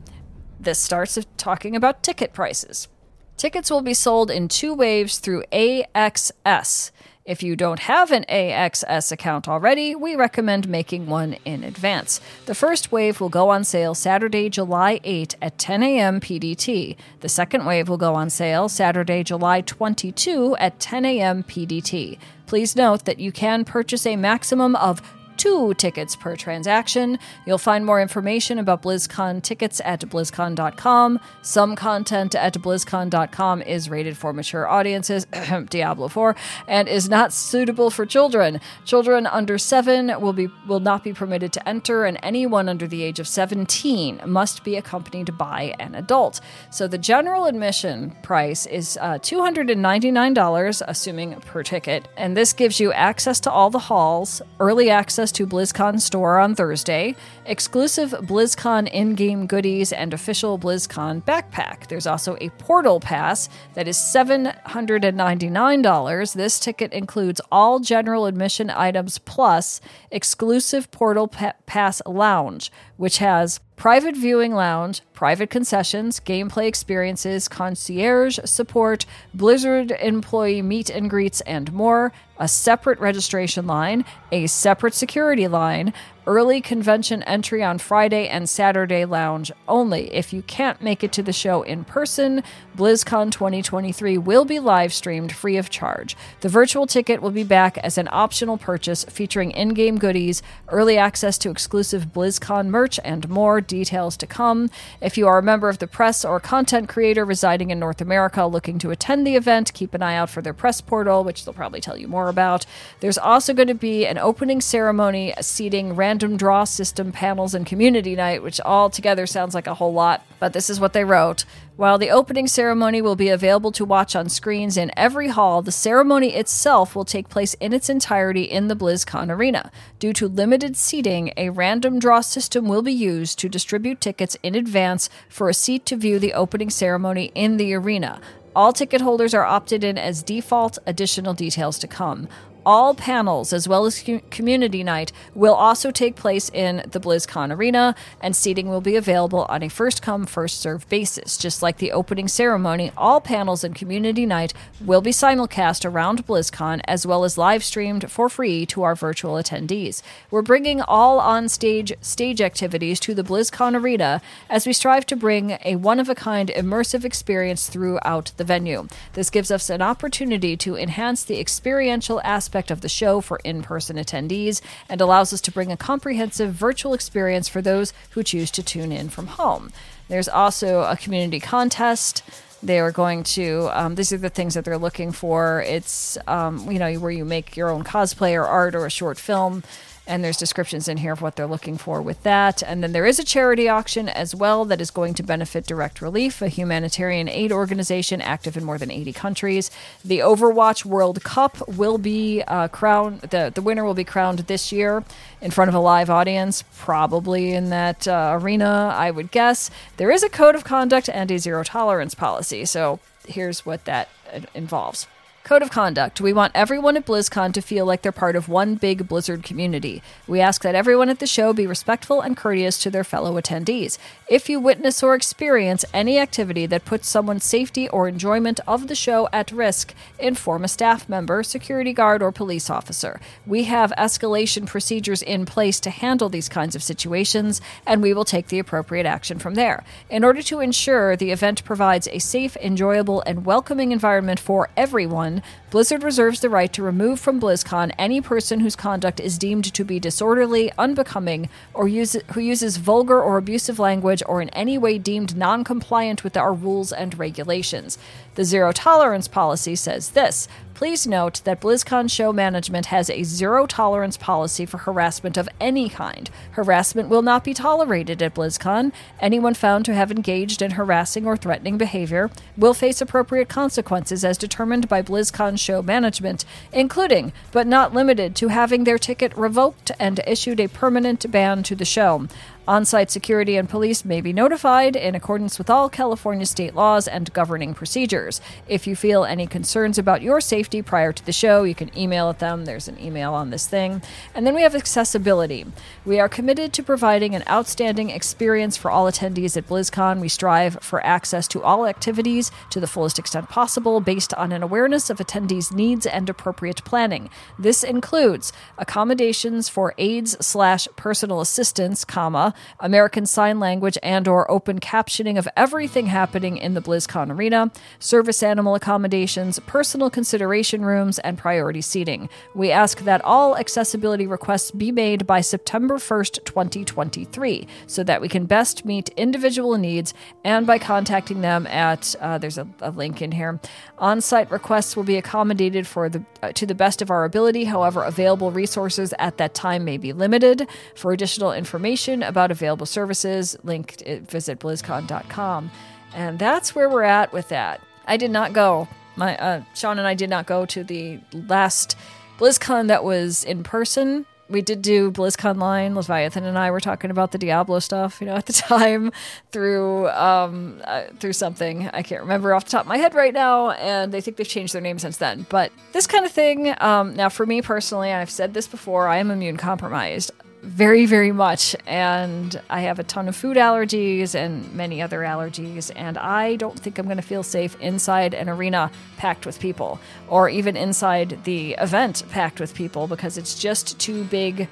this 0.60 0.80
starts 0.80 1.18
talking 1.36 1.76
about 1.76 2.04
ticket 2.04 2.32
prices. 2.32 2.88
Tickets 3.36 3.70
will 3.70 3.82
be 3.82 3.94
sold 3.94 4.32
in 4.32 4.48
two 4.48 4.74
waves 4.74 5.20
through 5.20 5.44
AXS. 5.52 6.92
If 7.26 7.42
you 7.42 7.56
don't 7.56 7.80
have 7.80 8.12
an 8.12 8.24
AXS 8.30 9.12
account 9.12 9.48
already, 9.48 9.96
we 9.96 10.16
recommend 10.16 10.70
making 10.70 11.08
one 11.08 11.38
in 11.44 11.64
advance. 11.64 12.22
The 12.46 12.54
first 12.54 12.92
wave 12.92 13.20
will 13.20 13.30
go 13.30 13.50
on 13.50 13.64
sale 13.64 13.96
Saturday, 13.96 14.48
July 14.48 15.00
8 15.04 15.36
at 15.42 15.58
10 15.58 15.82
a.m. 15.82 16.20
PDT. 16.22 16.96
The 17.22 17.30
second 17.30 17.66
wave 17.66 17.90
will 17.90 17.98
go 17.98 18.14
on 18.14 18.30
sale 18.30 18.70
Saturday, 18.70 19.24
July 19.24 19.62
22 19.62 20.56
at 20.58 20.80
10 20.80 21.04
a.m. 21.04 21.44
PDT. 21.44 22.20
Please 22.46 22.76
note 22.76 23.06
that 23.06 23.20
you 23.20 23.32
can 23.32 23.66
purchase 23.66 24.06
a 24.06 24.16
maximum 24.16 24.76
of 24.76 25.02
two 25.46 25.76
tickets 25.76 26.16
per 26.16 26.36
transaction. 26.36 27.20
You'll 27.46 27.60
find 27.60 27.86
more 27.86 28.02
information 28.02 28.58
about 28.58 28.82
BlizzCon 28.82 29.44
tickets 29.44 29.80
at 29.86 30.00
BlizzCon.com. 30.02 31.20
Some 31.44 31.76
content 31.76 32.34
at 32.34 32.56
BlizzCon.com 32.56 33.62
is 33.62 33.88
rated 33.88 34.18
for 34.18 34.34
mature 34.34 34.68
audiences, 34.68 35.28
Diablo 35.70 36.08
4, 36.08 36.36
and 36.68 36.88
is 36.88 37.08
not 37.10 37.32
suitable 37.32 37.92
for 37.92 38.08
children. 38.08 38.60
Children 38.86 39.28
under 39.28 39.60
7 39.60 40.20
will 40.20 40.34
be 40.34 40.48
will 40.68 40.80
not 40.80 41.04
be 41.04 41.14
permitted 41.14 41.54
to 41.54 41.70
enter, 41.70 42.06
and 42.06 42.18
anyone 42.24 42.68
under 42.68 42.88
the 42.88 43.04
age 43.04 43.20
of 43.20 43.28
17 43.28 44.22
must 44.26 44.64
be 44.64 44.76
accompanied 44.76 45.38
by 45.38 45.76
an 45.80 45.94
adult. 45.94 46.42
So 46.72 46.88
the 46.88 46.98
general 46.98 47.46
admission 47.46 48.16
price 48.24 48.66
is 48.66 48.98
uh, 49.00 49.20
$299, 49.20 50.82
assuming 50.88 51.40
per 51.42 51.62
ticket, 51.62 52.08
and 52.18 52.36
this 52.36 52.52
gives 52.52 52.80
you 52.80 52.92
access 52.94 53.40
to 53.42 53.52
all 53.52 53.70
the 53.70 53.78
halls, 53.78 54.42
early 54.60 54.90
access 54.90 55.35
to 55.36 55.46
BlizzCon 55.46 56.02
store 56.02 56.40
on 56.40 56.56
Thursday, 56.56 57.16
exclusive 57.46 58.12
BlizzCon 58.12 58.90
in 58.90 59.14
game 59.16 59.48
goodies, 59.48 59.92
and 59.94 60.14
official 60.14 60.58
BlizzCon 60.58 61.22
backpack. 61.24 61.88
There's 61.88 62.08
also 62.08 62.38
a 62.42 62.50
portal 62.52 63.00
pass 63.00 63.50
that 63.74 63.88
is 63.88 63.98
$799. 63.98 66.34
This 66.34 66.60
ticket 66.60 66.94
includes 66.94 67.42
all 67.52 67.80
general 67.80 68.26
admission 68.26 68.70
items 68.70 69.18
plus 69.20 69.82
exclusive 70.10 70.90
portal 70.92 71.28
pa- 71.28 71.54
pass 71.66 72.02
lounge, 72.06 72.72
which 72.98 73.18
has 73.18 73.60
private 73.76 74.16
viewing 74.16 74.54
lounge, 74.54 75.02
private 75.14 75.50
concessions, 75.50 76.20
gameplay 76.20 76.68
experiences, 76.68 77.48
concierge 77.48 78.40
support, 78.46 79.06
Blizzard 79.34 79.92
employee 79.92 80.62
meet 80.62 80.90
and 80.90 81.10
greets, 81.10 81.42
and 81.42 81.72
more, 81.74 82.12
a 82.40 82.48
separate 82.48 83.00
registration 83.00 83.68
line, 83.68 84.06
a 84.32 84.48
separate 84.48 84.94
security 84.94 85.48
line, 85.48 85.94
early 86.28 86.60
convention 86.60 87.22
entry 87.24 87.64
on 87.64 87.78
Friday 87.78 88.28
and 88.28 88.50
Saturday 88.50 89.06
lounge 89.06 89.52
only. 89.68 90.14
If 90.14 90.34
you 90.34 90.42
can't 90.42 90.82
make 90.82 91.04
it 91.04 91.12
to 91.14 91.24
the 91.24 91.34
show 91.34 91.62
in 91.62 91.84
person, 91.84 92.44
BlizzCon 92.76 93.32
2023 93.32 94.18
will 94.18 94.44
be 94.44 94.60
live 94.60 94.94
streamed 94.94 95.32
free 95.32 95.58
of 95.58 95.70
charge. 95.70 96.18
The 96.42 96.50
virtual 96.50 96.88
ticket 96.88 97.22
will 97.22 97.32
be 97.32 97.44
back 97.44 97.78
as 97.78 97.98
an 97.98 98.10
optional 98.12 98.58
purchase 98.58 99.06
featuring 99.06 99.52
in 99.52 99.70
game 99.70 99.98
goodies, 99.98 100.42
early 100.70 100.98
access 100.98 101.38
to 101.40 101.52
exclusive 101.52 102.08
BlizzCon 102.08 102.68
merch, 102.68 103.00
and 103.04 103.30
more 103.30 103.62
details 103.62 104.18
to 104.18 104.28
come. 104.28 104.70
If 105.02 105.18
you 105.18 105.28
are 105.28 105.38
a 105.38 105.44
member 105.44 105.70
of 105.70 105.78
the 105.78 105.88
press 105.88 106.26
or 106.26 106.40
content 106.40 106.90
creator 106.90 107.24
residing 107.24 107.70
in 107.70 107.80
North 107.80 108.02
America 108.02 108.46
looking 108.46 108.80
to 108.80 108.92
attend 108.92 109.28
the 109.28 109.36
event, 109.36 109.74
keep 109.74 109.94
an 109.94 110.02
eye 110.02 110.16
out 110.16 110.30
for 110.30 110.42
their 110.42 110.54
press 110.54 110.82
portal, 110.82 111.24
which 111.24 111.46
they'll 111.46 111.54
probably 111.54 111.82
tell 111.82 111.98
you 111.98 112.08
more 112.08 112.30
about. 112.30 112.66
There's 113.00 113.18
also 113.18 113.54
going 113.54 113.68
to 113.68 113.76
be 113.76 114.06
an 114.06 114.18
opening 114.18 114.60
ceremony 114.60 115.34
seating 115.40 115.96
random 115.96 116.15
random 116.16 116.38
draw 116.38 116.64
system 116.64 117.12
panels 117.12 117.54
and 117.54 117.66
community 117.66 118.16
night, 118.16 118.42
which 118.42 118.62
all 118.62 118.90
together 118.90 119.28
sounds 119.28 119.54
like 119.54 119.68
a 119.68 119.74
whole 119.74 119.92
lot, 119.92 120.26
but 120.40 120.54
this 120.54 120.70
is 120.70 120.80
what 120.80 120.94
they 120.94 121.04
wrote. 121.04 121.44
While 121.76 121.98
the 121.98 122.10
opening 122.10 122.48
ceremony 122.48 123.02
will 123.02 123.18
be 123.18 123.28
available 123.28 123.74
to 123.74 123.84
watch 123.84 124.16
on 124.16 124.30
screens 124.30 124.78
in 124.78 124.94
every 124.96 125.28
hall, 125.28 125.62
the 125.62 125.74
ceremony 125.74 126.34
itself 126.34 126.96
will 126.96 127.04
take 127.04 127.28
place 127.28 127.54
in 127.56 127.74
its 127.74 127.90
entirety 127.90 128.44
in 128.44 128.70
the 128.70 128.78
BlizzCon 128.78 129.30
arena. 129.30 129.70
Due 130.00 130.14
to 130.14 130.30
limited 130.30 130.78
seating, 130.78 131.34
a 131.36 131.50
random 131.50 132.00
draw 132.00 132.22
system 132.22 132.70
will 132.70 132.82
be 132.82 132.94
used 132.94 133.38
to 133.40 133.50
distribute 133.50 134.00
tickets 134.00 134.38
in 134.42 134.56
advance 134.56 135.10
for 135.28 135.50
a 135.50 135.54
seat 135.54 135.86
to 135.88 135.98
view 135.98 136.18
the 136.18 136.32
opening 136.32 136.70
ceremony 136.70 137.30
in 137.36 137.58
the 137.58 137.74
arena. 137.74 138.22
All 138.56 138.72
ticket 138.72 139.02
holders 139.02 139.34
are 139.34 139.44
opted 139.44 139.84
in 139.84 139.98
as 139.98 140.24
default, 140.24 140.78
additional 140.88 141.34
details 141.34 141.78
to 141.80 141.88
come 141.88 142.30
all 142.66 142.96
panels, 142.96 143.54
as 143.54 143.68
well 143.68 143.86
as 143.86 144.04
community 144.30 144.84
night, 144.84 145.12
will 145.34 145.54
also 145.54 145.92
take 145.92 146.16
place 146.16 146.50
in 146.50 146.78
the 146.90 147.00
BlizzCon 147.00 147.56
arena, 147.56 147.96
and 148.20 148.36
seating 148.36 148.70
will 148.70 148.82
be 148.82 148.96
available 148.96 149.46
on 149.50 149.62
a 149.62 149.70
first 149.70 150.02
come, 150.02 150.26
first 150.26 150.60
served 150.60 150.90
basis. 150.90 151.38
Just 151.38 151.62
like 151.62 151.78
the 151.78 151.92
opening 151.92 152.28
ceremony, 152.28 152.92
all 152.98 153.22
panels 153.22 153.64
and 153.64 153.76
community 153.76 154.26
night 154.26 154.54
will 154.84 155.02
be 155.02 155.12
simulcast 155.12 155.86
around 155.86 156.26
BlizzCon 156.26 156.82
as 156.86 157.06
well 157.06 157.24
as 157.24 157.38
live 157.38 157.64
streamed 157.64 158.10
for 158.10 158.30
free 158.30 158.66
to 158.66 158.84
our 158.84 158.96
virtual 158.96 159.34
attendees. 159.36 160.02
We're 160.32 160.42
bringing 160.42 160.82
all 160.82 161.20
on 161.20 161.50
stage 161.50 161.94
stage 162.02 162.42
activities 162.42 163.00
to 163.02 163.14
the 163.14 163.24
BlizzCon 163.24 163.80
arena 163.80 164.22
as 164.50 164.66
we 164.66 164.74
strive 164.74 165.06
to 165.08 165.16
bring 165.16 165.58
a 165.64 165.76
one 165.76 166.00
of 166.00 166.10
a 166.10 166.16
kind 166.16 166.50
immersive 166.56 167.06
experience 167.06 167.68
throughout 167.70 168.32
the 168.38 168.44
venue. 168.44 168.88
This 169.14 169.30
gives 169.30 169.52
us 169.52 169.70
an 169.70 169.82
opportunity 169.82 170.58
to 170.58 170.76
enhance 170.76 171.24
the 171.24 171.40
experiential 171.40 172.22
aspect 172.22 172.55
aspect 172.56 172.72
of 172.72 172.80
the 172.80 172.88
show 172.88 173.20
for 173.20 173.38
in 173.44 173.62
person 173.62 173.98
attendees 173.98 174.62
and 174.88 175.02
allows 175.02 175.34
us 175.34 175.42
to 175.42 175.52
bring 175.52 175.74
a 175.74 175.78
comprehensive 175.78 176.54
virtual 176.54 176.94
experience 176.94 177.50
for 177.50 177.62
those 177.62 177.92
who 178.12 178.24
choose 178.24 178.50
to 178.50 178.64
tune 178.64 178.94
in 178.94 179.10
from 179.10 179.28
home. 179.28 179.74
There's 180.08 180.30
also 180.30 180.84
a 180.84 180.96
community 180.96 181.42
contest. 181.42 182.24
They 182.64 182.80
are 182.80 182.94
going 182.94 183.26
to 183.36 183.70
um, 183.74 183.96
these 183.96 184.14
are 184.14 184.18
the 184.18 184.30
things 184.30 184.54
that 184.54 184.64
they're 184.64 184.78
looking 184.78 185.12
for. 185.12 185.66
It's 185.68 186.18
um, 186.28 186.72
you 186.72 186.80
know 186.80 186.94
where 186.94 187.12
you 187.12 187.26
make 187.26 187.58
your 187.58 187.70
own 187.70 187.84
cosplay 187.84 188.40
or 188.40 188.46
art 188.46 188.74
or 188.74 188.86
a 188.86 188.90
short 188.90 189.20
film 189.20 189.62
and 190.08 190.24
there's 190.24 190.38
descriptions 190.38 190.88
in 190.88 190.98
here 190.98 191.14
of 191.14 191.22
what 191.22 191.36
they're 191.36 191.48
looking 191.48 191.78
for 191.78 192.02
with 192.02 192.22
that. 192.24 192.62
And 192.62 192.84
then 192.84 192.92
there 192.92 193.06
is 193.06 193.20
a 193.20 193.24
charity 193.24 193.68
auction 193.68 194.08
as 194.08 194.36
well 194.36 194.66
that 194.66 194.82
is 194.82 194.92
going 194.92 195.14
to 195.16 195.24
benefit 195.24 195.66
Direct 195.66 196.02
Relief, 196.02 196.42
a 196.42 196.48
humanitarian 196.48 197.28
aid 197.28 197.52
organization 197.52 198.22
active 198.22 198.56
in 198.56 198.64
more 198.64 198.78
than 198.78 198.92
80 198.92 199.14
countries. 199.14 199.72
The 200.04 200.20
Overwatch 200.20 200.86
World 200.86 201.24
Cup 201.24 201.68
will 201.68 201.98
be 201.98 202.44
uh, 202.44 202.68
crowned, 202.68 203.22
the, 203.22 203.52
the 203.54 203.62
winner 203.62 203.84
will 203.84 203.94
be 203.94 204.04
crowned 204.04 204.40
this 204.40 204.72
year 204.72 205.04
in 205.42 205.52
front 205.52 205.70
of 205.70 205.76
a 205.76 205.80
live 205.80 206.10
audience, 206.10 206.64
probably 206.78 207.54
in 207.54 207.70
that 207.70 208.08
uh, 208.08 208.38
arena, 208.40 208.94
I 208.96 209.12
would 209.12 209.32
guess. 209.32 209.72
There 209.98 210.12
is 210.12 210.24
a 210.24 210.30
code 210.30 210.56
of 210.56 210.64
conduct 210.64 211.10
and 211.10 211.32
a 211.32 211.40
zero 211.40 211.64
tolerance 211.64 212.14
policy. 212.14 212.66
So 212.66 213.00
here's 213.28 213.66
what 213.66 213.86
that 213.86 214.10
uh, 214.32 214.42
involves. 214.54 215.08
Code 215.46 215.62
of 215.62 215.70
conduct. 215.70 216.20
We 216.20 216.34
want 216.34 216.54
everyone 216.56 216.98
at 216.98 217.06
BlizzCon 217.06 217.54
to 217.54 217.62
feel 217.62 217.86
like 217.86 218.02
they're 218.02 218.12
part 218.12 218.36
of 218.36 218.50
one 218.50 218.74
big 218.74 219.08
Blizzard 219.08 219.44
community. 219.44 220.02
We 220.28 220.42
ask 220.42 220.64
that 220.64 220.74
everyone 220.74 221.08
at 221.08 221.20
the 221.20 221.28
show 221.28 221.54
be 221.54 221.68
respectful 221.68 222.20
and 222.20 222.36
courteous 222.36 222.80
to 222.80 222.90
their 222.90 223.04
fellow 223.04 223.40
attendees. 223.40 224.00
If 224.28 224.50
you 224.50 224.60
witness 224.60 225.04
or 225.04 225.14
experience 225.14 225.86
any 225.94 226.18
activity 226.18 226.66
that 226.66 226.84
puts 226.84 227.08
someone's 227.08 227.44
safety 227.44 227.88
or 227.90 228.08
enjoyment 228.08 228.60
of 228.68 228.88
the 228.88 228.96
show 228.96 229.30
at 229.32 229.52
risk, 229.52 229.94
inform 230.18 230.64
a 230.64 230.68
staff 230.68 231.08
member, 231.08 231.44
security 231.44 231.94
guard, 231.94 232.24
or 232.24 232.32
police 232.32 232.68
officer. 232.68 233.20
We 233.46 233.66
have 233.66 233.94
escalation 234.00 234.66
procedures 234.66 235.22
in 235.22 235.46
place 235.46 235.80
to 235.82 235.92
handle 235.92 236.28
these 236.28 236.50
kinds 236.50 236.76
of 236.76 236.82
situations, 236.82 237.62
and 237.86 238.02
we 238.02 238.16
will 238.16 238.26
take 238.26 238.48
the 238.48 238.58
appropriate 238.58 239.06
action 239.06 239.38
from 239.38 239.54
there. 239.54 239.84
In 240.10 240.24
order 240.24 240.42
to 240.42 240.60
ensure 240.60 241.16
the 241.16 241.30
event 241.30 241.64
provides 241.64 242.08
a 242.08 242.18
safe, 242.18 242.58
enjoyable, 242.58 243.22
and 243.28 243.46
welcoming 243.46 243.92
environment 243.92 244.40
for 244.40 244.72
everyone, 244.76 245.44
Blizzard 245.70 246.04
reserves 246.04 246.40
the 246.40 246.50
right 246.50 246.74
to 246.74 246.82
remove 246.82 247.20
from 247.20 247.40
BlizzCon 247.40 247.92
any 248.00 248.22
person 248.22 248.62
whose 248.62 248.76
conduct 248.76 249.20
is 249.20 249.38
deemed 249.38 249.72
to 249.72 249.84
be 249.84 250.00
disorderly, 250.00 250.72
unbecoming, 250.80 251.48
or 251.76 251.88
use, 251.88 252.16
who 252.34 252.40
uses 252.40 252.78
vulgar 252.78 253.22
or 253.22 253.38
abusive 253.38 253.78
language 253.78 254.15
or 254.24 254.42
in 254.42 254.50
any 254.50 254.78
way 254.78 254.98
deemed 254.98 255.36
non 255.36 255.64
compliant 255.64 256.24
with 256.24 256.38
our 256.38 256.54
rules 256.54 256.92
and 256.92 257.18
regulations. 257.18 257.98
The 258.36 258.44
zero 258.44 258.72
tolerance 258.72 259.28
policy 259.28 259.76
says 259.76 260.12
this 260.12 260.48
Please 260.76 261.08
note 261.08 261.40
that 261.46 261.62
BlizzCon 261.62 262.12
show 262.12 262.34
management 262.34 262.88
has 262.88 263.10
a 263.10 263.24
zero 263.24 263.66
tolerance 263.66 264.18
policy 264.18 264.66
for 264.66 264.80
harassment 264.80 265.38
of 265.38 265.48
any 265.58 265.88
kind. 265.88 266.30
Harassment 266.52 267.08
will 267.08 267.22
not 267.22 267.46
be 267.46 267.54
tolerated 267.54 268.22
at 268.22 268.36
BlizzCon. 268.36 268.92
Anyone 269.22 269.54
found 269.54 269.86
to 269.86 269.94
have 269.94 270.12
engaged 270.12 270.62
in 270.62 270.72
harassing 270.72 271.26
or 271.26 271.38
threatening 271.38 271.78
behavior 271.78 272.30
will 272.58 272.74
face 272.74 273.00
appropriate 273.00 273.48
consequences 273.48 274.26
as 274.26 274.38
determined 274.38 274.90
by 274.90 275.02
BlizzCon 275.02 275.58
show 275.58 275.82
management, 275.82 276.44
including, 276.74 277.32
but 277.54 277.68
not 277.68 277.94
limited 277.94 278.36
to, 278.36 278.50
having 278.50 278.84
their 278.84 278.98
ticket 278.98 279.34
revoked 279.38 279.92
and 279.98 280.20
issued 280.28 280.60
a 280.60 280.68
permanent 280.68 281.32
ban 281.32 281.64
to 281.64 281.76
the 281.76 281.86
show. 281.86 282.28
On 282.68 282.84
site 282.84 283.12
security 283.12 283.58
and 283.58 283.70
police 283.70 284.04
may 284.04 284.22
be 284.22 284.34
notified 284.34 284.96
in 284.96 285.14
accordance 285.14 285.60
with 285.60 285.70
all 285.70 285.88
California 285.88 286.48
state 286.48 286.74
laws 286.74 287.08
and 287.08 287.32
governing 287.32 287.76
procedures. 287.76 288.42
If 288.68 288.88
you 288.88 288.96
feel 288.96 289.24
any 289.24 289.46
concerns 289.46 290.00
about 290.00 290.24
your 290.24 290.42
safety 290.42 290.82
prior 290.82 291.14
to 291.14 291.24
the 291.24 291.32
show, 291.32 291.62
you 291.62 291.76
can 291.76 291.96
email 291.96 292.28
at 292.28 292.40
them. 292.40 292.66
There's 292.66 292.88
an 292.88 293.00
email 293.00 293.36
on 293.36 293.52
this 293.52 293.68
thing. 293.68 294.02
And 294.34 294.48
then 294.48 294.56
we 294.56 294.64
have 294.64 294.74
accessibility. 294.74 295.68
We 296.06 296.20
are 296.20 296.28
committed 296.28 296.74
to 296.74 296.82
providing 296.82 297.36
an 297.36 297.44
outstanding 297.48 298.10
experience 298.10 298.78
for 298.78 298.90
all 298.90 299.06
attendees 299.06 299.56
at 299.56 299.68
BlizzCon. 299.68 300.20
We 300.20 300.28
strive 300.28 300.80
for 300.82 301.06
access 301.06 301.48
to 301.50 301.62
all 301.62 301.86
activities 301.86 302.50
to 302.72 302.80
the 302.80 302.88
fullest 302.88 303.20
extent 303.20 303.48
possible 303.48 304.00
based 304.00 304.34
on 304.34 304.52
an 304.52 304.64
awareness 304.64 305.12
of 305.12 305.20
attendees' 305.20 305.72
needs 305.72 306.08
and 306.08 306.28
appropriate 306.32 306.84
planning. 306.84 307.30
This 307.60 307.84
includes 307.84 308.52
accommodations 308.80 309.70
for 309.70 309.94
aides 310.00 310.36
slash 310.44 310.88
personal 310.96 311.42
assistance, 311.42 312.04
comma, 312.04 312.55
American 312.80 313.26
Sign 313.26 313.60
Language 313.60 313.98
and 314.04 314.28
or 314.28 314.50
open 314.50 314.80
captioning 314.80 315.38
of 315.38 315.48
everything 315.56 316.08
happening 316.08 316.58
in 316.58 316.74
the 316.74 316.82
BlizzCon 316.82 317.32
arena, 317.32 317.72
service 318.00 318.44
animal 318.44 318.76
accommodations, 318.76 319.60
personal 319.60 320.10
consideration 320.10 320.86
rooms, 320.86 321.20
and 321.20 321.38
priority 321.38 321.82
seating. 321.82 322.30
We 322.54 322.72
ask 322.72 323.02
that 323.02 323.24
all 323.24 323.58
accessibility 323.58 324.28
requests 324.28 324.72
be 324.72 324.92
made 324.92 325.26
by 325.28 325.42
September 325.42 325.96
1st, 325.96 326.46
2023, 326.46 327.68
so 327.88 328.04
that 328.04 328.22
we 328.22 328.30
can 328.30 328.46
best 328.46 328.86
meet 328.86 329.10
individual 329.10 329.78
needs 329.78 330.14
and 330.44 330.68
by 330.68 330.80
contacting 330.80 331.42
them 331.42 331.68
at, 331.68 332.16
uh, 332.22 332.38
there's 332.38 332.58
a, 332.58 332.68
a, 332.82 332.92
link 332.92 333.22
in 333.22 333.32
here. 333.32 333.60
On 333.98 334.22
site 334.22 334.50
requests 334.52 334.96
will 334.96 335.04
be 335.04 335.18
accommodated 335.18 335.88
for 335.88 336.10
the, 336.10 336.24
uh, 336.42 336.52
to 336.54 336.66
the 336.66 336.76
best 336.76 337.02
of 337.02 337.10
our 337.10 337.26
ability, 337.26 337.66
however, 337.66 338.04
available 338.04 338.52
resources 338.52 339.14
at 339.20 339.38
that 339.38 339.54
time 339.54 339.84
may 339.84 339.98
be 339.98 340.14
limited. 340.14 340.68
For 340.96 341.12
additional 341.12 341.52
information 341.52 342.24
about 342.24 342.45
available 342.52 342.86
services, 342.86 343.58
link 343.64 344.02
uh, 344.06 344.18
visit 344.18 344.60
blizzcon.com. 344.60 345.72
And 346.14 346.40
that's 346.40 346.74
where 346.74 346.90
we're 346.90 347.04
at 347.04 347.34
with 347.34 347.50
that. 347.50 347.82
I 348.08 348.18
did 348.18 348.32
not 348.32 348.54
go. 348.54 348.88
My 349.16 349.38
uh, 349.38 349.62
Sean 349.74 350.00
and 350.00 350.08
I 350.08 350.14
did 350.14 350.30
not 350.30 350.46
go 350.46 350.66
to 350.66 350.84
the 350.84 351.20
last 351.34 351.98
BlizzCon 352.38 352.88
that 352.88 353.04
was 353.04 353.44
in 353.44 353.64
person. 353.64 354.26
We 354.48 354.62
did 354.62 354.84
do 354.84 355.10
BlizzConline. 355.10 355.96
Leviathan 355.96 356.46
and 356.46 356.58
I 356.58 356.70
were 356.70 356.80
talking 356.80 357.10
about 357.10 357.32
the 357.32 357.40
Diablo 357.40 357.80
stuff, 357.80 358.22
you 358.22 358.28
know, 358.28 358.36
at 358.36 358.46
the 358.46 358.54
time 358.54 359.12
through 359.52 360.10
um, 360.10 360.82
uh, 360.84 361.06
through 361.20 361.34
something 361.34 361.90
I 361.90 362.04
can't 362.04 362.22
remember 362.22 362.54
off 362.54 362.66
the 362.66 362.72
top 362.72 362.82
of 362.82 362.88
my 362.88 362.98
head 362.98 363.16
right 363.16 363.34
now. 363.34 363.72
And 363.72 364.14
they 364.14 364.22
think 364.22 364.38
they've 364.38 364.48
changed 364.48 364.74
their 364.74 364.82
name 364.82 365.00
since 365.00 365.18
then. 365.18 365.48
But 365.50 365.72
this 365.94 366.06
kind 366.06 366.26
of 366.26 366.32
thing, 366.32 366.76
um, 366.80 367.16
now 367.16 367.30
for 367.30 367.46
me 367.46 367.62
personally, 367.62 368.12
I've 368.12 368.30
said 368.30 368.54
this 368.54 368.68
before, 368.68 369.08
I 369.08 369.18
am 369.18 369.32
immune 369.32 369.58
compromised 369.58 370.32
very, 370.66 371.06
very 371.06 371.32
much. 371.32 371.76
And 371.86 372.60
I 372.70 372.82
have 372.82 373.00
a 373.00 373.04
ton 373.04 373.28
of 373.28 373.36
food 373.36 373.56
allergies 373.56 374.36
and 374.36 374.74
many 374.74 375.02
other 375.02 375.20
allergies. 375.20 375.92
And 375.96 376.18
I 376.18 376.56
don't 376.56 376.78
think 376.78 376.98
I'm 376.98 377.06
going 377.06 377.18
to 377.18 377.24
feel 377.24 377.44
safe 377.44 377.80
inside 377.80 378.34
an 378.34 378.50
arena 378.50 378.92
packed 379.18 379.46
with 379.46 379.60
people 379.60 380.00
or 380.28 380.50
even 380.50 380.76
inside 380.76 381.44
the 381.44 381.74
event 381.74 382.24
packed 382.30 382.60
with 382.60 382.74
people 382.74 383.08
because 383.08 383.38
it's 383.38 383.58
just 383.58 384.00
too 384.00 384.24
big 384.26 384.68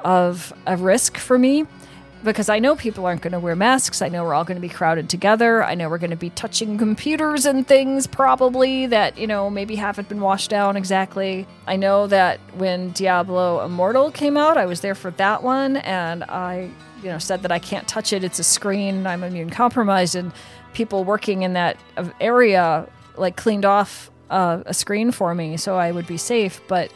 of 0.00 0.52
a 0.66 0.76
risk 0.76 1.16
for 1.16 1.38
me 1.38 1.66
because 2.24 2.48
I 2.48 2.58
know 2.58 2.74
people 2.74 3.06
aren't 3.06 3.22
going 3.22 3.32
to 3.32 3.38
wear 3.38 3.54
masks. 3.54 4.02
I 4.02 4.08
know 4.08 4.24
we're 4.24 4.34
all 4.34 4.44
going 4.44 4.56
to 4.56 4.66
be 4.66 4.68
crowded 4.68 5.08
together. 5.08 5.62
I 5.62 5.74
know 5.74 5.88
we're 5.88 5.98
going 5.98 6.10
to 6.10 6.16
be 6.16 6.30
touching 6.30 6.76
computers 6.76 7.46
and 7.46 7.66
things 7.66 8.06
probably 8.06 8.86
that, 8.86 9.16
you 9.16 9.26
know, 9.26 9.48
maybe 9.48 9.76
haven't 9.76 10.08
been 10.08 10.20
washed 10.20 10.50
down 10.50 10.76
exactly. 10.76 11.46
I 11.66 11.76
know 11.76 12.06
that 12.08 12.40
when 12.54 12.90
Diablo 12.90 13.64
Immortal 13.64 14.10
came 14.10 14.36
out, 14.36 14.56
I 14.56 14.66
was 14.66 14.80
there 14.80 14.94
for 14.94 15.10
that 15.12 15.42
one 15.42 15.76
and 15.78 16.24
I, 16.24 16.70
you 17.02 17.08
know, 17.08 17.18
said 17.18 17.42
that 17.42 17.52
I 17.52 17.58
can't 17.58 17.86
touch 17.86 18.12
it. 18.12 18.24
It's 18.24 18.38
a 18.38 18.44
screen. 18.44 19.06
I'm 19.06 19.22
immune 19.22 19.50
compromised 19.50 20.16
and 20.16 20.32
people 20.72 21.04
working 21.04 21.42
in 21.42 21.52
that 21.52 21.76
area 22.20 22.88
like 23.16 23.36
cleaned 23.36 23.64
off 23.64 24.10
uh, 24.30 24.62
a 24.66 24.74
screen 24.74 25.12
for 25.12 25.34
me 25.34 25.56
so 25.56 25.76
I 25.76 25.92
would 25.92 26.06
be 26.06 26.16
safe, 26.16 26.60
but 26.68 26.92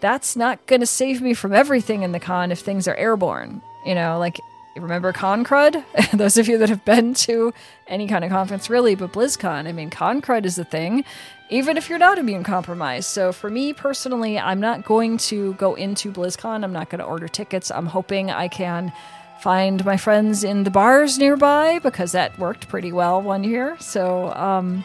that's 0.00 0.34
not 0.34 0.66
going 0.66 0.80
to 0.80 0.86
save 0.86 1.22
me 1.22 1.34
from 1.34 1.52
everything 1.52 2.02
in 2.02 2.12
the 2.12 2.18
con 2.18 2.50
if 2.50 2.60
things 2.60 2.88
are 2.88 2.94
airborne. 2.96 3.62
You 3.84 3.94
know, 3.94 4.18
like 4.18 4.38
remember 4.80 5.12
ConCrud? 5.12 5.84
Those 6.18 6.38
of 6.38 6.48
you 6.48 6.58
that 6.58 6.68
have 6.68 6.84
been 6.84 7.14
to 7.14 7.52
any 7.86 8.06
kind 8.06 8.24
of 8.24 8.30
conference, 8.30 8.70
really, 8.70 8.94
but 8.94 9.12
BlizzCon, 9.12 9.66
I 9.66 9.72
mean, 9.72 9.90
ConCrud 9.90 10.44
is 10.44 10.58
a 10.58 10.64
thing, 10.64 11.04
even 11.50 11.76
if 11.76 11.90
you're 11.90 11.98
not 11.98 12.18
immune 12.18 12.44
compromised. 12.44 13.08
So 13.08 13.32
for 13.32 13.50
me 13.50 13.72
personally, 13.72 14.38
I'm 14.38 14.60
not 14.60 14.84
going 14.84 15.18
to 15.18 15.54
go 15.54 15.74
into 15.74 16.10
BlizzCon. 16.10 16.64
I'm 16.64 16.72
not 16.72 16.88
going 16.88 17.00
to 17.00 17.04
order 17.04 17.28
tickets. 17.28 17.70
I'm 17.70 17.86
hoping 17.86 18.30
I 18.30 18.48
can 18.48 18.92
find 19.40 19.84
my 19.84 19.96
friends 19.96 20.44
in 20.44 20.64
the 20.64 20.70
bars 20.70 21.18
nearby 21.18 21.80
because 21.80 22.12
that 22.12 22.38
worked 22.38 22.68
pretty 22.68 22.92
well 22.92 23.20
one 23.20 23.44
year. 23.44 23.76
So 23.80 24.32
um, 24.34 24.84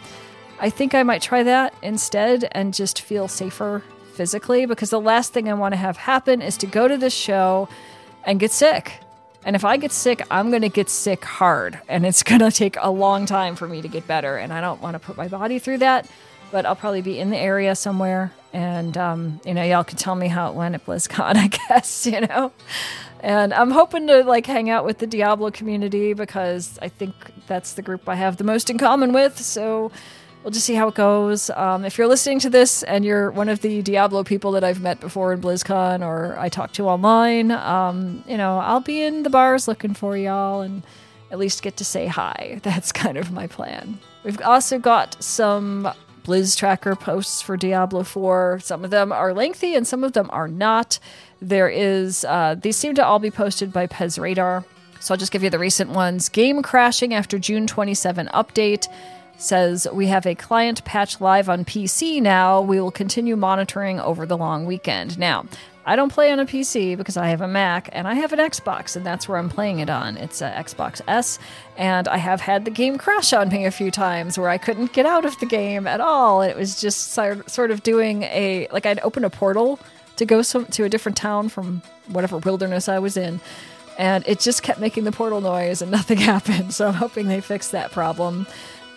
I 0.59 0.69
think 0.69 0.95
I 0.95 1.03
might 1.03 1.21
try 1.21 1.43
that 1.43 1.73
instead 1.81 2.49
and 2.51 2.73
just 2.73 3.01
feel 3.01 3.27
safer 3.27 3.83
physically 4.15 4.65
because 4.65 4.89
the 4.89 4.99
last 4.99 5.31
thing 5.31 5.47
I 5.47 5.53
want 5.53 5.73
to 5.73 5.77
have 5.77 5.95
happen 5.95 6.41
is 6.41 6.57
to 6.57 6.65
go 6.65 6.87
to 6.87 6.97
this 6.97 7.13
show 7.13 7.69
and 8.25 8.39
get 8.39 8.51
sick 8.51 8.99
and 9.47 9.55
if 9.55 9.63
I 9.63 9.77
get 9.77 9.93
sick, 9.93 10.21
I'm 10.29 10.49
going 10.49 10.63
to 10.63 10.69
get 10.69 10.89
sick 10.89 11.23
hard. 11.23 11.79
And 11.87 12.05
it's 12.05 12.21
going 12.31 12.41
to 12.41 12.51
take 12.51 12.75
a 12.81 12.91
long 12.91 13.25
time 13.25 13.55
for 13.55 13.65
me 13.65 13.81
to 13.81 13.87
get 13.87 14.05
better. 14.05 14.35
And 14.35 14.51
I 14.51 14.59
don't 14.59 14.81
want 14.81 14.95
to 14.95 14.99
put 14.99 15.15
my 15.15 15.29
body 15.29 15.57
through 15.57 15.77
that. 15.77 16.05
But 16.51 16.65
I'll 16.65 16.75
probably 16.75 17.01
be 17.01 17.17
in 17.17 17.29
the 17.29 17.37
area 17.37 17.73
somewhere. 17.73 18.33
And, 18.51 18.97
um, 18.97 19.39
you 19.45 19.53
know, 19.53 19.63
y'all 19.63 19.85
can 19.85 19.97
tell 19.97 20.15
me 20.15 20.27
how 20.27 20.49
it 20.49 20.55
went 20.55 20.75
at 20.75 20.85
BlizzCon, 20.85 21.35
I 21.37 21.47
guess, 21.47 22.05
you 22.11 22.19
know? 22.19 22.51
And 23.21 23.53
I'm 23.53 23.71
hoping 23.71 24.05
to 24.07 24.23
like 24.25 24.45
hang 24.45 24.69
out 24.69 24.83
with 24.83 24.97
the 24.97 25.07
Diablo 25.07 25.49
community 25.49 26.11
because 26.11 26.77
I 26.81 26.89
think 26.89 27.15
that's 27.47 27.73
the 27.73 27.81
group 27.81 28.09
I 28.09 28.15
have 28.15 28.35
the 28.35 28.43
most 28.43 28.69
in 28.69 28.77
common 28.77 29.13
with. 29.13 29.39
So 29.39 29.93
we'll 30.43 30.51
just 30.51 30.65
see 30.65 30.75
how 30.75 30.87
it 30.87 30.95
goes. 30.95 31.49
Um, 31.51 31.85
if 31.85 31.97
you're 31.97 32.07
listening 32.07 32.39
to 32.39 32.49
this 32.49 32.83
and 32.83 33.03
you're 33.03 33.31
one 33.31 33.49
of 33.49 33.61
the 33.61 33.81
Diablo 33.81 34.23
people 34.23 34.51
that 34.53 34.63
I've 34.63 34.81
met 34.81 34.99
before 34.99 35.33
in 35.33 35.41
BlizzCon 35.41 36.05
or 36.05 36.37
I 36.39 36.49
talk 36.49 36.73
to 36.73 36.87
online, 36.87 37.51
um, 37.51 38.23
you 38.27 38.37
know, 38.37 38.59
I'll 38.59 38.79
be 38.79 39.01
in 39.03 39.23
the 39.23 39.29
bars 39.29 39.67
looking 39.67 39.93
for 39.93 40.17
y'all 40.17 40.61
and 40.61 40.83
at 41.31 41.39
least 41.39 41.61
get 41.61 41.77
to 41.77 41.85
say 41.85 42.07
hi. 42.07 42.59
That's 42.63 42.91
kind 42.91 43.17
of 43.17 43.31
my 43.31 43.47
plan. 43.47 43.99
We've 44.23 44.41
also 44.41 44.79
got 44.79 45.21
some 45.21 45.89
Blizz 46.23 46.57
Tracker 46.57 46.95
posts 46.95 47.41
for 47.41 47.55
Diablo 47.55 48.03
4. 48.03 48.59
Some 48.61 48.83
of 48.83 48.91
them 48.91 49.11
are 49.11 49.33
lengthy 49.33 49.75
and 49.75 49.87
some 49.87 50.03
of 50.03 50.13
them 50.13 50.29
are 50.31 50.47
not. 50.47 50.99
There 51.41 51.69
is, 51.69 52.25
uh, 52.25 52.55
these 52.59 52.75
seem 52.75 52.95
to 52.95 53.05
all 53.05 53.19
be 53.19 53.31
posted 53.31 53.71
by 53.71 53.87
Pez 53.87 54.19
Radar. 54.19 54.65
So 54.99 55.13
I'll 55.13 55.17
just 55.17 55.31
give 55.31 55.43
you 55.43 55.49
the 55.49 55.59
recent 55.59 55.91
ones. 55.91 56.27
Game 56.27 56.61
crashing 56.61 57.13
after 57.13 57.37
June 57.39 57.67
27 57.67 58.27
update 58.33 58.87
says 59.37 59.87
we 59.91 60.07
have 60.07 60.25
a 60.25 60.35
client 60.35 60.83
patch 60.83 61.21
live 61.21 61.49
on 61.49 61.63
PC 61.63 62.21
now. 62.21 62.61
We 62.61 62.81
will 62.81 62.91
continue 62.91 63.35
monitoring 63.35 63.99
over 63.99 64.25
the 64.25 64.37
long 64.37 64.65
weekend. 64.65 65.17
Now, 65.17 65.45
I 65.85 65.95
don't 65.95 66.11
play 66.11 66.33
on 66.33 66.39
a 66.39 66.45
PC 66.45 66.97
because 66.97 67.15
I 67.15 67.29
have 67.29 67.39
a 67.39 67.47
Mac 67.47 67.89
and 67.93 68.09
I 68.09 68.15
have 68.15 68.33
an 68.33 68.39
Xbox, 68.39 68.97
and 68.97 69.05
that's 69.05 69.29
where 69.29 69.37
I'm 69.37 69.47
playing 69.47 69.79
it 69.79 69.89
on. 69.89 70.17
It's 70.17 70.41
a 70.41 70.51
Xbox 70.51 70.99
S, 71.07 71.39
and 71.77 72.09
I 72.09 72.17
have 72.17 72.41
had 72.41 72.65
the 72.65 72.71
game 72.71 72.97
crash 72.97 73.31
on 73.31 73.47
me 73.47 73.63
a 73.65 73.71
few 73.71 73.89
times 73.89 74.37
where 74.37 74.49
I 74.49 74.57
couldn't 74.57 74.91
get 74.91 75.05
out 75.05 75.23
of 75.23 75.39
the 75.39 75.45
game 75.45 75.87
at 75.87 76.01
all. 76.01 76.41
It 76.41 76.57
was 76.57 76.81
just 76.81 77.11
sort 77.11 77.71
of 77.71 77.83
doing 77.83 78.23
a 78.23 78.67
like 78.71 78.85
I'd 78.85 78.99
open 78.99 79.23
a 79.23 79.29
portal 79.29 79.79
to 80.17 80.25
go 80.25 80.41
some, 80.41 80.65
to 80.65 80.83
a 80.83 80.89
different 80.89 81.15
town 81.15 81.47
from 81.47 81.81
whatever 82.07 82.37
wilderness 82.37 82.89
I 82.89 82.99
was 82.99 83.15
in, 83.15 83.39
and 83.97 84.27
it 84.27 84.41
just 84.41 84.63
kept 84.63 84.81
making 84.81 85.05
the 85.05 85.13
portal 85.13 85.39
noise 85.39 85.81
and 85.81 85.89
nothing 85.99 86.17
happened. 86.17 86.73
So 86.73 86.89
I'm 86.89 86.95
hoping 86.95 87.27
they 87.27 87.39
fix 87.39 87.69
that 87.69 87.93
problem. 87.93 88.45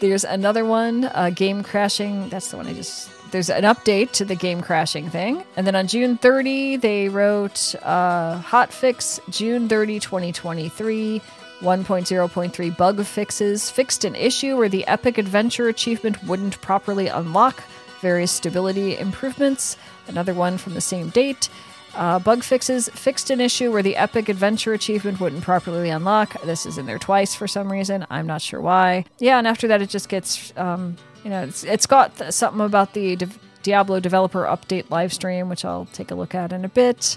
There's 0.00 0.24
another 0.24 0.64
one, 0.64 1.04
uh, 1.04 1.30
game 1.34 1.62
crashing. 1.62 2.28
That's 2.30 2.50
the 2.50 2.56
one 2.56 2.66
I 2.66 2.72
just 2.72 3.10
there's 3.30 3.50
an 3.50 3.64
update 3.64 4.12
to 4.12 4.24
the 4.24 4.34
game 4.34 4.60
crashing 4.60 5.08
thing. 5.10 5.44
And 5.56 5.66
then 5.66 5.76
on 5.76 5.86
June 5.86 6.16
30, 6.16 6.76
they 6.76 7.08
wrote 7.08 7.74
uh, 7.82 8.38
hot 8.38 8.72
fix 8.72 9.20
June 9.30 9.68
30, 9.68 10.00
2023. 10.00 11.22
1.0.3 11.60 12.76
bug 12.76 13.04
fixes 13.04 13.70
fixed 13.70 14.04
an 14.04 14.14
issue 14.14 14.56
where 14.56 14.70
the 14.70 14.86
Epic 14.86 15.18
Adventure 15.18 15.68
achievement 15.68 16.22
wouldn't 16.24 16.58
properly 16.62 17.08
unlock, 17.08 17.62
various 18.00 18.32
stability 18.32 18.96
improvements. 18.96 19.76
Another 20.08 20.32
one 20.32 20.56
from 20.56 20.72
the 20.72 20.80
same 20.80 21.10
date. 21.10 21.50
Uh, 21.94 22.18
bug 22.18 22.42
fixes 22.42 22.88
fixed 22.90 23.30
an 23.30 23.40
issue 23.40 23.72
where 23.72 23.82
the 23.82 23.96
Epic 23.96 24.28
Adventure 24.28 24.72
achievement 24.72 25.20
wouldn't 25.20 25.42
properly 25.42 25.90
unlock. 25.90 26.40
This 26.42 26.66
is 26.66 26.78
in 26.78 26.86
there 26.86 26.98
twice 26.98 27.34
for 27.34 27.48
some 27.48 27.70
reason. 27.70 28.06
I'm 28.10 28.26
not 28.26 28.42
sure 28.42 28.60
why. 28.60 29.04
Yeah, 29.18 29.38
and 29.38 29.46
after 29.46 29.68
that, 29.68 29.82
it 29.82 29.90
just 29.90 30.08
gets 30.08 30.52
um, 30.56 30.96
you 31.24 31.30
know, 31.30 31.42
it's, 31.42 31.64
it's 31.64 31.86
got 31.86 32.32
something 32.32 32.60
about 32.60 32.94
the 32.94 33.16
Diablo 33.62 34.00
developer 34.00 34.44
update 34.44 34.90
live 34.90 35.12
stream, 35.12 35.48
which 35.48 35.64
I'll 35.64 35.86
take 35.92 36.10
a 36.10 36.14
look 36.14 36.34
at 36.34 36.52
in 36.52 36.64
a 36.64 36.68
bit 36.68 37.16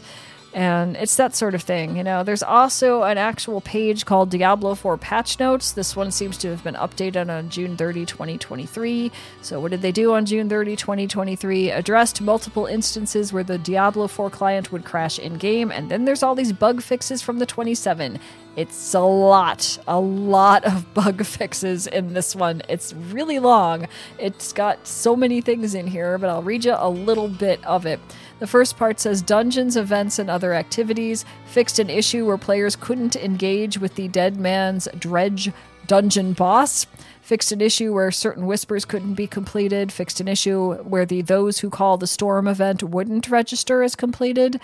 and 0.54 0.95
it's 0.97 1.16
that 1.16 1.36
sort 1.36 1.56
of 1.56 1.64
thing. 1.64 1.97
You 1.97 2.04
know, 2.04 2.24
there's 2.24 2.43
also 2.43 3.04
an 3.04 3.18
actual 3.18 3.62
page 3.62 4.06
called 4.06 4.30
Diablo 4.30 4.76
4 4.76 4.97
Patch 4.97 5.39
Notes. 5.39 5.72
This 5.72 5.95
one 5.95 6.12
seems 6.12 6.38
to 6.39 6.49
have 6.49 6.64
been 6.64 6.76
updated 6.76 7.30
on 7.30 7.49
June 7.49 7.76
30, 7.76 8.06
2023. 8.06 9.12
So, 9.41 9.60
what 9.60 9.72
did 9.72 9.82
they 9.82 9.91
do 9.91 10.14
on 10.14 10.26
June 10.26 10.47
30, 10.47 10.76
2023? 10.76 11.72
Addressed 11.72 12.22
multiple 12.22 12.68
instances 12.68 13.34
where 13.34 13.43
the 13.43 13.58
Diablo 13.58 14.08
4 14.08 14.30
client 14.30 14.72
would 14.72 14.86
crash 14.86 15.18
in 15.18 15.36
game, 15.36 15.72
and 15.72 15.89
then 15.89 16.06
there's 16.06 16.22
all 16.22 16.36
these 16.36 16.54
bug 16.54 16.82
fixes 16.82 17.22
from 17.22 17.39
the 17.39 17.45
27. 17.45 18.20
It's 18.56 18.93
a 18.93 18.99
lot, 18.99 19.80
a 19.88 19.99
lot 19.99 20.64
of 20.66 20.93
bug 20.93 21.26
fixes 21.26 21.88
in 21.88 22.14
this 22.14 22.36
one. 22.36 22.62
It's 22.70 22.93
really 22.93 23.39
long. 23.39 23.88
It's 24.20 24.54
got 24.54 24.86
so 24.86 25.16
many 25.16 25.41
things 25.41 25.74
in 25.74 25.88
here, 25.88 26.18
but 26.20 26.30
I'll 26.30 26.43
read 26.43 26.66
you 26.66 26.76
a 26.78 26.89
little 26.89 27.28
bit 27.28 27.64
of 27.66 27.88
it. 27.88 27.99
The 28.40 28.48
first 28.48 28.78
part 28.78 29.00
says 29.00 29.22
dungeons, 29.22 29.78
events, 29.78 30.20
and 30.20 30.30
other 30.30 30.54
activities 30.54 31.24
fixed 31.46 31.80
an 31.80 31.90
issue 31.90 32.26
where 32.26 32.38
players 32.38 32.76
couldn't 32.76 33.16
engage 33.16 33.78
with 33.78 33.96
the 33.96 34.08
dead 34.10 34.38
man's 34.38 34.88
dredge 35.00 35.52
dungeon 35.88 36.34
boss. 36.34 36.86
Fixed 37.22 37.52
an 37.54 37.62
issue 37.62 37.94
where 37.94 38.12
certain 38.12 38.46
whispers 38.46 38.84
couldn't 38.84 39.14
be 39.14 39.28
completed. 39.28 39.92
Fixed 39.94 40.20
an 40.20 40.28
issue 40.28 40.74
where 40.84 41.06
the 41.06 41.22
those 41.22 41.60
who 41.60 41.70
call 41.70 41.98
the 41.98 42.08
storm 42.08 42.48
event 42.48 42.84
wouldn't 42.84 43.30
register 43.30 43.82
as 43.82 43.96
completed. 43.96 44.60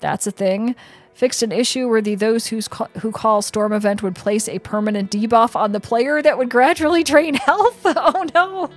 That's 0.00 0.26
a 0.26 0.32
thing. 0.32 0.74
Fixed 1.14 1.42
an 1.42 1.52
issue 1.52 1.88
where 1.88 2.00
the 2.02 2.16
those 2.16 2.46
who's 2.48 2.66
ca- 2.66 2.88
who 3.00 3.12
call 3.12 3.42
storm 3.42 3.72
event 3.72 4.02
would 4.02 4.16
place 4.16 4.48
a 4.48 4.58
permanent 4.58 5.10
debuff 5.12 5.54
on 5.54 5.70
the 5.72 5.78
player 5.78 6.22
that 6.22 6.38
would 6.38 6.48
gradually 6.48 7.04
drain 7.04 7.34
health. 7.46 7.80
oh 7.84 8.26
no 8.34 8.70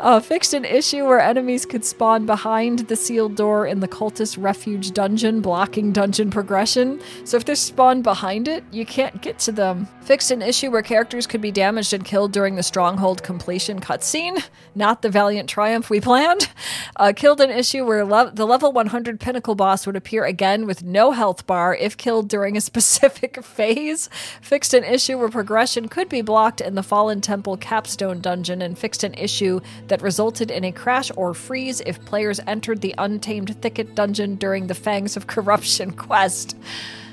uh, 0.00 0.20
fixed 0.20 0.54
an 0.54 0.64
issue 0.64 1.04
where 1.04 1.20
enemies 1.20 1.66
could 1.66 1.84
spawn 1.84 2.26
behind 2.26 2.80
the 2.80 2.96
sealed 2.96 3.36
door 3.36 3.66
in 3.66 3.80
the 3.80 3.88
cultist 3.88 4.42
refuge 4.42 4.92
dungeon, 4.92 5.40
blocking 5.40 5.92
dungeon 5.92 6.30
progression. 6.30 7.00
So 7.24 7.36
if 7.36 7.44
they're 7.44 7.54
spawned 7.54 8.02
behind 8.02 8.48
it, 8.48 8.64
you 8.70 8.86
can't 8.86 9.20
get 9.22 9.38
to 9.40 9.52
them. 9.52 9.88
Fixed 10.02 10.30
an 10.30 10.42
issue 10.42 10.70
where 10.70 10.82
characters 10.82 11.26
could 11.26 11.40
be 11.40 11.50
damaged 11.50 11.92
and 11.92 12.04
killed 12.04 12.32
during 12.32 12.56
the 12.56 12.62
stronghold 12.62 13.22
completion 13.22 13.80
cutscene, 13.80 14.42
not 14.74 15.02
the 15.02 15.10
valiant 15.10 15.48
triumph 15.48 15.90
we 15.90 16.00
planned. 16.00 16.48
Uh, 16.96 17.12
killed 17.14 17.40
an 17.40 17.50
issue 17.50 17.84
where 17.84 18.04
le- 18.04 18.32
the 18.32 18.46
level 18.46 18.72
100 18.72 19.20
pinnacle 19.20 19.54
boss 19.54 19.86
would 19.86 19.96
appear 19.96 20.24
again 20.24 20.66
with 20.66 20.82
no 20.82 21.12
health 21.12 21.46
bar 21.46 21.74
if 21.74 21.96
killed 21.96 22.28
during 22.28 22.56
a 22.56 22.60
specific 22.70 23.42
phase. 23.44 24.08
Fixed 24.40 24.74
an 24.74 24.84
issue 24.84 25.18
where 25.18 25.28
progression 25.28 25.88
could 25.88 26.08
be 26.08 26.22
blocked 26.22 26.60
in 26.60 26.74
the 26.74 26.82
Fallen 26.82 27.20
Temple 27.20 27.56
capstone 27.56 28.20
dungeon, 28.20 28.60
and 28.60 28.78
fixed 28.78 29.04
an 29.04 29.14
issue 29.14 29.39
issue 29.40 29.60
that 29.88 30.02
resulted 30.02 30.50
in 30.50 30.64
a 30.64 30.72
crash 30.72 31.10
or 31.16 31.34
freeze 31.34 31.80
if 31.86 32.04
players 32.04 32.40
entered 32.46 32.80
the 32.80 32.94
Untamed 32.98 33.60
Thicket 33.62 33.94
dungeon 33.94 34.36
during 34.36 34.66
the 34.66 34.74
Fangs 34.74 35.16
of 35.16 35.26
Corruption 35.26 35.92
quest. 36.06 36.56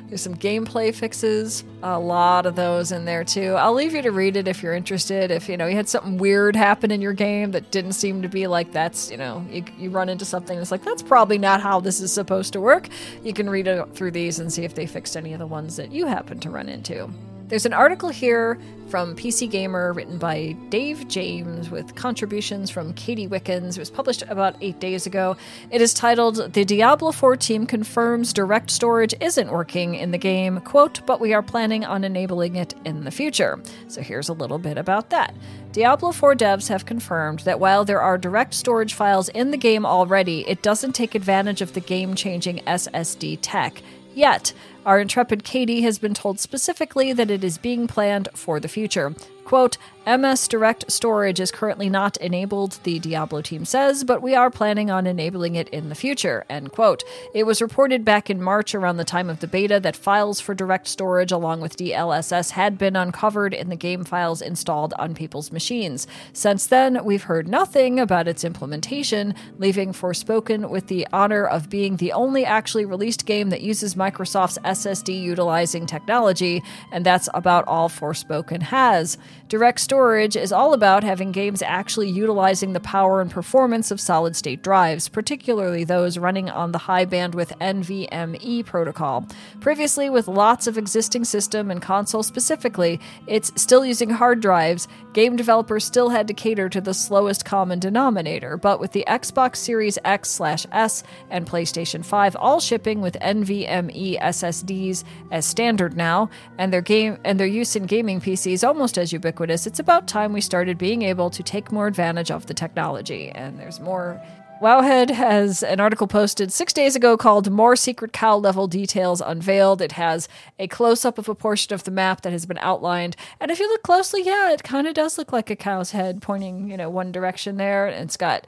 There's 0.07 0.21
some 0.21 0.35
gameplay 0.35 0.95
fixes, 0.95 1.65
a 1.83 1.99
lot 1.99 2.45
of 2.45 2.55
those 2.55 2.93
in 2.93 3.03
there 3.03 3.25
too. 3.25 3.55
I'll 3.55 3.73
leave 3.73 3.93
you 3.93 4.01
to 4.01 4.11
read 4.11 4.37
it 4.37 4.47
if 4.47 4.63
you're 4.63 4.73
interested. 4.73 5.31
If 5.31 5.49
you 5.49 5.57
know 5.57 5.67
you 5.67 5.75
had 5.75 5.89
something 5.89 6.17
weird 6.17 6.55
happen 6.55 6.91
in 6.91 7.01
your 7.01 7.11
game 7.11 7.51
that 7.51 7.71
didn't 7.71 7.91
seem 7.91 8.21
to 8.21 8.29
be 8.29 8.47
like 8.47 8.71
that's 8.71 9.11
you 9.11 9.17
know 9.17 9.45
you, 9.51 9.65
you 9.77 9.89
run 9.89 10.07
into 10.07 10.23
something 10.23 10.57
that's 10.57 10.71
like 10.71 10.85
that's 10.85 11.03
probably 11.03 11.37
not 11.37 11.59
how 11.59 11.81
this 11.81 11.99
is 11.99 12.13
supposed 12.13 12.53
to 12.53 12.61
work. 12.61 12.87
You 13.21 13.33
can 13.33 13.49
read 13.49 13.67
it 13.67 13.93
through 13.95 14.11
these 14.11 14.39
and 14.39 14.51
see 14.51 14.63
if 14.63 14.75
they 14.75 14.85
fixed 14.85 15.17
any 15.17 15.33
of 15.33 15.39
the 15.39 15.47
ones 15.47 15.75
that 15.75 15.91
you 15.91 16.05
happen 16.05 16.39
to 16.39 16.49
run 16.49 16.69
into. 16.69 17.11
There's 17.47 17.65
an 17.65 17.71
article 17.71 18.09
here 18.09 18.59
from 18.89 19.15
PC 19.15 19.49
Gamer 19.49 19.93
written 19.93 20.17
by 20.17 20.51
Dave 20.67 21.07
James 21.07 21.69
with 21.69 21.95
contributions 21.95 22.69
from 22.69 22.93
Katie 22.93 23.27
Wickens. 23.27 23.77
It 23.77 23.79
was 23.79 23.89
published 23.89 24.23
about 24.23 24.57
eight 24.59 24.81
days 24.81 25.05
ago. 25.05 25.37
It 25.71 25.79
is 25.79 25.93
titled 25.93 26.53
The 26.53 26.65
Diablo 26.65 27.13
4 27.13 27.37
team 27.37 27.65
confirms 27.65 28.33
direct 28.33 28.69
storage 28.69 29.13
isn't 29.21 29.49
working 29.49 29.95
in 29.95 30.11
the 30.11 30.17
game, 30.17 30.59
quote, 30.59 31.05
but 31.05 31.21
we 31.21 31.33
are 31.33 31.41
planning 31.41 31.85
on 31.85 32.03
enabling 32.03 32.57
it 32.57 32.73
in 32.83 33.05
the 33.05 33.11
future. 33.11 33.61
So 33.87 34.01
here's 34.01 34.27
a 34.27 34.33
little 34.33 34.59
bit 34.59 34.77
about 34.77 35.09
that. 35.11 35.33
Diablo 35.71 36.11
4 36.11 36.35
devs 36.35 36.67
have 36.67 36.85
confirmed 36.85 37.39
that 37.39 37.61
while 37.61 37.85
there 37.85 38.01
are 38.01 38.17
direct 38.17 38.55
storage 38.55 38.93
files 38.93 39.29
in 39.29 39.51
the 39.51 39.57
game 39.57 39.85
already, 39.85 40.45
it 40.49 40.61
doesn't 40.63 40.93
take 40.93 41.15
advantage 41.15 41.61
of 41.61 41.73
the 41.73 41.79
game 41.79 42.13
changing 42.13 42.57
SSD 42.59 43.39
tech 43.41 43.81
yet. 44.17 44.51
Our 44.87 45.01
intrepid 45.01 45.43
Katie 45.43 45.81
has 45.81 45.99
been 45.99 46.13
told 46.13 46.39
specifically 46.39 47.11
that 47.11 47.29
it 47.29 47.43
is 47.43 47.57
being 47.57 47.87
planned 47.87 48.29
for 48.33 48.57
the 48.57 48.69
future. 48.69 49.13
Quote, 49.47 49.77
MS 50.07 50.47
Direct 50.47 50.89
Storage 50.89 51.41
is 51.41 51.51
currently 51.51 51.89
not 51.89 52.15
enabled, 52.17 52.79
the 52.83 52.97
Diablo 52.97 53.41
team 53.41 53.65
says, 53.65 54.05
but 54.05 54.21
we 54.21 54.35
are 54.35 54.49
planning 54.49 54.89
on 54.89 55.05
enabling 55.05 55.55
it 55.55 55.67
in 55.67 55.89
the 55.89 55.95
future. 55.95 56.45
End 56.49 56.71
quote. 56.71 57.03
It 57.33 57.43
was 57.43 57.61
reported 57.61 58.05
back 58.05 58.29
in 58.29 58.41
March 58.41 58.73
around 58.73 58.95
the 58.95 59.03
time 59.03 59.29
of 59.29 59.41
the 59.41 59.47
beta 59.47 59.81
that 59.81 59.97
files 59.97 60.39
for 60.39 60.55
direct 60.55 60.87
storage 60.87 61.33
along 61.33 61.59
with 61.59 61.75
DLSS 61.75 62.51
had 62.51 62.77
been 62.77 62.95
uncovered 62.95 63.53
in 63.53 63.67
the 63.67 63.75
game 63.75 64.05
files 64.05 64.41
installed 64.41 64.93
on 64.97 65.13
people's 65.13 65.51
machines. 65.51 66.07
Since 66.31 66.67
then, 66.67 67.03
we've 67.03 67.23
heard 67.23 67.49
nothing 67.49 67.99
about 67.99 68.29
its 68.29 68.45
implementation, 68.45 69.35
leaving 69.57 69.91
Forspoken 69.91 70.69
with 70.69 70.87
the 70.87 71.05
honor 71.11 71.45
of 71.45 71.69
being 71.69 71.97
the 71.97 72.13
only 72.13 72.45
actually 72.45 72.85
released 72.85 73.25
game 73.25 73.49
that 73.49 73.61
uses 73.61 73.95
Microsoft's 73.95 74.57
SSD 74.59 75.21
utilizing 75.21 75.85
technology, 75.85 76.63
and 76.93 77.05
that's 77.05 77.27
about 77.33 77.67
all 77.67 77.89
Forspoken 77.89 78.61
has. 78.61 79.17
Direct 79.49 79.79
storage 79.79 80.35
is 80.35 80.51
all 80.51 80.73
about 80.73 81.05
having 81.05 81.31
games 81.31 81.61
actually 81.61 82.09
utilizing 82.09 82.73
the 82.73 82.81
power 82.81 83.21
and 83.21 83.31
performance 83.31 83.91
of 83.91 84.01
solid 84.01 84.35
state 84.35 84.61
drives, 84.61 85.07
particularly 85.07 85.85
those 85.85 86.17
running 86.17 86.49
on 86.49 86.73
the 86.73 86.77
high 86.77 87.05
bandwidth 87.05 87.57
NVMe 87.59 88.65
protocol. 88.65 89.25
Previously, 89.61 90.09
with 90.09 90.27
lots 90.27 90.67
of 90.67 90.77
existing 90.77 91.23
system 91.23 91.71
and 91.71 91.81
console 91.81 92.23
specifically, 92.23 92.99
it's 93.25 93.53
still 93.55 93.85
using 93.85 94.09
hard 94.09 94.41
drives. 94.41 94.89
Game 95.13 95.37
developers 95.37 95.85
still 95.85 96.09
had 96.09 96.27
to 96.27 96.33
cater 96.33 96.67
to 96.67 96.81
the 96.81 96.93
slowest 96.93 97.45
common 97.45 97.79
denominator, 97.79 98.57
but 98.57 98.81
with 98.81 98.91
the 98.91 99.05
Xbox 99.07 99.55
Series 99.55 99.97
X/S 100.03 101.03
and 101.29 101.47
PlayStation 101.47 102.03
5 102.03 102.35
all 102.35 102.59
shipping 102.59 102.99
with 102.99 103.15
NVMe 103.21 104.19
SSDs 104.19 105.05
as 105.31 105.45
standard 105.45 105.95
now, 105.95 106.29
and 106.57 106.73
their 106.73 106.81
game 106.81 107.17
and 107.23 107.39
their 107.39 107.47
use 107.47 107.77
in 107.77 107.85
gaming 107.85 108.19
PCs 108.19 108.67
almost 108.67 108.97
as 108.97 109.13
ubiquitous, 109.13 109.26
it's 109.67 109.79
about 109.79 110.07
time 110.07 110.33
we 110.33 110.41
started 110.41 110.77
being 110.77 111.01
able 111.01 111.29
to 111.29 111.43
take 111.43 111.71
more 111.71 111.87
advantage 111.87 112.31
of 112.31 112.45
the 112.45 112.53
technology. 112.53 113.29
And 113.29 113.59
there's 113.59 113.79
more 113.79 114.21
Wowhead 114.61 115.11
has 115.11 115.61
an 115.61 115.79
article 115.79 116.07
posted 116.07 116.51
six 116.51 116.73
days 116.73 116.95
ago 116.95 117.15
called 117.15 117.51
More 117.51 117.75
Secret 117.75 118.11
Cow 118.11 118.37
Level 118.37 118.67
Details 118.67 119.21
Unveiled. 119.21 119.83
It 119.83 119.91
has 119.91 120.27
a 120.57 120.67
close 120.67 121.05
up 121.05 121.19
of 121.19 121.29
a 121.29 121.35
portion 121.35 121.75
of 121.75 121.83
the 121.83 121.91
map 121.91 122.21
that 122.21 122.31
has 122.31 122.47
been 122.47 122.57
outlined. 122.57 123.15
And 123.39 123.51
if 123.51 123.59
you 123.59 123.67
look 123.69 123.83
closely, 123.83 124.23
yeah, 124.23 124.51
it 124.51 124.63
kind 124.63 124.87
of 124.87 124.95
does 124.95 125.19
look 125.19 125.31
like 125.31 125.51
a 125.51 125.55
cow's 125.55 125.91
head 125.91 126.23
pointing, 126.23 126.71
you 126.71 126.77
know, 126.77 126.89
one 126.89 127.11
direction 127.11 127.57
there. 127.57 127.85
And 127.85 128.05
it's 128.05 128.17
got 128.17 128.47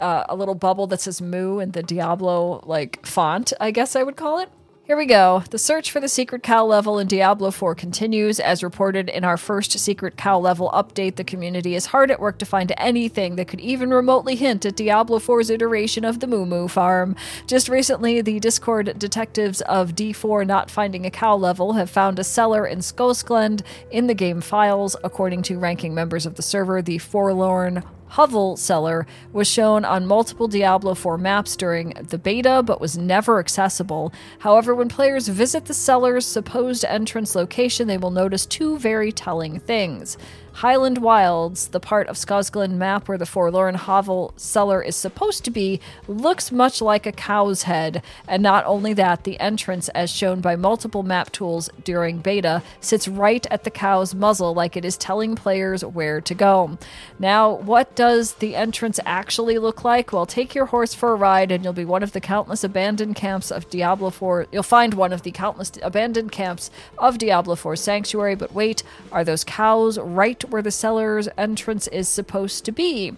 uh, 0.00 0.24
a 0.30 0.34
little 0.34 0.54
bubble 0.54 0.86
that 0.86 1.02
says 1.02 1.20
moo 1.20 1.58
in 1.58 1.72
the 1.72 1.82
Diablo 1.82 2.62
like 2.64 3.04
font, 3.04 3.52
I 3.60 3.70
guess 3.70 3.94
I 3.94 4.02
would 4.02 4.16
call 4.16 4.38
it. 4.38 4.48
Here 4.90 4.96
we 4.96 5.06
go. 5.06 5.44
The 5.50 5.56
search 5.56 5.92
for 5.92 6.00
the 6.00 6.08
secret 6.08 6.42
cow 6.42 6.64
level 6.64 6.98
in 6.98 7.06
Diablo 7.06 7.52
4 7.52 7.76
continues. 7.76 8.40
As 8.40 8.64
reported 8.64 9.08
in 9.08 9.22
our 9.22 9.36
first 9.36 9.70
secret 9.78 10.16
cow 10.16 10.36
level 10.36 10.68
update, 10.74 11.14
the 11.14 11.22
community 11.22 11.76
is 11.76 11.86
hard 11.86 12.10
at 12.10 12.18
work 12.18 12.38
to 12.38 12.44
find 12.44 12.72
anything 12.76 13.36
that 13.36 13.46
could 13.46 13.60
even 13.60 13.90
remotely 13.90 14.34
hint 14.34 14.66
at 14.66 14.74
Diablo 14.74 15.20
4's 15.20 15.48
iteration 15.48 16.04
of 16.04 16.18
the 16.18 16.26
Moo 16.26 16.44
Moo 16.44 16.66
farm. 16.66 17.14
Just 17.46 17.68
recently, 17.68 18.20
the 18.20 18.40
Discord 18.40 18.98
detectives 18.98 19.60
of 19.60 19.94
D4 19.94 20.44
Not 20.44 20.72
Finding 20.72 21.06
a 21.06 21.10
Cow 21.12 21.36
level 21.36 21.74
have 21.74 21.88
found 21.88 22.18
a 22.18 22.24
cellar 22.24 22.66
in 22.66 22.80
Scosglen 22.80 23.62
in 23.92 24.08
the 24.08 24.14
game 24.14 24.40
files. 24.40 24.96
According 25.04 25.42
to 25.42 25.58
ranking 25.60 25.94
members 25.94 26.26
of 26.26 26.34
the 26.34 26.42
server, 26.42 26.82
the 26.82 26.98
Forlorn 26.98 27.84
Hovel 28.10 28.56
cellar 28.56 29.06
was 29.32 29.48
shown 29.48 29.84
on 29.84 30.06
multiple 30.06 30.48
Diablo 30.48 30.94
4 30.94 31.16
maps 31.16 31.56
during 31.56 31.90
the 31.90 32.18
beta 32.18 32.62
but 32.64 32.80
was 32.80 32.98
never 32.98 33.38
accessible. 33.38 34.12
However, 34.40 34.74
when 34.74 34.88
players 34.88 35.28
visit 35.28 35.66
the 35.66 35.74
cellar's 35.74 36.26
supposed 36.26 36.84
entrance 36.84 37.34
location, 37.34 37.86
they 37.86 37.98
will 37.98 38.10
notice 38.10 38.46
two 38.46 38.78
very 38.78 39.12
telling 39.12 39.60
things. 39.60 40.18
Highland 40.54 40.98
Wilds, 40.98 41.68
the 41.68 41.80
part 41.80 42.08
of 42.08 42.16
Scosglen 42.16 42.72
map 42.72 43.08
where 43.08 43.16
the 43.16 43.26
Forlorn 43.26 43.76
Hovel 43.76 44.34
cellar 44.36 44.82
is 44.82 44.96
supposed 44.96 45.44
to 45.44 45.50
be, 45.50 45.80
looks 46.06 46.52
much 46.52 46.82
like 46.82 47.06
a 47.06 47.12
cow's 47.12 47.62
head. 47.62 48.02
And 48.28 48.42
not 48.42 48.66
only 48.66 48.92
that, 48.94 49.24
the 49.24 49.40
entrance, 49.40 49.88
as 49.90 50.10
shown 50.10 50.40
by 50.40 50.56
multiple 50.56 51.02
map 51.02 51.32
tools 51.32 51.70
during 51.84 52.18
beta, 52.18 52.62
sits 52.80 53.08
right 53.08 53.46
at 53.50 53.64
the 53.64 53.70
cow's 53.70 54.14
muzzle 54.14 54.52
like 54.52 54.76
it 54.76 54.84
is 54.84 54.96
telling 54.96 55.34
players 55.34 55.84
where 55.84 56.20
to 56.20 56.34
go. 56.34 56.78
Now, 57.18 57.52
what 57.52 57.94
does 57.94 58.34
the 58.34 58.56
entrance 58.56 59.00
actually 59.06 59.58
look 59.58 59.84
like? 59.84 60.12
Well, 60.12 60.26
take 60.26 60.54
your 60.54 60.66
horse 60.66 60.94
for 60.94 61.12
a 61.12 61.16
ride 61.16 61.52
and 61.52 61.64
you'll 61.64 61.72
be 61.72 61.84
one 61.84 62.02
of 62.02 62.12
the 62.12 62.20
countless 62.20 62.64
abandoned 62.64 63.16
camps 63.16 63.50
of 63.50 63.70
Diablo 63.70 64.10
4. 64.10 64.48
You'll 64.52 64.62
find 64.62 64.94
one 64.94 65.12
of 65.12 65.22
the 65.22 65.30
countless 65.30 65.72
abandoned 65.82 66.32
camps 66.32 66.70
of 66.98 67.18
Diablo 67.18 67.54
4 67.54 67.76
Sanctuary, 67.76 68.34
but 68.34 68.52
wait, 68.52 68.82
are 69.12 69.24
those 69.24 69.44
cows 69.44 69.98
right 69.98 70.39
where 70.44 70.62
the 70.62 70.70
cellar's 70.70 71.28
entrance 71.36 71.86
is 71.88 72.08
supposed 72.08 72.64
to 72.64 72.72
be. 72.72 73.12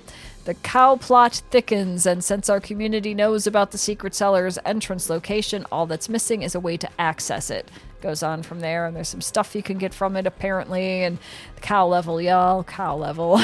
The 0.45 0.55
cow 0.55 0.97
plot 0.97 1.43
thickens, 1.51 2.05
and 2.05 2.25
since 2.25 2.49
our 2.49 2.61
community 2.61 3.15
knows 3.15 3.47
about 3.47 3.71
the 3.71 3.79
secret 3.79 4.15
cellar's 4.15 4.59
entrance 4.65 5.09
location, 5.09 5.65
all 5.71 5.87
that's 5.87 6.09
missing 6.09 6.43
is 6.43 6.55
a 6.55 6.61
way 6.61 6.77
to 6.79 6.89
access 6.99 7.51
it. 7.51 7.71
Goes 8.01 8.23
on 8.23 8.43
from 8.43 8.61
there, 8.61 8.87
and 8.87 8.97
there's 8.97 9.09
some 9.09 9.21
stuff 9.21 9.55
you 9.55 9.63
can 9.63 9.79
get 9.79 9.95
from 9.95 10.17
it 10.17 10.27
apparently, 10.27 11.05
and 11.05 11.19
the 11.55 11.61
cow 11.61 11.87
level, 11.87 12.21
y'all, 12.21 12.65
cow 12.65 12.97
level. 12.97 13.39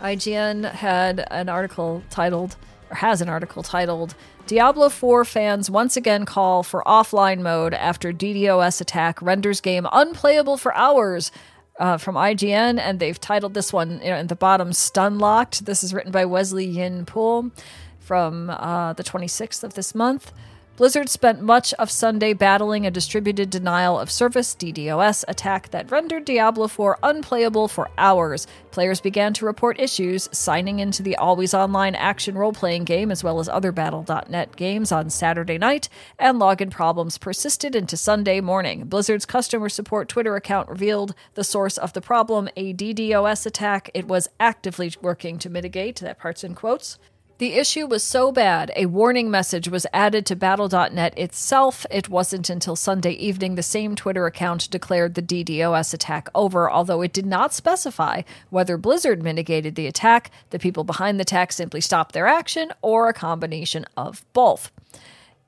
IGN 0.00 0.70
had 0.70 1.26
an 1.30 1.48
article 1.48 2.04
titled, 2.10 2.56
or 2.90 2.96
has 2.96 3.20
an 3.20 3.28
article 3.28 3.64
titled, 3.64 4.14
Diablo 4.46 4.90
4 4.90 5.24
fans 5.24 5.70
once 5.70 5.96
again 5.96 6.26
call 6.26 6.62
for 6.62 6.82
offline 6.84 7.40
mode 7.40 7.72
after 7.72 8.12
DDoS 8.12 8.78
attack 8.78 9.22
renders 9.22 9.62
game 9.62 9.86
unplayable 9.90 10.58
for 10.58 10.74
hours 10.74 11.32
uh, 11.78 11.98
from 11.98 12.14
IGN, 12.14 12.78
and 12.78 13.00
they've 13.00 13.20
titled 13.20 13.54
this 13.54 13.72
one 13.72 14.00
you 14.02 14.10
know, 14.10 14.16
in 14.16 14.28
the 14.28 14.36
bottom 14.36 14.72
"Stun 14.72 15.18
Locked." 15.18 15.66
This 15.66 15.82
is 15.82 15.92
written 15.92 16.12
by 16.12 16.24
Wesley 16.24 16.64
Yin 16.64 17.06
Poole 17.06 17.50
from 17.98 18.50
uh, 18.50 18.92
the 18.92 19.02
26th 19.04 19.64
of 19.64 19.74
this 19.74 19.94
month. 19.94 20.32
Blizzard 20.76 21.08
spent 21.08 21.40
much 21.40 21.72
of 21.74 21.88
Sunday 21.88 22.32
battling 22.32 22.84
a 22.84 22.90
distributed 22.90 23.48
denial 23.48 23.96
of 23.96 24.10
service 24.10 24.56
DDoS 24.56 25.24
attack 25.28 25.70
that 25.70 25.88
rendered 25.88 26.24
Diablo 26.24 26.66
4 26.66 26.98
unplayable 27.00 27.68
for 27.68 27.90
hours. 27.96 28.48
Players 28.72 29.00
began 29.00 29.32
to 29.34 29.46
report 29.46 29.78
issues, 29.78 30.28
signing 30.32 30.80
into 30.80 31.00
the 31.00 31.14
always 31.14 31.54
online 31.54 31.94
action 31.94 32.36
role 32.36 32.52
playing 32.52 32.82
game 32.82 33.12
as 33.12 33.22
well 33.22 33.38
as 33.38 33.48
other 33.48 33.70
Battle.net 33.70 34.56
games 34.56 34.90
on 34.90 35.10
Saturday 35.10 35.58
night, 35.58 35.88
and 36.18 36.40
login 36.40 36.72
problems 36.72 37.18
persisted 37.18 37.76
into 37.76 37.96
Sunday 37.96 38.40
morning. 38.40 38.86
Blizzard's 38.86 39.26
customer 39.26 39.68
support 39.68 40.08
Twitter 40.08 40.34
account 40.34 40.68
revealed 40.68 41.14
the 41.34 41.44
source 41.44 41.78
of 41.78 41.92
the 41.92 42.00
problem 42.00 42.48
a 42.56 42.74
DDoS 42.74 43.46
attack 43.46 43.90
it 43.94 44.08
was 44.08 44.28
actively 44.40 44.92
working 45.00 45.38
to 45.38 45.48
mitigate. 45.48 46.00
That 46.00 46.18
part's 46.18 46.42
in 46.42 46.56
quotes. 46.56 46.98
The 47.38 47.54
issue 47.54 47.88
was 47.88 48.04
so 48.04 48.30
bad, 48.30 48.70
a 48.76 48.86
warning 48.86 49.28
message 49.28 49.66
was 49.66 49.88
added 49.92 50.24
to 50.26 50.36
Battle.net 50.36 51.18
itself. 51.18 51.84
It 51.90 52.08
wasn't 52.08 52.48
until 52.48 52.76
Sunday 52.76 53.10
evening 53.10 53.56
the 53.56 53.62
same 53.62 53.96
Twitter 53.96 54.26
account 54.26 54.70
declared 54.70 55.14
the 55.14 55.22
DDoS 55.22 55.92
attack 55.92 56.28
over, 56.32 56.70
although 56.70 57.02
it 57.02 57.12
did 57.12 57.26
not 57.26 57.52
specify 57.52 58.22
whether 58.50 58.76
Blizzard 58.76 59.20
mitigated 59.20 59.74
the 59.74 59.88
attack, 59.88 60.30
the 60.50 60.60
people 60.60 60.84
behind 60.84 61.18
the 61.18 61.22
attack 61.22 61.50
simply 61.50 61.80
stopped 61.80 62.12
their 62.12 62.28
action, 62.28 62.70
or 62.82 63.08
a 63.08 63.12
combination 63.12 63.84
of 63.96 64.24
both. 64.32 64.70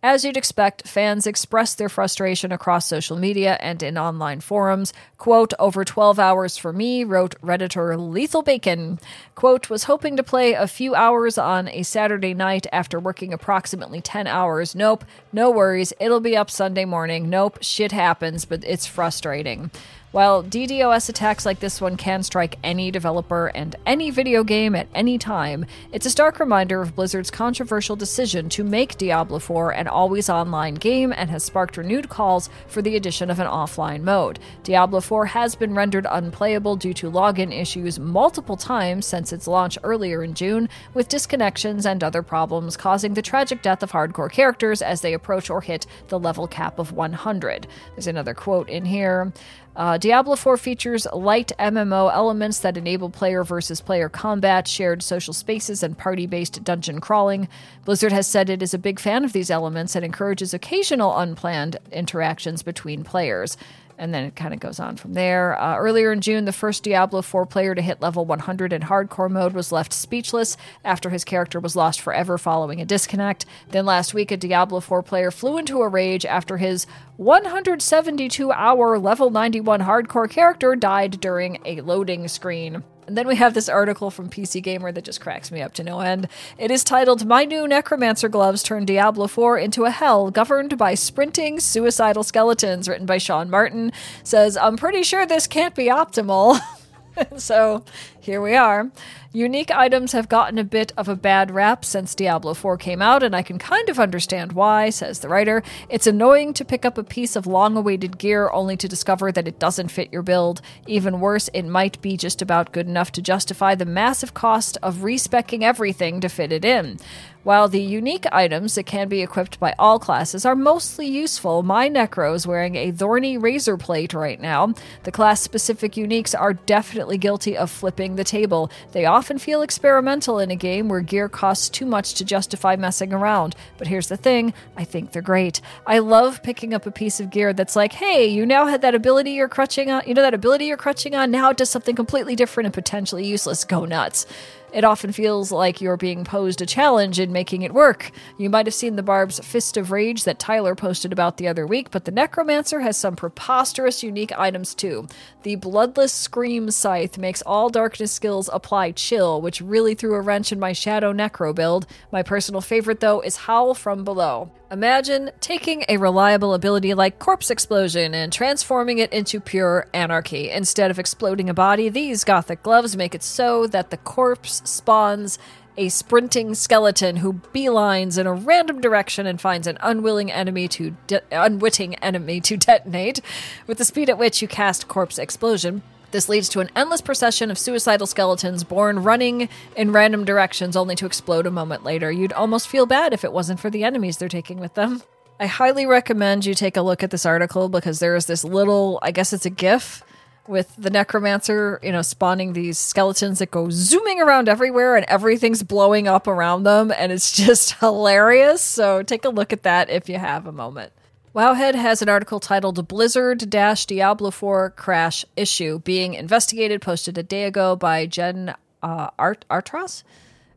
As 0.09 0.24
you'd 0.24 0.36
expect, 0.36 0.86
fans 0.86 1.26
expressed 1.26 1.78
their 1.78 1.88
frustration 1.88 2.52
across 2.52 2.86
social 2.86 3.16
media 3.16 3.59
and 3.59 3.82
in 3.82 3.98
online 3.98 4.38
forums. 4.38 4.92
Quote, 5.18 5.52
over 5.59 5.84
12 5.84 6.20
hours 6.20 6.57
for 6.57 6.72
me, 6.72 7.02
wrote 7.02 7.34
Redditor 7.40 7.98
Lethal 7.98 8.42
Bacon. 8.42 9.00
Quote, 9.34 9.68
was 9.68 9.82
hoping 9.82 10.16
to 10.16 10.22
play 10.22 10.52
a 10.52 10.68
few 10.68 10.94
hours 10.94 11.38
on 11.38 11.66
a 11.66 11.82
Saturday 11.82 12.34
night 12.34 12.68
after 12.72 13.00
working 13.00 13.32
approximately 13.32 14.00
10 14.00 14.28
hours. 14.28 14.76
Nope, 14.76 15.04
no 15.32 15.50
worries. 15.50 15.92
It'll 15.98 16.20
be 16.20 16.36
up 16.36 16.52
Sunday 16.52 16.84
morning. 16.84 17.28
Nope, 17.28 17.59
shit 17.61 17.90
happens, 17.90 18.44
but 18.44 18.62
it's 18.62 18.86
frustrating. 18.86 19.72
While 20.16 20.42
DDoS 20.42 21.10
attacks 21.10 21.44
like 21.44 21.60
this 21.60 21.78
one 21.78 21.98
can 21.98 22.22
strike 22.22 22.58
any 22.64 22.90
developer 22.90 23.48
and 23.48 23.76
any 23.84 24.10
video 24.10 24.44
game 24.44 24.74
at 24.74 24.88
any 24.94 25.18
time, 25.18 25.66
it's 25.92 26.06
a 26.06 26.10
stark 26.10 26.40
reminder 26.40 26.80
of 26.80 26.96
Blizzard's 26.96 27.30
controversial 27.30 27.96
decision 27.96 28.48
to 28.48 28.64
make 28.64 28.96
Diablo 28.96 29.38
4 29.38 29.72
an 29.72 29.86
always 29.86 30.30
online 30.30 30.76
game 30.76 31.12
and 31.14 31.28
has 31.28 31.44
sparked 31.44 31.76
renewed 31.76 32.08
calls 32.08 32.48
for 32.66 32.80
the 32.80 32.96
addition 32.96 33.30
of 33.30 33.40
an 33.40 33.46
offline 33.46 34.00
mode. 34.00 34.38
Diablo 34.62 35.02
4 35.02 35.26
has 35.26 35.54
been 35.54 35.74
rendered 35.74 36.06
unplayable 36.10 36.76
due 36.76 36.94
to 36.94 37.10
login 37.10 37.52
issues 37.52 37.98
multiple 37.98 38.56
times 38.56 39.04
since 39.04 39.34
its 39.34 39.46
launch 39.46 39.76
earlier 39.82 40.24
in 40.24 40.32
June, 40.32 40.66
with 40.94 41.10
disconnections 41.10 41.84
and 41.84 42.02
other 42.02 42.22
problems 42.22 42.74
causing 42.74 43.12
the 43.12 43.20
tragic 43.20 43.60
death 43.60 43.82
of 43.82 43.92
hardcore 43.92 44.32
characters 44.32 44.80
as 44.80 45.02
they 45.02 45.12
approach 45.12 45.50
or 45.50 45.60
hit 45.60 45.86
the 46.08 46.18
level 46.18 46.48
cap 46.48 46.78
of 46.78 46.92
100. 46.92 47.66
There's 47.94 48.06
another 48.06 48.32
quote 48.32 48.70
in 48.70 48.86
here. 48.86 49.30
Uh, 49.76 49.98
Diablo 49.98 50.36
4 50.36 50.56
features 50.56 51.06
light 51.12 51.52
MMO 51.58 52.10
elements 52.10 52.60
that 52.60 52.78
enable 52.78 53.10
player 53.10 53.44
versus 53.44 53.82
player 53.82 54.08
combat, 54.08 54.66
shared 54.66 55.02
social 55.02 55.34
spaces, 55.34 55.82
and 55.82 55.98
party 55.98 56.26
based 56.26 56.64
dungeon 56.64 56.98
crawling. 56.98 57.46
Blizzard 57.84 58.12
has 58.12 58.26
said 58.26 58.48
it 58.48 58.62
is 58.62 58.72
a 58.72 58.78
big 58.78 58.98
fan 58.98 59.22
of 59.22 59.34
these 59.34 59.50
elements 59.50 59.94
and 59.94 60.02
encourages 60.02 60.54
occasional 60.54 61.18
unplanned 61.18 61.76
interactions 61.92 62.62
between 62.62 63.04
players 63.04 63.58
and 63.99 64.12
then 64.12 64.24
it 64.24 64.36
kind 64.36 64.55
of 64.55 64.61
goes 64.61 64.78
on 64.78 64.97
from 64.97 65.14
there. 65.14 65.61
Uh, 65.61 65.76
earlier 65.76 66.12
in 66.12 66.20
June, 66.20 66.44
the 66.44 66.53
first 66.53 66.82
Diablo 66.82 67.22
4 67.22 67.47
player 67.47 67.74
to 67.74 67.82
hit 67.82 68.01
level 68.01 68.24
100 68.24 68.72
in 68.72 68.82
hardcore 68.82 69.30
mode 69.30 69.53
was 69.53 69.72
left 69.72 69.92
speechless 69.92 70.57
after 70.84 71.11
his 71.11 71.24
character 71.24 71.61
was 71.61 71.76
lost 71.76 72.01
forever 72.01 72.38
following 72.38 72.80
a 72.80 72.84
disconnect. 72.84 73.47
Then 73.70 73.86
last 73.86 74.14
week, 74.14 74.30
a 74.30 74.36
Diablo 74.36 74.80
4 74.80 75.03
player 75.03 75.30
flew 75.30 75.59
into 75.59 75.80
a 75.82 75.88
rage 75.88 76.24
after 76.24 76.57
his 76.57 76.86
172 77.16 78.53
hour 78.53 78.99
level 78.99 79.30
91 79.30 79.80
hardcore 79.80 80.30
character 80.30 80.76
died 80.76 81.20
during 81.20 81.59
a 81.64 81.80
loading 81.80 82.28
screen. 82.28 82.84
And 83.07 83.16
then 83.16 83.28
we 83.28 83.36
have 83.36 83.54
this 83.54 83.68
article 83.68 84.11
from 84.11 84.28
PC 84.28 84.62
Gamer 84.62 84.90
that 84.90 85.04
just 85.04 85.20
cracks 85.20 85.52
me 85.52 85.62
up 85.62 85.72
to 85.74 85.84
no 85.84 86.00
end. 86.00 86.28
It 86.59 86.72
is 86.72 86.82
titled 86.82 87.24
My 87.24 87.44
New 87.44 87.68
Necromancer 87.68 88.28
Gloves 88.28 88.64
Turn 88.64 88.84
Diablo 88.84 89.28
4 89.28 89.59
into 89.59 89.84
a 89.84 89.90
Hell 89.90 90.30
Governed 90.32 90.76
by 90.76 90.94
Sprinting 90.94 91.61
Suicidal 91.61 92.24
Skeletons, 92.24 92.88
written 92.88 93.07
by 93.07 93.18
Sean 93.18 93.48
Martin. 93.48 93.92
Says, 94.24 94.57
I'm 94.57 94.76
pretty 94.76 95.04
sure 95.04 95.24
this 95.24 95.46
can't 95.46 95.74
be 95.74 95.86
optimal. 95.86 96.59
so 97.36 97.84
here 98.20 98.40
we 98.40 98.54
are. 98.54 98.90
Unique 99.32 99.70
items 99.70 100.12
have 100.12 100.28
gotten 100.28 100.58
a 100.58 100.64
bit 100.64 100.92
of 100.96 101.08
a 101.08 101.16
bad 101.16 101.50
rap 101.50 101.84
since 101.84 102.14
Diablo 102.14 102.54
4 102.54 102.78
came 102.78 103.02
out, 103.02 103.22
and 103.22 103.36
I 103.36 103.42
can 103.42 103.58
kind 103.58 103.88
of 103.88 104.00
understand 104.00 104.52
why, 104.52 104.90
says 104.90 105.18
the 105.18 105.28
writer. 105.28 105.62
It's 105.90 106.06
annoying 106.06 106.54
to 106.54 106.64
pick 106.64 106.84
up 106.84 106.96
a 106.96 107.04
piece 107.04 107.36
of 107.36 107.46
long 107.46 107.76
awaited 107.76 108.18
gear 108.18 108.50
only 108.50 108.76
to 108.78 108.88
discover 108.88 109.30
that 109.32 109.46
it 109.46 109.58
doesn't 109.58 109.90
fit 109.90 110.12
your 110.12 110.22
build. 110.22 110.62
Even 110.86 111.20
worse, 111.20 111.50
it 111.52 111.64
might 111.66 112.00
be 112.00 112.16
just 112.16 112.40
about 112.40 112.72
good 112.72 112.86
enough 112.86 113.12
to 113.12 113.22
justify 113.22 113.74
the 113.74 113.84
massive 113.84 114.32
cost 114.32 114.78
of 114.82 115.02
respecking 115.02 115.64
everything 115.64 116.20
to 116.22 116.28
fit 116.28 116.52
it 116.52 116.64
in. 116.64 116.98
While 117.47 117.68
the 117.68 117.80
unique 117.80 118.26
items 118.32 118.74
that 118.74 118.86
can 118.86 119.09
be 119.09 119.22
equipped 119.22 119.61
by 119.61 119.72
all 119.78 120.01
classes 120.01 120.44
are 120.44 120.57
mostly 120.57 121.07
useful, 121.07 121.62
my 121.62 121.88
Necro 121.88 122.34
is 122.34 122.44
wearing 122.44 122.74
a 122.74 122.90
thorny 122.90 123.38
razor 123.38 123.76
plate 123.76 124.14
right 124.14 124.40
now. 124.40 124.74
The 125.05 125.12
class 125.12 125.42
specific 125.42 125.92
uniques 125.92 126.34
are 126.36 126.55
definitely 126.55 127.18
guilty 127.18 127.57
of 127.57 127.70
flipping 127.70 128.16
the 128.16 128.24
table. 128.24 128.68
They 128.90 129.05
often 129.05 129.38
feel 129.38 129.62
experimental 129.62 130.40
in 130.40 130.51
a 130.51 130.57
game 130.57 130.88
where 130.88 131.01
gear 131.01 131.28
costs 131.28 131.68
too 131.68 131.86
much 131.86 132.14
to 132.14 132.24
justify 132.24 132.74
messing 132.74 133.12
around. 133.12 133.55
But 133.78 133.86
here's 133.86 134.09
the 134.09 134.16
thing 134.16 134.53
I 134.76 134.82
think 134.82 135.12
they're 135.12 135.22
great. 135.22 135.61
I 135.86 136.01
love 136.01 136.42
picking 136.42 136.74
up 136.74 136.84
a 136.84 136.90
piece 136.90 137.20
of 137.20 137.30
gear 137.30 137.53
that's 137.53 137.76
like, 137.76 137.92
hey, 137.92 138.26
you 138.26 138.44
now 138.44 138.66
had 138.66 138.82
that 138.82 138.97
ability 138.97 139.30
you're 139.30 139.49
crutching 139.49 139.88
on, 139.88 140.03
you 140.05 140.14
know, 140.14 140.22
that 140.22 140.34
ability 140.34 140.64
you're 140.64 140.76
crutching 140.76 141.14
on, 141.14 141.30
now 141.30 141.51
it 141.51 141.59
does 141.59 141.70
something 141.70 141.94
completely 141.94 142.34
different 142.34 142.64
and 142.64 142.74
potentially 142.74 143.24
useless. 143.24 143.62
Go 143.62 143.84
nuts 143.84 144.26
it 144.72 144.84
often 144.84 145.12
feels 145.12 145.52
like 145.52 145.80
you're 145.80 145.96
being 145.96 146.24
posed 146.24 146.60
a 146.60 146.66
challenge 146.66 147.18
in 147.18 147.32
making 147.32 147.62
it 147.62 147.72
work. 147.72 148.10
You 148.38 148.50
might 148.50 148.66
have 148.66 148.74
seen 148.74 148.96
the 148.96 149.02
Barb's 149.02 149.38
Fist 149.40 149.76
of 149.76 149.90
Rage 149.90 150.24
that 150.24 150.38
Tyler 150.38 150.74
posted 150.74 151.12
about 151.12 151.36
the 151.36 151.48
other 151.48 151.66
week, 151.66 151.90
but 151.90 152.04
the 152.04 152.10
Necromancer 152.10 152.80
has 152.80 152.96
some 152.96 153.16
preposterous 153.16 154.02
unique 154.02 154.36
items 154.38 154.74
too. 154.74 155.06
The 155.42 155.56
Bloodless 155.56 156.12
Scream 156.12 156.70
Scythe 156.70 157.18
makes 157.18 157.42
all 157.42 157.68
darkness 157.68 158.12
skills 158.12 158.50
apply 158.52 158.92
chill, 158.92 159.40
which 159.40 159.60
really 159.60 159.94
threw 159.94 160.14
a 160.14 160.20
wrench 160.20 160.52
in 160.52 160.58
my 160.58 160.72
Shadow 160.72 161.12
Necro 161.12 161.54
build. 161.54 161.86
My 162.12 162.22
personal 162.22 162.60
favorite, 162.60 163.00
though, 163.00 163.20
is 163.20 163.36
Howl 163.36 163.74
from 163.74 164.04
Below. 164.04 164.50
Imagine 164.68 165.30
taking 165.40 165.84
a 165.88 165.96
reliable 165.96 166.52
ability 166.52 166.92
like 166.92 167.20
Corpse 167.20 167.52
Explosion 167.52 168.14
and 168.14 168.32
transforming 168.32 168.98
it 168.98 169.12
into 169.12 169.38
pure 169.38 169.86
anarchy. 169.94 170.50
Instead 170.50 170.90
of 170.90 170.98
exploding 170.98 171.48
a 171.48 171.54
body, 171.54 171.88
these 171.88 172.24
gothic 172.24 172.64
gloves 172.64 172.96
make 172.96 173.14
it 173.14 173.22
so 173.22 173.68
that 173.68 173.90
the 173.90 173.96
corpse 173.98 174.62
spawns 174.64 175.38
a 175.76 175.88
sprinting 175.88 176.52
skeleton 176.52 177.16
who 177.16 177.34
beelines 177.54 178.18
in 178.18 178.26
a 178.26 178.32
random 178.32 178.80
direction 178.80 179.24
and 179.24 179.40
finds 179.40 179.68
an 179.68 179.78
unwilling 179.82 180.32
enemy 180.32 180.66
to 180.66 180.96
de- 181.06 181.22
unwitting 181.30 181.94
enemy 181.96 182.40
to 182.40 182.56
detonate. 182.56 183.20
With 183.68 183.78
the 183.78 183.84
speed 183.84 184.10
at 184.10 184.18
which 184.18 184.42
you 184.42 184.48
cast 184.48 184.88
Corpse 184.88 185.18
Explosion, 185.18 185.82
this 186.16 186.30
leads 186.30 186.48
to 186.48 186.60
an 186.60 186.70
endless 186.74 187.02
procession 187.02 187.50
of 187.50 187.58
suicidal 187.58 188.06
skeletons 188.06 188.64
born 188.64 189.02
running 189.02 189.50
in 189.76 189.92
random 189.92 190.24
directions 190.24 190.74
only 190.74 190.94
to 190.96 191.04
explode 191.04 191.44
a 191.44 191.50
moment 191.50 191.84
later. 191.84 192.10
You'd 192.10 192.32
almost 192.32 192.68
feel 192.68 192.86
bad 192.86 193.12
if 193.12 193.22
it 193.22 193.34
wasn't 193.34 193.60
for 193.60 193.68
the 193.68 193.84
enemies 193.84 194.16
they're 194.16 194.26
taking 194.26 194.58
with 194.58 194.72
them. 194.72 195.02
I 195.38 195.44
highly 195.44 195.84
recommend 195.84 196.46
you 196.46 196.54
take 196.54 196.78
a 196.78 196.80
look 196.80 197.02
at 197.02 197.10
this 197.10 197.26
article 197.26 197.68
because 197.68 197.98
there 197.98 198.16
is 198.16 198.24
this 198.24 198.44
little, 198.44 198.98
I 199.02 199.10
guess 199.10 199.34
it's 199.34 199.44
a 199.44 199.50
GIF 199.50 200.02
with 200.48 200.74
the 200.78 200.88
necromancer, 200.88 201.80
you 201.82 201.92
know, 201.92 202.00
spawning 202.00 202.54
these 202.54 202.78
skeletons 202.78 203.40
that 203.40 203.50
go 203.50 203.68
zooming 203.68 204.18
around 204.18 204.48
everywhere 204.48 204.96
and 204.96 205.04
everything's 205.10 205.62
blowing 205.62 206.08
up 206.08 206.26
around 206.26 206.62
them 206.62 206.90
and 206.96 207.12
it's 207.12 207.30
just 207.44 207.74
hilarious. 207.74 208.62
So 208.62 209.02
take 209.02 209.26
a 209.26 209.28
look 209.28 209.52
at 209.52 209.64
that 209.64 209.90
if 209.90 210.08
you 210.08 210.16
have 210.16 210.46
a 210.46 210.52
moment. 210.52 210.94
Wowhead 211.37 211.74
has 211.74 212.01
an 212.01 212.09
article 212.09 212.41
titled 212.41 212.89
Blizzard 212.89 213.51
Diablo 213.51 214.30
4 214.30 214.70
Crash 214.70 215.22
Issue 215.37 215.80
being 215.80 216.14
investigated, 216.14 216.80
posted 216.80 217.18
a 217.18 217.22
day 217.22 217.45
ago 217.45 217.76
by 217.76 218.07
Jen 218.07 218.55
uh, 218.82 219.11
Art- 219.18 219.45
Artros. 219.51 220.03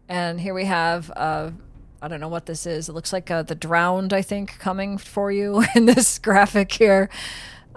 And 0.07 0.39
here 0.39 0.53
we 0.53 0.63
have, 0.63 1.11
uh, 1.17 1.51
I 2.01 2.07
don't 2.07 2.21
know 2.21 2.29
what 2.29 2.45
this 2.45 2.65
is. 2.65 2.87
It 2.87 2.93
looks 2.93 3.11
like 3.11 3.29
uh, 3.29 3.43
the 3.43 3.55
Drowned, 3.55 4.13
I 4.13 4.21
think, 4.21 4.57
coming 4.57 4.97
for 4.97 5.33
you 5.33 5.65
in 5.75 5.85
this 5.85 6.17
graphic 6.17 6.71
here. 6.71 7.09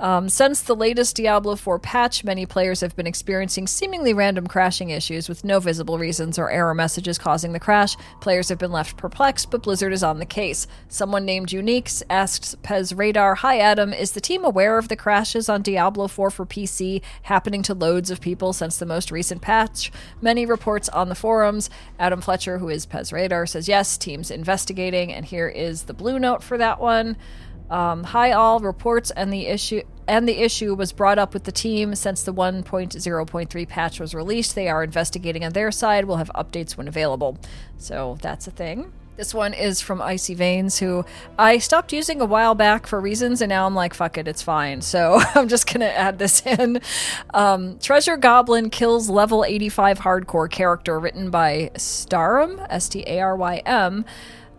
Um, 0.03 0.29
since 0.29 0.61
the 0.61 0.75
latest 0.75 1.15
Diablo 1.15 1.55
4 1.55 1.79
patch, 1.79 2.25
many 2.25 2.45
players 2.45 2.81
have 2.81 2.97
been 2.97 3.07
experiencing 3.07 3.69
seemingly 3.69 4.13
random 4.13 4.49
crashing 4.49 4.91
issues 4.91 5.29
with 5.29 5.45
no 5.45 5.61
visible 5.61 5.97
reasons 5.97 6.41
or 6.41 6.51
error 6.51 6.75
messages 6.75 7.19
causing 7.19 7.53
the 7.53 7.61
crash. 7.61 7.97
Players 8.21 8.49
have 8.49 8.59
been 8.59 8.73
left 8.73 8.97
perplexed, 8.97 9.53
but 9.53 9.63
Blizzard 9.63 9.93
is 9.93 10.03
on 10.03 10.19
the 10.19 10.27
case. 10.27 10.67
Someone 10.89 11.25
named 11.25 11.51
Uniques 11.51 12.03
asks 12.11 12.57
Pez 12.65 12.99
Radar 12.99 13.37
Hi 13.37 13.61
Adam, 13.61 13.93
is 13.93 14.11
the 14.11 14.21
team 14.21 14.45
aware 14.45 14.77
of 14.77 14.89
the 14.89 14.97
crashes 14.97 15.49
on 15.49 15.63
Diablo 15.63 16.09
4 16.09 16.33
for 16.33 16.47
PC 16.47 17.01
happening 17.23 17.63
to 17.63 17.73
loads 17.73 18.11
of 18.11 18.21
people 18.21 18.53
since 18.53 18.79
the 18.79 18.87
most 18.87 19.13
recent 19.13 19.41
patch? 19.41 19.93
Many 20.21 20.45
reports 20.45 20.89
on 20.89 21.11
the 21.11 21.15
forums. 21.15 21.71
Adam 22.01 22.21
Fletcher, 22.21 22.59
who 22.59 22.69
is 22.71 22.89
Pez 22.89 23.13
Radar, 23.13 23.47
says 23.47 23.69
yes, 23.69 23.97
team's 23.97 24.33
investigating, 24.33 25.13
and 25.13 25.27
here 25.27 25.47
is 25.47 25.85
the 25.85 25.95
blue 25.95 26.19
note 26.19 26.43
for 26.43 26.59
that 26.59 26.81
one. 26.81 27.17
Um, 27.73 28.05
hi 28.05 28.33
all 28.33 28.61
reports 28.61 29.11
and 29.12 29.33
the 29.33 29.47
issue 29.47 29.81
and 30.07 30.29
the 30.29 30.43
issue 30.43 30.75
was 30.75 30.93
brought 30.93 31.18
up 31.18 31.33
with 31.33 31.45
the 31.45 31.53
team 31.53 31.95
since 31.95 32.23
the 32.23 32.35
1.0.3 32.35 33.68
patch 33.68 33.99
was 33.99 34.14
released. 34.14 34.55
They 34.55 34.68
are 34.68 34.85
investigating 34.85 35.43
on 35.43 35.55
their 35.55 35.70
side. 35.70 36.05
We'll 36.05 36.18
have 36.18 36.31
updates 36.35 36.77
when 36.77 36.87
available. 36.87 37.39
So 37.79 38.18
that's 38.20 38.47
a 38.47 38.51
thing. 38.51 38.93
This 39.16 39.33
one 39.33 39.55
is 39.55 39.81
from 39.81 40.03
Icy 40.03 40.35
Veins, 40.35 40.81
who 40.81 41.07
I 41.39 41.57
stopped 41.57 41.95
using 41.95 42.20
a 42.20 42.27
while 42.27 42.55
back 42.55 42.87
for 42.87 43.01
reasons, 43.01 43.41
and 43.41 43.49
now 43.49 43.66
I'm 43.66 43.75
like, 43.75 43.95
fuck 43.95 44.18
it, 44.18 44.29
it's 44.29 44.43
fine. 44.43 44.83
So 44.83 45.23
I'm 45.35 45.49
just 45.49 45.73
gonna 45.73 45.87
add 45.87 46.18
this 46.18 46.45
in. 46.45 46.79
Um, 47.33 47.79
Treasure 47.79 48.18
Goblin 48.18 48.68
kills 48.68 49.09
level 49.09 49.47
85 49.47 50.01
hardcore 50.01 50.51
character 50.51 51.01
written 51.01 51.31
by 51.31 51.70
Starym, 51.77 52.66
S 52.68 52.91
T 52.91 53.03
A 53.07 53.20
R 53.20 53.35
Y 53.35 53.62
M. 53.64 54.05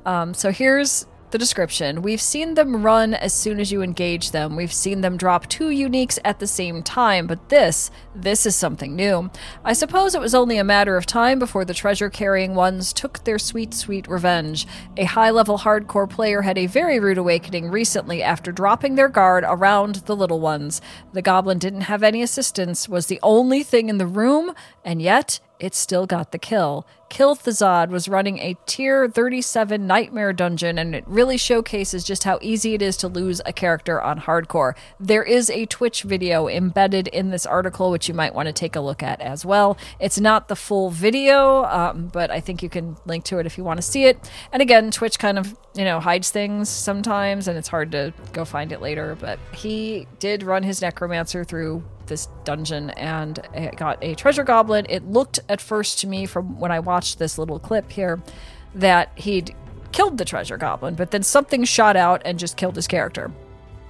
Um, 0.03 0.34
so 0.34 0.51
here's 0.51 1.05
the 1.34 1.38
description. 1.39 2.03
We've 2.03 2.21
seen 2.21 2.53
them 2.53 2.86
run 2.86 3.13
as 3.15 3.34
soon 3.34 3.59
as 3.59 3.71
you 3.71 3.81
engage 3.81 4.31
them. 4.31 4.55
We've 4.55 4.71
seen 4.71 5.01
them 5.01 5.17
drop 5.17 5.49
two 5.49 5.69
uniques 5.69 6.19
at 6.23 6.39
the 6.39 6.47
same 6.47 6.84
time, 6.84 7.25
but 7.27 7.49
this, 7.49 7.89
this 8.15 8.45
is 8.45 8.55
something 8.55 8.95
new. 8.95 9.31
I 9.65 9.73
suppose 9.73 10.13
it 10.13 10.21
was 10.21 10.36
only 10.36 10.57
a 10.57 10.63
matter 10.63 10.95
of 10.95 11.07
time 11.07 11.39
before 11.39 11.65
the 11.65 11.73
treasure 11.73 12.09
carrying 12.09 12.53
ones 12.53 12.93
took 12.93 13.23
their 13.23 13.39
sweet, 13.39 13.73
sweet 13.73 14.07
revenge. 14.07 14.67
A 14.95 15.05
high 15.05 15.31
level 15.31 15.57
hardcore 15.57 16.09
player 16.09 16.43
had 16.43 16.57
a 16.57 16.67
very 16.67 16.99
rude 16.99 17.17
awakening 17.17 17.69
recently 17.71 18.21
after 18.21 18.51
dropping 18.51 18.93
their 18.93 19.09
guard 19.09 19.43
around 19.45 19.95
the 20.05 20.15
little 20.15 20.39
ones. 20.39 20.81
The 21.13 21.23
goblin 21.23 21.57
didn't 21.57 21.81
have 21.81 22.03
any 22.03 22.21
assistance, 22.21 22.88
was 22.88 23.07
the 23.07 23.19
only 23.23 23.63
thing 23.63 23.89
in 23.89 23.97
the 23.97 24.05
room, 24.05 24.53
and 24.86 25.01
yet 25.01 25.39
it 25.60 25.74
still 25.74 26.06
got 26.06 26.32
the 26.32 26.38
kill. 26.38 26.86
Kilthazad 27.10 27.89
was 27.89 28.10
running 28.10 28.39
a 28.39 28.58
tier 28.66 29.08
37 29.08 29.86
nightmare 29.86 30.34
dungeon, 30.34 30.80
and 30.80 30.95
it 30.95 31.04
really 31.06 31.38
showcases 31.38 32.04
just 32.04 32.24
how 32.24 32.39
easy 32.41 32.74
it 32.74 32.82
is 32.82 32.97
to 32.97 33.08
lose 33.08 33.39
a 33.45 33.54
character 33.54 34.01
on 34.01 34.22
hardcore. 34.22 34.74
There 34.99 35.22
is 35.22 35.51
a 35.51 35.68
Twitch 35.68 36.01
video 36.01 36.47
embedded 36.47 37.08
in 37.08 37.30
this 37.30 37.45
article, 37.45 37.91
which 37.91 38.08
you 38.08 38.16
might 38.16 38.34
want 38.34 38.47
to 38.47 38.54
take 38.54 38.76
a 38.76 38.82
look 38.82 39.04
at 39.04 39.22
as 39.22 39.45
well. 39.45 39.78
It's 39.99 40.20
not 40.20 40.47
the 40.47 40.56
full 40.56 40.89
video, 40.89 41.66
um, 41.66 42.08
but 42.08 42.32
I 42.32 42.39
think 42.39 42.64
you 42.64 42.70
can 42.70 42.97
link 43.06 43.26
to 43.26 43.38
it 43.38 43.45
if 43.45 43.60
you 43.60 43.64
want 43.64 43.78
to 43.78 43.84
see 43.84 44.06
it. 44.06 44.18
And 44.51 44.62
again, 44.62 44.89
Twitch 44.89 45.20
kind 45.20 45.38
of, 45.38 45.56
you 45.76 45.86
know, 45.86 45.99
hides 45.99 46.32
things 46.32 46.68
sometimes, 46.68 47.47
and 47.47 47.60
it's 47.60 47.68
hard 47.68 47.91
to 47.91 48.12
go 48.32 48.43
find 48.43 48.72
it 48.72 48.82
later. 48.82 49.16
But 49.22 49.38
he 49.54 50.08
did 50.18 50.41
run 50.41 50.64
his 50.64 50.82
necromancer 50.82 51.43
through 51.43 51.84
this 52.08 52.28
dungeon 52.43 52.89
and 52.91 53.39
it 53.54 53.76
got 53.76 54.04
a 54.04 54.16
treasure 54.16 54.43
goblin. 54.43 54.86
It 54.89 55.06
looked 55.06 55.39
at 55.49 55.62
first 55.62 55.99
to 55.99 56.08
me 56.08 56.26
from 56.26 56.60
when 56.60 56.72
I 56.72 56.80
watched 56.80 57.20
this 57.20 57.38
little 57.38 57.60
clip 57.60 57.91
here 57.91 58.22
that 58.76 59.12
he'd 59.16 59.56
killed 59.91 60.18
the 60.18 60.26
treasure 60.26 60.58
goblin, 60.58 60.95
but 60.95 61.12
then 61.12 61.24
something 61.24 61.64
shot 61.64 61.95
out 61.95 62.22
and 62.26 62.39
just 62.39 62.58
killed 62.58 62.76
his 62.76 62.88
character. 62.88 63.32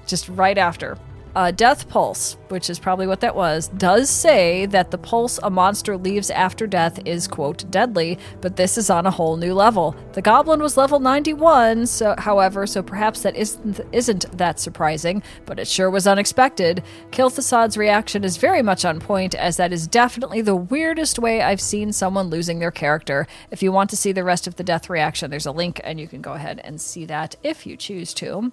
Just 0.06 0.28
right 0.30 0.58
after. 0.58 0.98
Uh, 1.36 1.50
Death 1.50 1.90
Pulse, 1.90 2.38
which 2.50 2.70
is 2.70 2.78
probably 2.78 3.08
what 3.08 3.22
that 3.22 3.36
was, 3.36 3.68
does 3.70 4.08
say 4.08 4.68
that 4.68 4.92
the 4.92 5.00
pulse 5.00 5.40
a 5.42 5.50
monster 5.50 5.98
leaves 5.98 6.30
after 6.30 6.68
death 6.68 7.00
is, 7.06 7.28
quote, 7.28 7.70
deadly, 7.72 8.20
but 8.40 8.56
this 8.56 8.78
is 8.78 8.92
on 8.92 9.08
a 9.08 9.12
whole 9.12 9.36
new 9.36 9.56
level. 9.56 9.96
The 10.14 10.22
goblin 10.22 10.62
was 10.62 10.78
level 10.78 11.00
91, 11.00 11.88
so, 11.88 12.14
however, 12.20 12.68
so 12.68 12.84
perhaps 12.84 13.24
that 13.24 13.36
isn't, 13.36 13.82
isn't 13.92 14.38
that 14.38 14.60
surprising, 14.60 15.24
but 15.48 15.58
it 15.58 15.68
sure 15.68 15.90
was 15.90 16.06
unexpected. 16.06 16.84
Kilthasad's 17.10 17.78
reaction 17.78 18.24
is 18.24 18.38
very 18.38 18.62
much 18.62 18.86
on 18.86 19.00
point, 19.00 19.34
as 19.34 19.58
that 19.58 19.74
is 19.74 19.88
definitely 19.88 20.42
the 20.42 20.56
weirdest 20.56 21.18
way 21.18 21.42
I've 21.42 21.62
seen 21.62 21.92
someone 21.92 22.28
losing 22.28 22.60
their 22.60 22.70
character. 22.70 23.26
If 23.50 23.64
you 23.64 23.72
want 23.72 23.90
to 23.90 23.98
see 23.98 24.12
the 24.12 24.24
rest 24.24 24.46
of 24.46 24.58
the 24.58 24.64
death 24.64 24.88
reaction, 24.88 25.32
there's 25.32 25.48
a 25.48 25.52
link, 25.52 25.82
and 25.84 26.00
you 26.00 26.08
can 26.08 26.22
go 26.22 26.34
ahead 26.34 26.62
and 26.64 26.80
see 26.80 27.06
that 27.06 27.36
if 27.42 27.66
you 27.66 27.76
choose 27.76 28.14
to. 28.16 28.52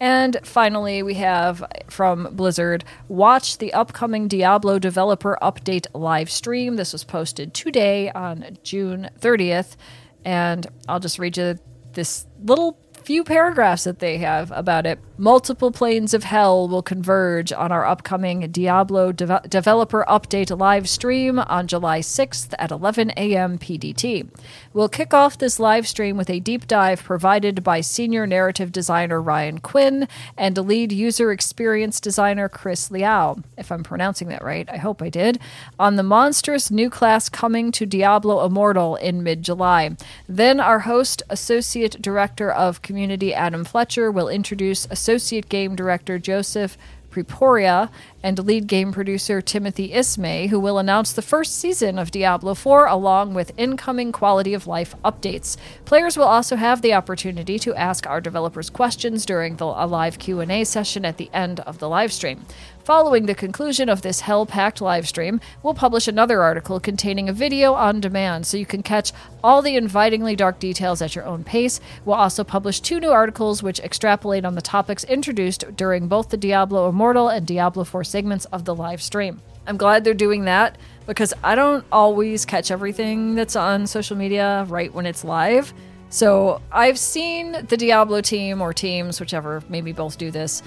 And 0.00 0.38
finally, 0.44 1.02
we 1.02 1.14
have 1.14 1.64
from 1.88 2.28
Blizzard 2.36 2.84
watch 3.08 3.58
the 3.58 3.72
upcoming 3.72 4.28
Diablo 4.28 4.78
developer 4.78 5.36
update 5.42 5.86
live 5.92 6.30
stream. 6.30 6.76
This 6.76 6.92
was 6.92 7.04
posted 7.04 7.52
today 7.52 8.10
on 8.10 8.58
June 8.62 9.10
30th. 9.18 9.76
And 10.24 10.66
I'll 10.88 11.00
just 11.00 11.18
read 11.18 11.36
you 11.36 11.58
this 11.94 12.26
little 12.42 12.78
few 13.08 13.24
paragraphs 13.24 13.84
that 13.84 14.00
they 14.00 14.18
have 14.18 14.50
about 14.50 14.84
it. 14.84 14.98
Multiple 15.16 15.72
planes 15.72 16.12
of 16.12 16.24
hell 16.24 16.68
will 16.68 16.82
converge 16.82 17.54
on 17.54 17.72
our 17.72 17.86
upcoming 17.86 18.40
Diablo 18.52 19.12
de- 19.12 19.40
developer 19.48 20.04
update 20.06 20.56
live 20.56 20.86
stream 20.86 21.38
on 21.38 21.66
July 21.66 22.00
6th 22.00 22.52
at 22.58 22.70
11 22.70 23.12
a.m. 23.16 23.58
PDT. 23.58 24.28
We'll 24.74 24.90
kick 24.90 25.14
off 25.14 25.38
this 25.38 25.58
live 25.58 25.88
stream 25.88 26.18
with 26.18 26.28
a 26.28 26.38
deep 26.38 26.66
dive 26.66 27.02
provided 27.02 27.64
by 27.64 27.80
senior 27.80 28.26
narrative 28.26 28.72
designer 28.72 29.22
Ryan 29.22 29.58
Quinn 29.58 30.06
and 30.36 30.58
lead 30.58 30.92
user 30.92 31.32
experience 31.32 32.00
designer 32.00 32.50
Chris 32.50 32.90
Liao, 32.90 33.38
if 33.56 33.72
I'm 33.72 33.82
pronouncing 33.82 34.28
that 34.28 34.44
right. 34.44 34.68
I 34.70 34.76
hope 34.76 35.00
I 35.00 35.08
did, 35.08 35.40
on 35.78 35.96
the 35.96 36.02
monstrous 36.02 36.70
new 36.70 36.90
class 36.90 37.30
coming 37.30 37.72
to 37.72 37.86
Diablo 37.86 38.44
Immortal 38.44 38.96
in 38.96 39.22
mid 39.22 39.42
July. 39.42 39.96
Then 40.28 40.60
our 40.60 40.80
host, 40.80 41.22
associate 41.30 42.02
director 42.02 42.52
of 42.52 42.82
community 42.82 42.97
Adam 43.34 43.64
Fletcher 43.64 44.10
will 44.10 44.28
introduce 44.28 44.86
Associate 44.90 45.48
Game 45.48 45.76
Director 45.76 46.18
Joseph 46.18 46.76
Piepiora, 47.10 47.90
and 48.22 48.38
lead 48.38 48.66
game 48.66 48.92
producer 48.92 49.40
Timothy 49.40 49.92
Ismay, 49.92 50.48
who 50.48 50.60
will 50.60 50.78
announce 50.78 51.12
the 51.12 51.22
first 51.22 51.56
season 51.56 51.98
of 51.98 52.10
Diablo 52.10 52.54
4 52.54 52.86
along 52.86 53.34
with 53.34 53.52
incoming 53.56 54.12
quality 54.12 54.54
of 54.54 54.66
life 54.66 54.94
updates. 55.04 55.56
Players 55.84 56.16
will 56.16 56.24
also 56.24 56.56
have 56.56 56.82
the 56.82 56.94
opportunity 56.94 57.58
to 57.60 57.74
ask 57.74 58.06
our 58.06 58.20
developers 58.20 58.70
questions 58.70 59.24
during 59.24 59.56
the, 59.56 59.66
a 59.66 59.86
live 59.86 60.18
Q&A 60.18 60.64
session 60.64 61.04
at 61.04 61.16
the 61.16 61.30
end 61.32 61.60
of 61.60 61.78
the 61.78 61.88
live 61.88 62.12
stream. 62.12 62.44
Following 62.88 63.26
the 63.26 63.34
conclusion 63.34 63.90
of 63.90 64.00
this 64.00 64.22
hell 64.22 64.46
packed 64.46 64.80
live 64.80 65.06
stream, 65.06 65.42
we'll 65.62 65.74
publish 65.74 66.08
another 66.08 66.40
article 66.40 66.80
containing 66.80 67.28
a 67.28 67.34
video 67.34 67.74
on 67.74 68.00
demand 68.00 68.46
so 68.46 68.56
you 68.56 68.64
can 68.64 68.82
catch 68.82 69.12
all 69.44 69.60
the 69.60 69.76
invitingly 69.76 70.34
dark 70.34 70.58
details 70.58 71.02
at 71.02 71.14
your 71.14 71.26
own 71.26 71.44
pace. 71.44 71.80
We'll 72.06 72.16
also 72.16 72.44
publish 72.44 72.80
two 72.80 72.98
new 72.98 73.10
articles 73.10 73.62
which 73.62 73.78
extrapolate 73.80 74.46
on 74.46 74.54
the 74.54 74.62
topics 74.62 75.04
introduced 75.04 75.76
during 75.76 76.08
both 76.08 76.30
the 76.30 76.38
Diablo 76.38 76.88
Immortal 76.88 77.28
and 77.28 77.46
Diablo 77.46 77.84
4 77.84 78.04
segments 78.04 78.46
of 78.46 78.64
the 78.64 78.74
live 78.74 79.02
stream. 79.02 79.42
I'm 79.66 79.76
glad 79.76 80.02
they're 80.02 80.14
doing 80.14 80.46
that 80.46 80.78
because 81.06 81.34
I 81.44 81.56
don't 81.56 81.84
always 81.92 82.46
catch 82.46 82.70
everything 82.70 83.34
that's 83.34 83.54
on 83.54 83.86
social 83.86 84.16
media 84.16 84.64
right 84.66 84.94
when 84.94 85.04
it's 85.04 85.24
live. 85.24 85.74
So 86.08 86.62
I've 86.72 86.98
seen 86.98 87.66
the 87.66 87.76
Diablo 87.76 88.22
team 88.22 88.62
or 88.62 88.72
teams, 88.72 89.20
whichever, 89.20 89.62
maybe 89.68 89.92
both 89.92 90.16
do 90.16 90.30
this, 90.30 90.62